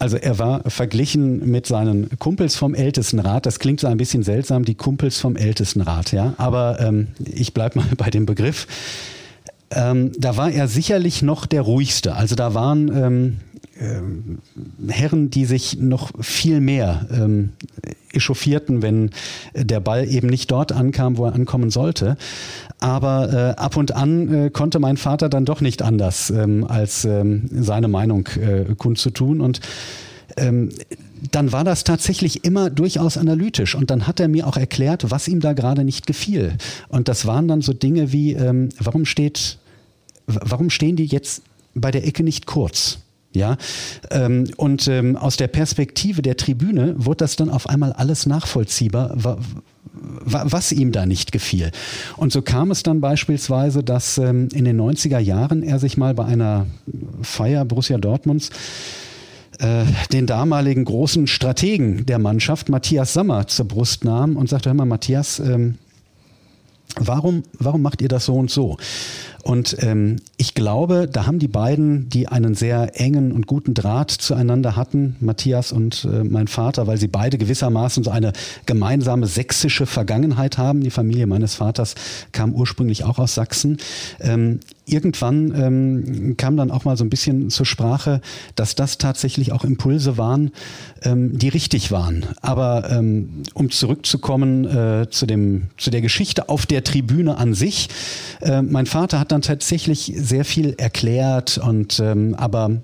Also 0.00 0.16
er 0.16 0.38
war 0.38 0.62
verglichen 0.70 1.50
mit 1.50 1.66
seinen 1.66 2.08
Kumpels 2.18 2.54
vom 2.54 2.74
Ältestenrat. 2.74 3.46
Das 3.46 3.58
klingt 3.58 3.80
so 3.80 3.88
ein 3.88 3.96
bisschen 3.96 4.22
seltsam, 4.22 4.64
die 4.64 4.76
Kumpels 4.76 5.18
vom 5.18 5.34
Ältestenrat, 5.34 6.12
ja. 6.12 6.34
Aber 6.38 6.78
ähm, 6.80 7.08
ich 7.24 7.52
bleibe 7.52 7.80
mal 7.80 7.88
bei 7.96 8.10
dem 8.10 8.24
Begriff. 8.24 8.66
Ähm, 9.70 10.12
da 10.16 10.36
war 10.36 10.50
er 10.50 10.68
sicherlich 10.68 11.22
noch 11.22 11.46
der 11.46 11.62
ruhigste. 11.62 12.14
Also 12.14 12.36
da 12.36 12.54
waren 12.54 12.88
ähm, 12.94 13.36
äh, 13.78 14.90
Herren, 14.90 15.30
die 15.30 15.44
sich 15.44 15.78
noch 15.78 16.10
viel 16.20 16.60
mehr 16.60 17.06
ähm, 17.12 17.50
echauffierten, 18.12 18.82
wenn 18.82 19.10
der 19.54 19.80
Ball 19.80 20.08
eben 20.08 20.28
nicht 20.28 20.50
dort 20.50 20.72
ankam, 20.72 21.16
wo 21.16 21.26
er 21.26 21.34
ankommen 21.34 21.70
sollte. 21.70 22.16
Aber 22.78 23.32
äh, 23.32 23.60
ab 23.60 23.76
und 23.76 23.94
an 23.94 24.46
äh, 24.46 24.50
konnte 24.50 24.78
mein 24.78 24.96
Vater 24.96 25.28
dann 25.28 25.44
doch 25.44 25.60
nicht 25.60 25.82
anders, 25.82 26.30
ähm, 26.30 26.64
als 26.64 27.04
ähm, 27.04 27.48
seine 27.52 27.88
Meinung 27.88 28.28
äh, 28.40 28.74
kundzutun. 28.76 29.40
Und 29.40 29.60
ähm, 30.36 30.70
dann 31.32 31.52
war 31.52 31.64
das 31.64 31.84
tatsächlich 31.84 32.44
immer 32.44 32.70
durchaus 32.70 33.16
analytisch 33.16 33.74
und 33.74 33.90
dann 33.90 34.06
hat 34.06 34.20
er 34.20 34.28
mir 34.28 34.46
auch 34.46 34.56
erklärt, 34.56 35.10
was 35.10 35.26
ihm 35.26 35.40
da 35.40 35.52
gerade 35.52 35.84
nicht 35.84 36.06
gefiel. 36.06 36.56
Und 36.88 37.08
das 37.08 37.26
waren 37.26 37.48
dann 37.48 37.60
so 37.60 37.72
Dinge 37.72 38.12
wie, 38.12 38.34
ähm, 38.34 38.68
warum 38.78 39.04
steht, 39.04 39.58
warum 40.26 40.70
stehen 40.70 40.96
die 40.96 41.06
jetzt 41.06 41.42
bei 41.74 41.90
der 41.90 42.06
Ecke 42.06 42.22
nicht 42.22 42.46
kurz? 42.46 42.98
Ja, 43.38 43.56
ähm, 44.10 44.50
und 44.56 44.88
ähm, 44.88 45.16
aus 45.16 45.36
der 45.36 45.46
Perspektive 45.46 46.22
der 46.22 46.36
Tribüne 46.36 46.94
wurde 46.98 47.18
das 47.18 47.36
dann 47.36 47.50
auf 47.50 47.68
einmal 47.68 47.92
alles 47.92 48.26
nachvollziehbar, 48.26 49.12
wa, 49.14 49.38
wa, 49.92 50.42
was 50.46 50.72
ihm 50.72 50.90
da 50.90 51.06
nicht 51.06 51.30
gefiel. 51.30 51.70
Und 52.16 52.32
so 52.32 52.42
kam 52.42 52.72
es 52.72 52.82
dann 52.82 53.00
beispielsweise, 53.00 53.84
dass 53.84 54.18
ähm, 54.18 54.48
in 54.52 54.64
den 54.64 54.80
90er 54.80 55.20
Jahren 55.20 55.62
er 55.62 55.78
sich 55.78 55.96
mal 55.96 56.14
bei 56.14 56.24
einer 56.24 56.66
Feier 57.22 57.64
Borussia 57.64 57.96
Dortmunds 57.96 58.50
äh, 59.58 59.84
den 60.12 60.26
damaligen 60.26 60.84
großen 60.84 61.26
Strategen 61.26 62.06
der 62.06 62.18
Mannschaft, 62.18 62.68
Matthias 62.68 63.12
Sammer, 63.12 63.46
zur 63.46 63.68
Brust 63.68 64.04
nahm 64.04 64.36
und 64.36 64.48
sagte, 64.48 64.70
hör 64.70 64.74
mal, 64.74 64.84
Matthias, 64.84 65.38
ähm, 65.38 65.78
warum, 66.96 67.42
warum 67.58 67.82
macht 67.82 68.02
ihr 68.02 68.08
das 68.08 68.26
so 68.26 68.34
und 68.34 68.50
so? 68.50 68.76
Und 69.42 69.76
ähm, 69.80 70.16
ich 70.36 70.54
glaube, 70.54 71.08
da 71.10 71.26
haben 71.26 71.38
die 71.38 71.48
beiden, 71.48 72.08
die 72.08 72.28
einen 72.28 72.54
sehr 72.54 73.00
engen 73.00 73.32
und 73.32 73.46
guten 73.46 73.74
Draht 73.74 74.10
zueinander 74.10 74.76
hatten, 74.76 75.16
Matthias 75.20 75.72
und 75.72 76.06
äh, 76.10 76.24
mein 76.24 76.48
Vater, 76.48 76.86
weil 76.86 76.98
sie 76.98 77.08
beide 77.08 77.38
gewissermaßen 77.38 78.04
so 78.04 78.10
eine 78.10 78.32
gemeinsame 78.66 79.26
sächsische 79.26 79.86
Vergangenheit 79.86 80.58
haben. 80.58 80.82
Die 80.82 80.90
Familie 80.90 81.26
meines 81.26 81.54
Vaters 81.54 81.94
kam 82.32 82.52
ursprünglich 82.52 83.04
auch 83.04 83.18
aus 83.18 83.34
Sachsen. 83.34 83.78
Ähm, 84.20 84.60
irgendwann 84.86 85.54
ähm, 85.54 86.36
kam 86.36 86.56
dann 86.56 86.70
auch 86.70 86.84
mal 86.84 86.96
so 86.96 87.04
ein 87.04 87.10
bisschen 87.10 87.50
zur 87.50 87.66
Sprache, 87.66 88.20
dass 88.54 88.74
das 88.74 88.98
tatsächlich 88.98 89.52
auch 89.52 89.64
Impulse 89.64 90.16
waren, 90.16 90.50
ähm, 91.02 91.38
die 91.38 91.48
richtig 91.48 91.90
waren. 91.90 92.26
Aber 92.40 92.90
ähm, 92.90 93.42
um 93.54 93.70
zurückzukommen 93.70 94.64
äh, 94.64 95.10
zu, 95.10 95.26
dem, 95.26 95.68
zu 95.76 95.90
der 95.90 96.00
Geschichte 96.00 96.48
auf 96.48 96.66
der 96.66 96.84
Tribüne 96.84 97.36
an 97.36 97.54
sich, 97.54 97.88
äh, 98.40 98.62
mein 98.62 98.86
Vater 98.86 99.20
hat 99.20 99.27
dann 99.28 99.42
tatsächlich 99.42 100.12
sehr 100.16 100.44
viel 100.44 100.74
erklärt 100.78 101.58
und 101.58 102.00
ähm, 102.00 102.34
aber 102.34 102.82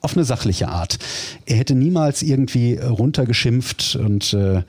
auf 0.00 0.16
eine 0.16 0.24
sachliche 0.24 0.68
Art. 0.68 0.98
Er 1.46 1.56
hätte 1.56 1.74
niemals 1.74 2.22
irgendwie 2.22 2.76
runtergeschimpft 2.76 3.96
und 3.96 4.34
äh, 4.34 4.62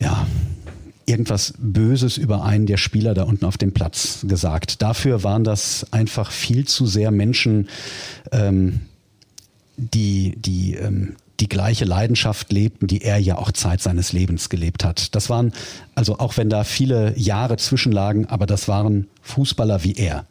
ja, 0.00 0.26
irgendwas 1.06 1.54
Böses 1.58 2.16
über 2.16 2.44
einen 2.44 2.66
der 2.66 2.76
Spieler 2.76 3.14
da 3.14 3.24
unten 3.24 3.44
auf 3.44 3.58
dem 3.58 3.72
Platz 3.72 4.24
gesagt. 4.28 4.82
Dafür 4.82 5.24
waren 5.24 5.44
das 5.44 5.86
einfach 5.92 6.30
viel 6.30 6.66
zu 6.66 6.86
sehr 6.86 7.10
Menschen, 7.10 7.68
ähm, 8.30 8.80
die, 9.76 10.34
die, 10.36 10.74
ähm, 10.74 11.16
die 11.40 11.48
gleiche 11.48 11.84
Leidenschaft 11.84 12.52
lebten, 12.52 12.86
die 12.86 13.02
er 13.02 13.18
ja 13.18 13.38
auch 13.38 13.52
Zeit 13.52 13.80
seines 13.80 14.12
Lebens 14.12 14.48
gelebt 14.48 14.84
hat. 14.84 15.14
Das 15.14 15.30
waren, 15.30 15.52
also 15.94 16.18
auch 16.18 16.36
wenn 16.36 16.50
da 16.50 16.64
viele 16.64 17.18
Jahre 17.18 17.56
zwischenlagen, 17.56 18.26
aber 18.26 18.46
das 18.46 18.68
waren 18.68 19.08
Fußballer 19.22 19.82
wie 19.84 19.94
er. 19.94 20.26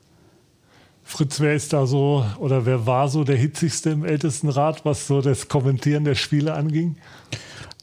Fritz, 1.03 1.39
wer 1.39 1.55
ist 1.55 1.73
da 1.73 1.87
so 1.87 2.23
oder 2.37 2.67
wer 2.67 2.85
war 2.85 3.09
so 3.09 3.23
der 3.23 3.35
hitzigste 3.35 3.89
im 3.89 4.05
Ältestenrat, 4.05 4.85
was 4.85 5.07
so 5.07 5.21
das 5.21 5.47
Kommentieren 5.47 6.03
der 6.03 6.13
Spiele 6.13 6.53
anging? 6.53 6.97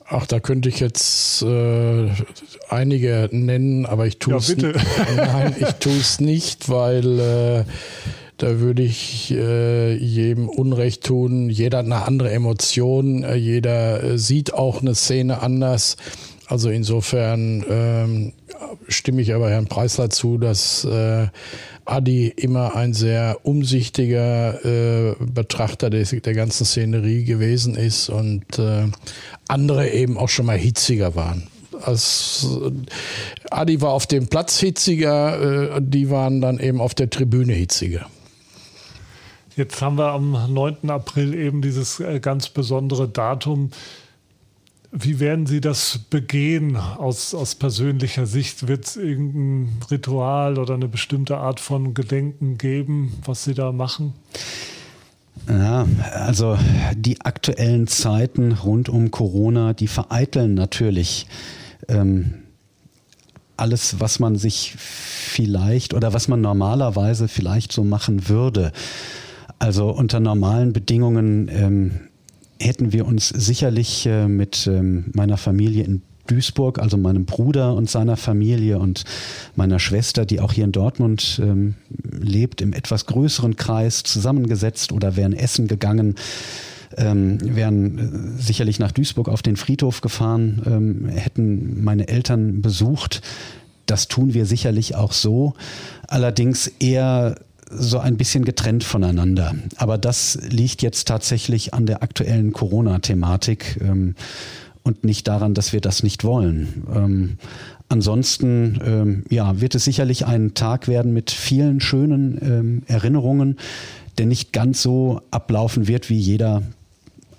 Ach, 0.09 0.25
da 0.27 0.39
könnte 0.39 0.69
ich 0.69 0.79
jetzt 0.79 1.43
äh, 1.43 2.09
einige 2.69 3.29
nennen, 3.33 3.85
aber 3.85 4.07
ich 4.07 4.21
tue 4.21 4.37
es 4.37 4.55
ja, 4.57 4.73
Nein, 5.17 5.57
ich 5.59 5.73
tue 5.81 5.97
es 5.97 6.21
nicht, 6.21 6.69
weil 6.69 7.19
äh, 7.19 7.65
da 8.39 8.61
würde 8.61 8.83
ich 8.83 9.33
äh, 9.33 9.95
jedem 9.97 10.49
Unrecht 10.49 11.05
tun. 11.05 11.49
Jeder 11.49 11.79
hat 11.79 11.87
eine 11.87 12.05
andere 12.05 12.31
Emotion, 12.31 13.25
äh, 13.25 13.35
jeder 13.35 14.03
äh, 14.03 14.19
sieht 14.19 14.53
auch 14.53 14.83
eine 14.83 14.95
Szene 14.95 15.41
anders. 15.41 15.97
Also 16.47 16.71
insofern 16.71 17.65
ähm, 17.69 18.33
stimme 18.89 19.23
ich 19.23 19.35
aber 19.35 19.51
Herrn 19.51 19.67
Preisler 19.67 20.11
zu, 20.11 20.39
dass 20.39 20.85
äh, 20.85 21.27
Adi 21.85 22.29
immer 22.29 22.77
ein 22.77 22.95
sehr 22.95 23.39
umsichtiger 23.43 24.65
äh, 24.65 25.15
Betrachter 25.19 25.91
des, 25.91 26.11
der 26.11 26.35
ganzen 26.35 26.65
Szenerie 26.65 27.25
gewesen 27.25 27.75
ist 27.75 28.09
und 28.09 28.59
äh, 28.59 28.85
andere 29.49 29.91
eben 29.91 30.19
auch 30.19 30.29
schon 30.29 30.47
mal 30.47 30.59
hitziger 30.59 31.15
waren. 31.15 31.49
Als, 31.83 32.47
äh, 32.65 32.71
Adi 33.51 33.81
war 33.81 33.91
auf 33.91 34.07
dem 34.07 34.29
Platz 34.29 34.59
hitziger, 34.59 35.77
äh, 35.77 35.81
die 35.83 36.11
waren 36.11 36.41
dann 36.41 36.59
eben 36.59 36.81
auf 36.81 36.95
der 36.95 37.11
Tribüne 37.11 37.55
hitziger. 37.55 38.09
Jetzt 39.57 39.81
haben 39.81 39.97
wir 39.97 40.13
am 40.13 40.53
9. 40.53 40.91
April 40.91 41.33
eben 41.33 41.63
dieses 41.63 41.99
äh, 41.99 42.21
ganz 42.21 42.51
besondere 42.51 43.09
Datum. 43.09 43.71
Wie 44.93 45.19
werden 45.19 45.47
Sie 45.47 45.63
das 45.63 45.99
begehen 46.11 46.77
aus, 46.77 47.35
aus 47.35 47.55
persönlicher 47.55 48.27
Sicht? 48.27 48.69
Wird 48.69 48.85
es 48.85 48.97
irgendein 48.97 49.81
Ritual 49.91 50.59
oder 50.59 50.75
eine 50.75 50.89
bestimmte 50.89 51.39
Art 51.39 51.59
von 51.59 51.95
Gedenken 51.95 52.59
geben, 52.59 53.15
was 53.25 53.45
Sie 53.45 53.55
da 53.55 53.73
machen? 53.73 54.13
Ja, 55.49 55.87
also 56.13 56.59
die 56.95 57.23
aktuellen 57.23 57.87
Zeiten 57.87 58.53
rund 58.53 58.91
um 58.91 59.11
Corona, 59.11 59.73
die 59.73 59.89
vereiteln 59.89 60.53
natürlich 60.53 61.27
ähm, 61.89 62.43
alles, 63.57 64.01
was 64.01 64.19
man 64.19 64.37
sich 64.37 64.75
vielleicht 64.77 65.95
oder 65.95 66.13
was 66.13 66.29
man 66.29 66.43
normalerweise 66.43 67.27
vielleicht 67.27 67.73
so 67.73 67.85
machen 67.85 68.29
würde. 68.29 68.73
Also 69.59 69.91
unter 69.91 70.21
normalen 70.21 70.73
Bedingungen 70.73 71.49
ähm, 71.51 71.91
hätten 72.61 72.93
wir 72.93 73.07
uns 73.07 73.29
sicherlich 73.29 74.07
äh, 74.07 74.29
mit 74.29 74.67
ähm, 74.67 75.07
meiner 75.15 75.37
Familie 75.37 75.85
in 75.85 76.03
Duisburg, 76.27 76.79
also 76.79 76.97
meinem 76.97 77.25
Bruder 77.25 77.75
und 77.75 77.89
seiner 77.89 78.17
Familie 78.17 78.79
und 78.79 79.05
meiner 79.55 79.79
Schwester, 79.79 80.27
die 80.27 80.41
auch 80.41 80.53
hier 80.53 80.65
in 80.65 80.73
Dortmund 80.73 81.41
ähm, 81.43 81.75
lebt, 82.21 82.61
im 82.61 82.73
etwas 82.73 83.07
größeren 83.07 83.57
Kreis 83.57 84.03
zusammengesetzt 84.03 84.93
oder 84.93 85.17
wären 85.17 85.33
essen 85.33 85.69
gegangen, 85.69 86.17
ähm, 86.97 87.39
wären 87.43 87.99
äh, 88.39 88.43
sicherlich 88.43 88.79
nach 88.79 88.93
Duisburg 88.93 89.29
auf 89.29 89.43
den 89.43 89.57
Friedhof 89.57 90.01
gefahren, 90.01 90.63
ähm, 90.67 91.09
hätten 91.09 91.85
meine 91.85 92.09
Eltern 92.09 92.61
besucht. 92.63 93.23
Das 93.87 94.09
tun 94.09 94.35
wir 94.35 94.47
sicherlich 94.47 94.97
auch 94.97 95.13
so. 95.13 95.55
Allerdings 96.09 96.67
eher 96.67 97.37
so 97.71 97.99
ein 97.99 98.17
bisschen 98.17 98.45
getrennt 98.45 98.85
voneinander. 98.85 99.55
Aber 99.77 99.99
das 99.99 100.39
liegt 100.49 100.83
jetzt 100.83 101.09
tatsächlich 101.09 101.75
an 101.75 101.87
der 101.87 102.03
aktuellen 102.03 102.53
Corona-Thematik 102.53 103.81
ähm, 103.81 104.15
und 104.83 105.05
nicht 105.05 105.27
daran, 105.27 105.55
dass 105.55 105.73
wir 105.73 105.81
das 105.81 106.03
nicht 106.03 106.23
wollen. 106.23 106.85
Ähm, 106.95 107.39
ansonsten 107.89 108.81
ähm, 108.85 109.25
ja, 109.31 109.61
wird 109.61 109.75
es 109.75 109.85
sicherlich 109.85 110.27
ein 110.27 110.55
Tag 110.55 110.87
werden 110.87 111.13
mit 111.13 111.31
vielen 111.31 111.81
schönen 111.81 112.39
ähm, 112.41 112.83
Erinnerungen, 112.87 113.57
der 114.19 114.27
nicht 114.27 114.53
ganz 114.53 114.83
so 114.83 115.21
ablaufen 115.31 115.89
wird 115.89 116.09
wie 116.09 116.19
jeder 116.19 116.63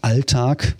Alltag. 0.02 0.76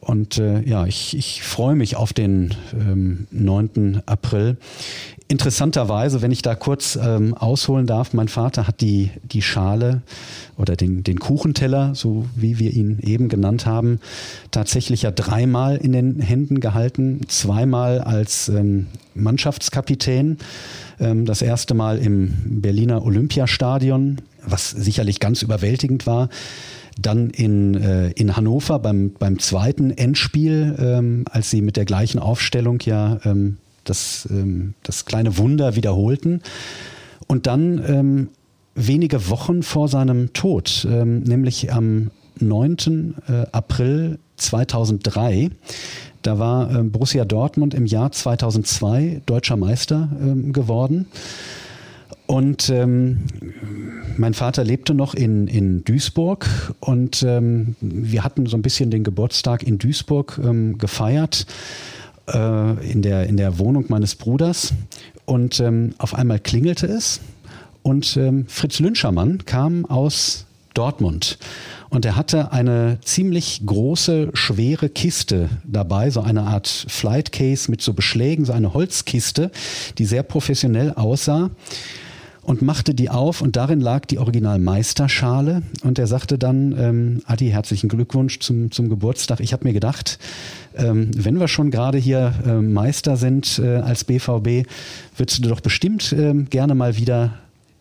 Und 0.00 0.38
äh, 0.38 0.60
ja, 0.62 0.86
ich, 0.86 1.16
ich 1.16 1.42
freue 1.42 1.74
mich 1.74 1.96
auf 1.96 2.12
den 2.12 2.54
ähm, 2.72 3.26
9. 3.32 4.02
April. 4.06 4.56
Interessanterweise, 5.28 6.22
wenn 6.22 6.30
ich 6.30 6.42
da 6.42 6.54
kurz 6.54 6.94
ähm, 6.94 7.34
ausholen 7.34 7.88
darf, 7.88 8.12
mein 8.12 8.28
Vater 8.28 8.68
hat 8.68 8.80
die, 8.80 9.10
die 9.24 9.42
Schale 9.42 10.02
oder 10.56 10.76
den, 10.76 11.02
den 11.02 11.18
Kuchenteller, 11.18 11.96
so 11.96 12.26
wie 12.36 12.60
wir 12.60 12.72
ihn 12.72 13.00
eben 13.00 13.28
genannt 13.28 13.66
haben, 13.66 13.98
tatsächlich 14.52 15.02
ja 15.02 15.10
dreimal 15.10 15.78
in 15.78 15.90
den 15.90 16.20
Händen 16.20 16.60
gehalten. 16.60 17.22
Zweimal 17.26 18.00
als 18.02 18.48
ähm, 18.48 18.86
Mannschaftskapitän. 19.16 20.38
Ähm, 21.00 21.24
das 21.24 21.42
erste 21.42 21.74
Mal 21.74 21.98
im 21.98 22.60
Berliner 22.60 23.04
Olympiastadion, 23.04 24.20
was 24.46 24.70
sicherlich 24.70 25.18
ganz 25.18 25.42
überwältigend 25.42 26.06
war 26.06 26.28
dann 26.98 27.28
in, 27.28 27.74
äh, 27.74 28.10
in 28.12 28.36
Hannover 28.38 28.78
beim, 28.78 29.12
beim 29.18 29.38
zweiten 29.38 29.90
Endspiel, 29.90 30.74
ähm, 30.78 31.24
als 31.30 31.50
sie 31.50 31.60
mit 31.60 31.76
der 31.76 31.84
gleichen 31.84 32.18
Aufstellung 32.18 32.80
ja 32.80 33.20
ähm, 33.24 33.58
das, 33.88 34.28
ähm, 34.30 34.74
das 34.82 35.04
kleine 35.04 35.38
Wunder 35.38 35.76
wiederholten. 35.76 36.42
Und 37.26 37.46
dann 37.46 37.82
ähm, 37.86 38.28
wenige 38.74 39.28
Wochen 39.30 39.62
vor 39.62 39.88
seinem 39.88 40.32
Tod, 40.32 40.86
ähm, 40.88 41.20
nämlich 41.20 41.72
am 41.72 42.10
9. 42.38 43.14
Äh, 43.28 43.46
April 43.52 44.18
2003, 44.36 45.50
da 46.22 46.38
war 46.38 46.74
äh, 46.74 46.82
Borussia 46.82 47.24
Dortmund 47.24 47.72
im 47.72 47.86
Jahr 47.86 48.12
2002 48.12 49.22
deutscher 49.26 49.56
Meister 49.56 50.08
ähm, 50.20 50.52
geworden. 50.52 51.06
Und 52.26 52.70
ähm, 52.70 53.20
mein 54.16 54.34
Vater 54.34 54.64
lebte 54.64 54.94
noch 54.94 55.14
in, 55.14 55.46
in 55.46 55.84
Duisburg 55.84 56.74
und 56.80 57.22
ähm, 57.22 57.76
wir 57.80 58.24
hatten 58.24 58.46
so 58.46 58.56
ein 58.56 58.62
bisschen 58.62 58.90
den 58.90 59.04
Geburtstag 59.04 59.62
in 59.62 59.78
Duisburg 59.78 60.40
ähm, 60.42 60.76
gefeiert 60.76 61.46
äh, 62.28 62.90
in, 62.90 63.02
der, 63.02 63.26
in 63.26 63.36
der 63.36 63.58
Wohnung 63.58 63.86
meines 63.88 64.14
Bruders. 64.14 64.72
Und 65.24 65.60
ähm, 65.60 65.94
auf 65.98 66.14
einmal 66.14 66.38
klingelte 66.38 66.86
es 66.86 67.20
und 67.82 68.16
ähm, 68.16 68.46
Fritz 68.48 68.80
Lünschermann 68.80 69.44
kam 69.44 69.84
aus 69.86 70.46
Dortmund. 70.74 71.38
Und 71.88 72.04
er 72.04 72.16
hatte 72.16 72.52
eine 72.52 72.98
ziemlich 73.02 73.62
große, 73.64 74.30
schwere 74.34 74.88
Kiste 74.88 75.48
dabei, 75.64 76.10
so 76.10 76.20
eine 76.20 76.42
Art 76.42 76.66
Flight 76.66 77.32
Case 77.32 77.70
mit 77.70 77.80
so 77.80 77.92
Beschlägen, 77.92 78.44
so 78.44 78.52
eine 78.52 78.74
Holzkiste, 78.74 79.50
die 79.98 80.04
sehr 80.04 80.22
professionell 80.22 80.92
aussah 80.92 81.50
und 82.46 82.62
machte 82.62 82.94
die 82.94 83.10
auf 83.10 83.40
und 83.40 83.56
darin 83.56 83.80
lag 83.80 84.06
die 84.06 84.18
Original-Meisterschale 84.18 85.62
und 85.82 85.98
er 85.98 86.06
sagte 86.06 86.38
dann, 86.38 86.76
ähm, 86.78 87.22
Adi, 87.26 87.48
herzlichen 87.48 87.88
Glückwunsch 87.88 88.38
zum, 88.38 88.70
zum 88.70 88.88
Geburtstag. 88.88 89.40
Ich 89.40 89.52
habe 89.52 89.64
mir 89.64 89.72
gedacht, 89.72 90.20
ähm, 90.76 91.10
wenn 91.16 91.40
wir 91.40 91.48
schon 91.48 91.72
gerade 91.72 91.98
hier 91.98 92.32
äh, 92.46 92.60
Meister 92.60 93.16
sind 93.16 93.58
äh, 93.58 93.78
als 93.78 94.04
BVB, 94.04 94.68
würdest 95.16 95.44
du 95.44 95.48
doch 95.48 95.60
bestimmt 95.60 96.12
äh, 96.12 96.34
gerne 96.48 96.76
mal 96.76 96.96
wieder 96.96 97.32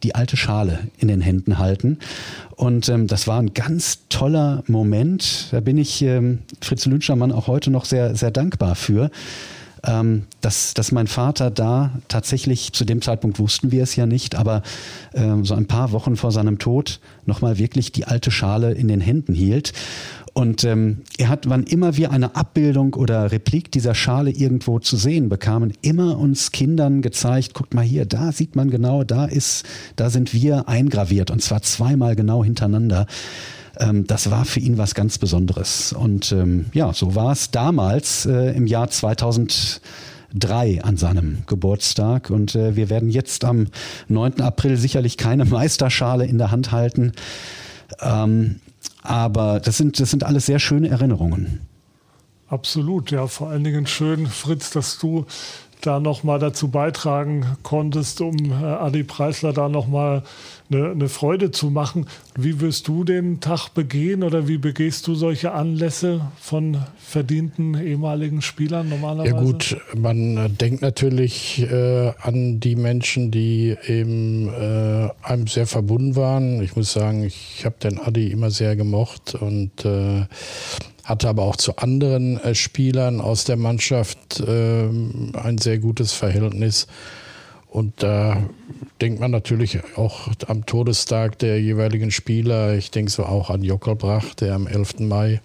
die 0.01 0.15
alte 0.15 0.35
Schale 0.35 0.79
in 0.97 1.09
den 1.09 1.21
Händen 1.21 1.59
halten. 1.59 1.99
Und 2.55 2.89
ähm, 2.89 3.05
das 3.05 3.27
war 3.27 3.39
ein 3.39 3.53
ganz 3.53 3.99
toller 4.09 4.63
Moment. 4.65 5.49
Da 5.51 5.59
bin 5.59 5.77
ich 5.77 6.01
ähm, 6.01 6.39
Fritz 6.59 6.87
Lünschermann 6.87 7.31
auch 7.31 7.45
heute 7.45 7.69
noch 7.69 7.85
sehr, 7.85 8.15
sehr 8.15 8.31
dankbar 8.31 8.73
für 8.73 9.11
ähm, 9.85 10.23
dass, 10.41 10.73
dass 10.73 10.91
mein 10.91 11.07
Vater 11.07 11.51
da 11.51 11.91
tatsächlich, 12.07 12.73
zu 12.73 12.85
dem 12.85 13.01
Zeitpunkt 13.01 13.39
wussten 13.39 13.71
wir 13.71 13.83
es 13.83 13.95
ja 13.95 14.05
nicht, 14.05 14.35
aber 14.35 14.61
ähm, 15.13 15.45
so 15.45 15.53
ein 15.55 15.67
paar 15.67 15.91
Wochen 15.91 16.15
vor 16.15 16.31
seinem 16.31 16.59
Tod 16.59 16.99
nochmal 17.25 17.57
wirklich 17.57 17.91
die 17.91 18.05
alte 18.05 18.31
Schale 18.31 18.73
in 18.73 18.87
den 18.87 19.01
Händen 19.01 19.33
hielt. 19.33 19.73
Und 20.37 20.65
ähm, 20.65 21.03
er 21.17 21.29
hat, 21.29 21.47
wann 21.47 21.63
immer 21.63 21.95
wir 21.95 22.11
eine 22.11 22.35
Abbildung 22.35 22.93
oder 22.95 23.31
Replik 23.31 23.71
dieser 23.71 23.95
Schale 23.95 24.31
irgendwo 24.31 24.79
zu 24.79 24.97
sehen 24.97 25.29
bekamen, 25.29 25.71
immer 25.81 26.19
uns 26.19 26.51
Kindern 26.51 27.01
gezeigt, 27.01 27.53
guckt 27.53 27.73
mal 27.73 27.85
hier, 27.85 28.05
da 28.05 28.33
sieht 28.33 28.53
man 28.53 28.69
genau, 28.69 29.05
da 29.05 29.23
ist, 29.23 29.65
da 29.95 30.09
sind 30.09 30.33
wir 30.33 30.67
eingraviert 30.67 31.31
und 31.31 31.41
zwar 31.41 31.61
zweimal 31.61 32.17
genau 32.17 32.43
hintereinander 32.43 33.07
ähm, 33.79 34.07
das 34.07 34.31
war 34.31 34.45
für 34.45 34.59
ihn 34.59 34.77
was 34.77 34.95
ganz 34.95 35.17
Besonderes. 35.17 35.93
Und 35.93 36.31
ähm, 36.31 36.67
ja, 36.73 36.93
so 36.93 37.15
war 37.15 37.31
es 37.31 37.51
damals 37.51 38.25
äh, 38.25 38.55
im 38.55 38.67
Jahr 38.67 38.89
2003 38.89 40.83
an 40.83 40.97
seinem 40.97 41.43
Geburtstag. 41.47 42.29
Und 42.29 42.55
äh, 42.55 42.75
wir 42.75 42.89
werden 42.89 43.09
jetzt 43.09 43.45
am 43.45 43.67
9. 44.07 44.41
April 44.41 44.77
sicherlich 44.77 45.17
keine 45.17 45.45
Meisterschale 45.45 46.25
in 46.25 46.37
der 46.37 46.51
Hand 46.51 46.71
halten. 46.71 47.13
Ähm, 48.01 48.59
aber 49.01 49.59
das 49.59 49.77
sind, 49.77 49.99
das 49.99 50.09
sind 50.09 50.23
alles 50.23 50.45
sehr 50.45 50.59
schöne 50.59 50.89
Erinnerungen. 50.89 51.61
Absolut, 52.47 53.11
ja. 53.11 53.27
Vor 53.27 53.49
allen 53.49 53.63
Dingen 53.63 53.87
schön, 53.87 54.27
Fritz, 54.27 54.69
dass 54.69 54.99
du 54.99 55.25
da 55.85 55.99
nochmal 55.99 56.39
dazu 56.39 56.69
beitragen 56.69 57.45
konntest, 57.63 58.21
um 58.21 58.35
äh, 58.51 58.65
Adi 58.65 59.03
Preisler 59.03 59.53
da 59.53 59.69
nochmal 59.69 60.23
eine, 60.71 60.91
eine 60.91 61.09
Freude 61.09 61.51
zu 61.51 61.69
machen. 61.69 62.07
Wie 62.37 62.59
wirst 62.59 62.87
du 62.87 63.03
den 63.03 63.39
Tag 63.39 63.69
begehen 63.69 64.23
oder 64.23 64.47
wie 64.47 64.57
begehst 64.57 65.07
du 65.07 65.15
solche 65.15 65.51
Anlässe 65.51 66.21
von 66.39 66.77
verdienten 66.97 67.75
ehemaligen 67.75 68.41
Spielern 68.41 68.89
normalerweise? 68.89 69.35
Ja 69.35 69.41
gut, 69.41 69.77
man 69.95 70.37
äh, 70.37 70.49
denkt 70.49 70.81
natürlich 70.81 71.61
äh, 71.61 72.13
an 72.21 72.59
die 72.59 72.75
Menschen, 72.75 73.31
die 73.31 73.75
eben 73.85 74.49
äh, 74.49 75.09
einem 75.21 75.47
sehr 75.47 75.67
verbunden 75.67 76.15
waren. 76.15 76.61
Ich 76.61 76.75
muss 76.75 76.93
sagen, 76.93 77.23
ich 77.23 77.63
habe 77.65 77.75
den 77.81 77.99
Adi 77.99 78.31
immer 78.31 78.51
sehr 78.51 78.75
gemocht 78.75 79.35
und 79.35 79.85
äh, 79.85 80.25
hatte 81.05 81.29
aber 81.29 81.43
auch 81.43 81.55
zu 81.55 81.77
anderen 81.77 82.41
äh, 82.41 82.55
Spielern 82.55 83.21
aus 83.21 83.45
der 83.45 83.55
Mannschaft 83.55 84.41
äh, 84.41 84.87
ein 84.87 85.57
sehr 85.59 85.77
gutes 85.77 86.11
Verhältnis. 86.11 86.87
Und 87.69 88.03
da 88.03 88.37
denkt 89.01 89.19
man 89.19 89.31
natürlich 89.31 89.79
auch 89.97 90.29
am 90.47 90.65
Todestag 90.65 91.37
der 91.39 91.61
jeweiligen 91.61 92.09
Spieler. 92.09 92.73
Ich 92.73 92.89
denke 92.89 93.11
so 93.11 93.23
auch 93.23 93.49
an 93.49 93.63
Jockelbrach, 93.63 94.33
der 94.33 94.55
am 94.55 94.65
11. 94.65 95.01
Mai 95.01 95.41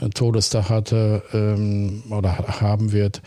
äh, 0.00 0.08
Todestag 0.08 0.70
hatte 0.70 1.22
ähm, 1.32 2.02
oder 2.10 2.36
haben 2.60 2.90
wird, 2.92 3.22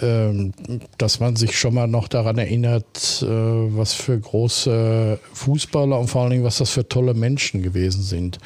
ähm, 0.00 0.52
dass 0.96 1.20
man 1.20 1.36
sich 1.36 1.58
schon 1.58 1.74
mal 1.74 1.86
noch 1.86 2.08
daran 2.08 2.38
erinnert, 2.38 3.22
äh, 3.22 3.26
was 3.26 3.92
für 3.92 4.18
große 4.18 5.18
Fußballer 5.34 5.98
und 5.98 6.08
vor 6.08 6.22
allen 6.22 6.30
Dingen, 6.30 6.44
was 6.44 6.58
das 6.58 6.70
für 6.70 6.88
tolle 6.88 7.12
Menschen 7.12 7.62
gewesen 7.62 8.02
sind. 8.02 8.38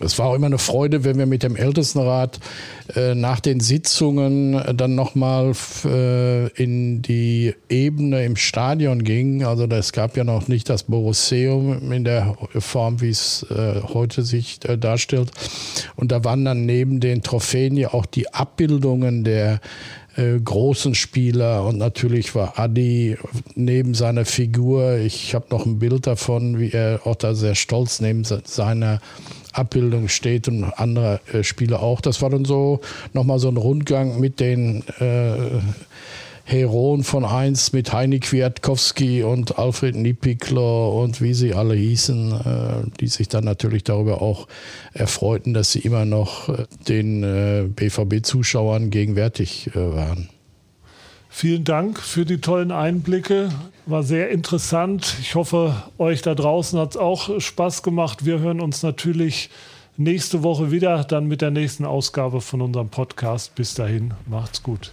Es 0.00 0.18
war 0.18 0.28
auch 0.28 0.34
immer 0.34 0.46
eine 0.46 0.58
Freude, 0.58 1.04
wenn 1.04 1.18
wir 1.18 1.26
mit 1.26 1.42
dem 1.42 1.56
Ältestenrat 1.56 2.40
äh, 2.96 3.14
nach 3.14 3.38
den 3.38 3.60
Sitzungen 3.60 4.60
dann 4.74 4.94
nochmal 4.94 5.52
äh, 5.84 6.48
in 6.54 7.02
die 7.02 7.54
Ebene 7.68 8.24
im 8.24 8.36
Stadion 8.36 9.04
gingen. 9.04 9.44
Also 9.44 9.66
es 9.66 9.92
gab 9.92 10.16
ja 10.16 10.24
noch 10.24 10.48
nicht 10.48 10.70
das 10.70 10.84
Borusseum 10.84 11.92
in 11.92 12.04
der 12.04 12.34
Form, 12.58 13.02
wie 13.02 13.10
es 13.10 13.46
äh, 13.50 13.82
heute 13.82 14.22
sich 14.22 14.60
äh, 14.66 14.78
darstellt. 14.78 15.32
Und 15.96 16.12
da 16.12 16.24
waren 16.24 16.46
dann 16.46 16.64
neben 16.64 17.00
den 17.00 17.22
Trophäen 17.22 17.76
ja 17.76 17.92
auch 17.92 18.06
die 18.06 18.32
Abbildungen 18.32 19.22
der 19.22 19.60
äh, 20.16 20.40
großen 20.40 20.94
Spieler 20.94 21.64
und 21.64 21.78
natürlich 21.78 22.34
war 22.34 22.58
Adi 22.58 23.16
neben 23.54 23.94
seiner 23.94 24.24
Figur, 24.24 24.96
ich 24.96 25.34
habe 25.34 25.46
noch 25.50 25.66
ein 25.66 25.78
Bild 25.78 26.06
davon, 26.06 26.58
wie 26.58 26.70
er 26.70 27.00
auch 27.04 27.14
da 27.14 27.34
sehr 27.34 27.54
stolz 27.54 28.00
neben 28.00 28.24
seiner 28.24 29.00
Abbildung 29.52 30.08
steht 30.08 30.48
und 30.48 30.64
andere 30.64 31.20
äh, 31.32 31.42
Spieler 31.42 31.82
auch. 31.82 32.00
Das 32.00 32.22
war 32.22 32.30
dann 32.30 32.44
so 32.44 32.80
nochmal 33.12 33.38
so 33.38 33.48
ein 33.48 33.56
Rundgang 33.56 34.20
mit 34.20 34.40
den 34.40 34.84
äh, 34.98 35.60
Heroen 36.50 37.04
von 37.04 37.24
einst 37.24 37.72
mit 37.74 37.92
Heini 37.92 38.18
Kwiatkowski 38.18 39.22
und 39.22 39.58
Alfred 39.58 39.94
Niepikler 39.94 40.92
und 40.92 41.20
wie 41.22 41.32
sie 41.32 41.54
alle 41.54 41.74
hießen, 41.74 42.32
äh, 42.32 42.90
die 42.98 43.06
sich 43.06 43.28
dann 43.28 43.44
natürlich 43.44 43.84
darüber 43.84 44.20
auch 44.20 44.48
erfreuten, 44.92 45.54
dass 45.54 45.70
sie 45.70 45.78
immer 45.80 46.04
noch 46.04 46.48
äh, 46.48 46.64
den 46.88 47.22
äh, 47.22 47.68
BVB-Zuschauern 47.68 48.90
gegenwärtig 48.90 49.70
äh, 49.74 49.94
waren. 49.94 50.28
Vielen 51.40 51.64
Dank 51.64 51.98
für 51.98 52.26
die 52.26 52.42
tollen 52.42 52.70
Einblicke. 52.70 53.48
War 53.86 54.02
sehr 54.02 54.28
interessant. 54.28 55.16
Ich 55.22 55.36
hoffe, 55.36 55.74
euch 55.96 56.20
da 56.20 56.34
draußen 56.34 56.78
hat 56.78 56.90
es 56.90 56.96
auch 56.98 57.40
Spaß 57.40 57.82
gemacht. 57.82 58.26
Wir 58.26 58.40
hören 58.40 58.60
uns 58.60 58.82
natürlich 58.82 59.48
nächste 59.96 60.42
Woche 60.42 60.70
wieder, 60.70 61.02
dann 61.02 61.24
mit 61.24 61.40
der 61.40 61.50
nächsten 61.50 61.86
Ausgabe 61.86 62.42
von 62.42 62.60
unserem 62.60 62.90
Podcast. 62.90 63.54
Bis 63.54 63.72
dahin, 63.72 64.12
macht's 64.26 64.62
gut. 64.62 64.92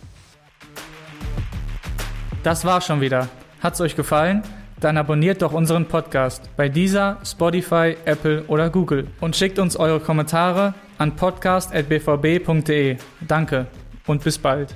Das 2.43 2.64
war 2.64 2.80
schon 2.80 3.02
wieder. 3.02 3.28
Hat's 3.60 3.82
euch 3.82 3.98
gefallen? 3.98 4.41
Dann 4.80 4.95
abonniert 4.95 5.41
doch 5.41 5.52
unseren 5.52 5.86
Podcast 5.86 6.50
bei 6.56 6.70
dieser, 6.70 7.18
Spotify, 7.26 7.98
Apple 8.06 8.45
oder 8.48 8.70
Google 8.70 9.10
und 9.20 9.36
schickt 9.36 9.60
uns 9.60 9.76
eure 9.76 10.00
Kommentare 10.00 10.76
an 10.98 11.14
podcast.bvb.de. 11.14 12.95
Danke 13.28 13.68
und 14.06 14.24
bis 14.24 14.38
bald. 14.38 14.74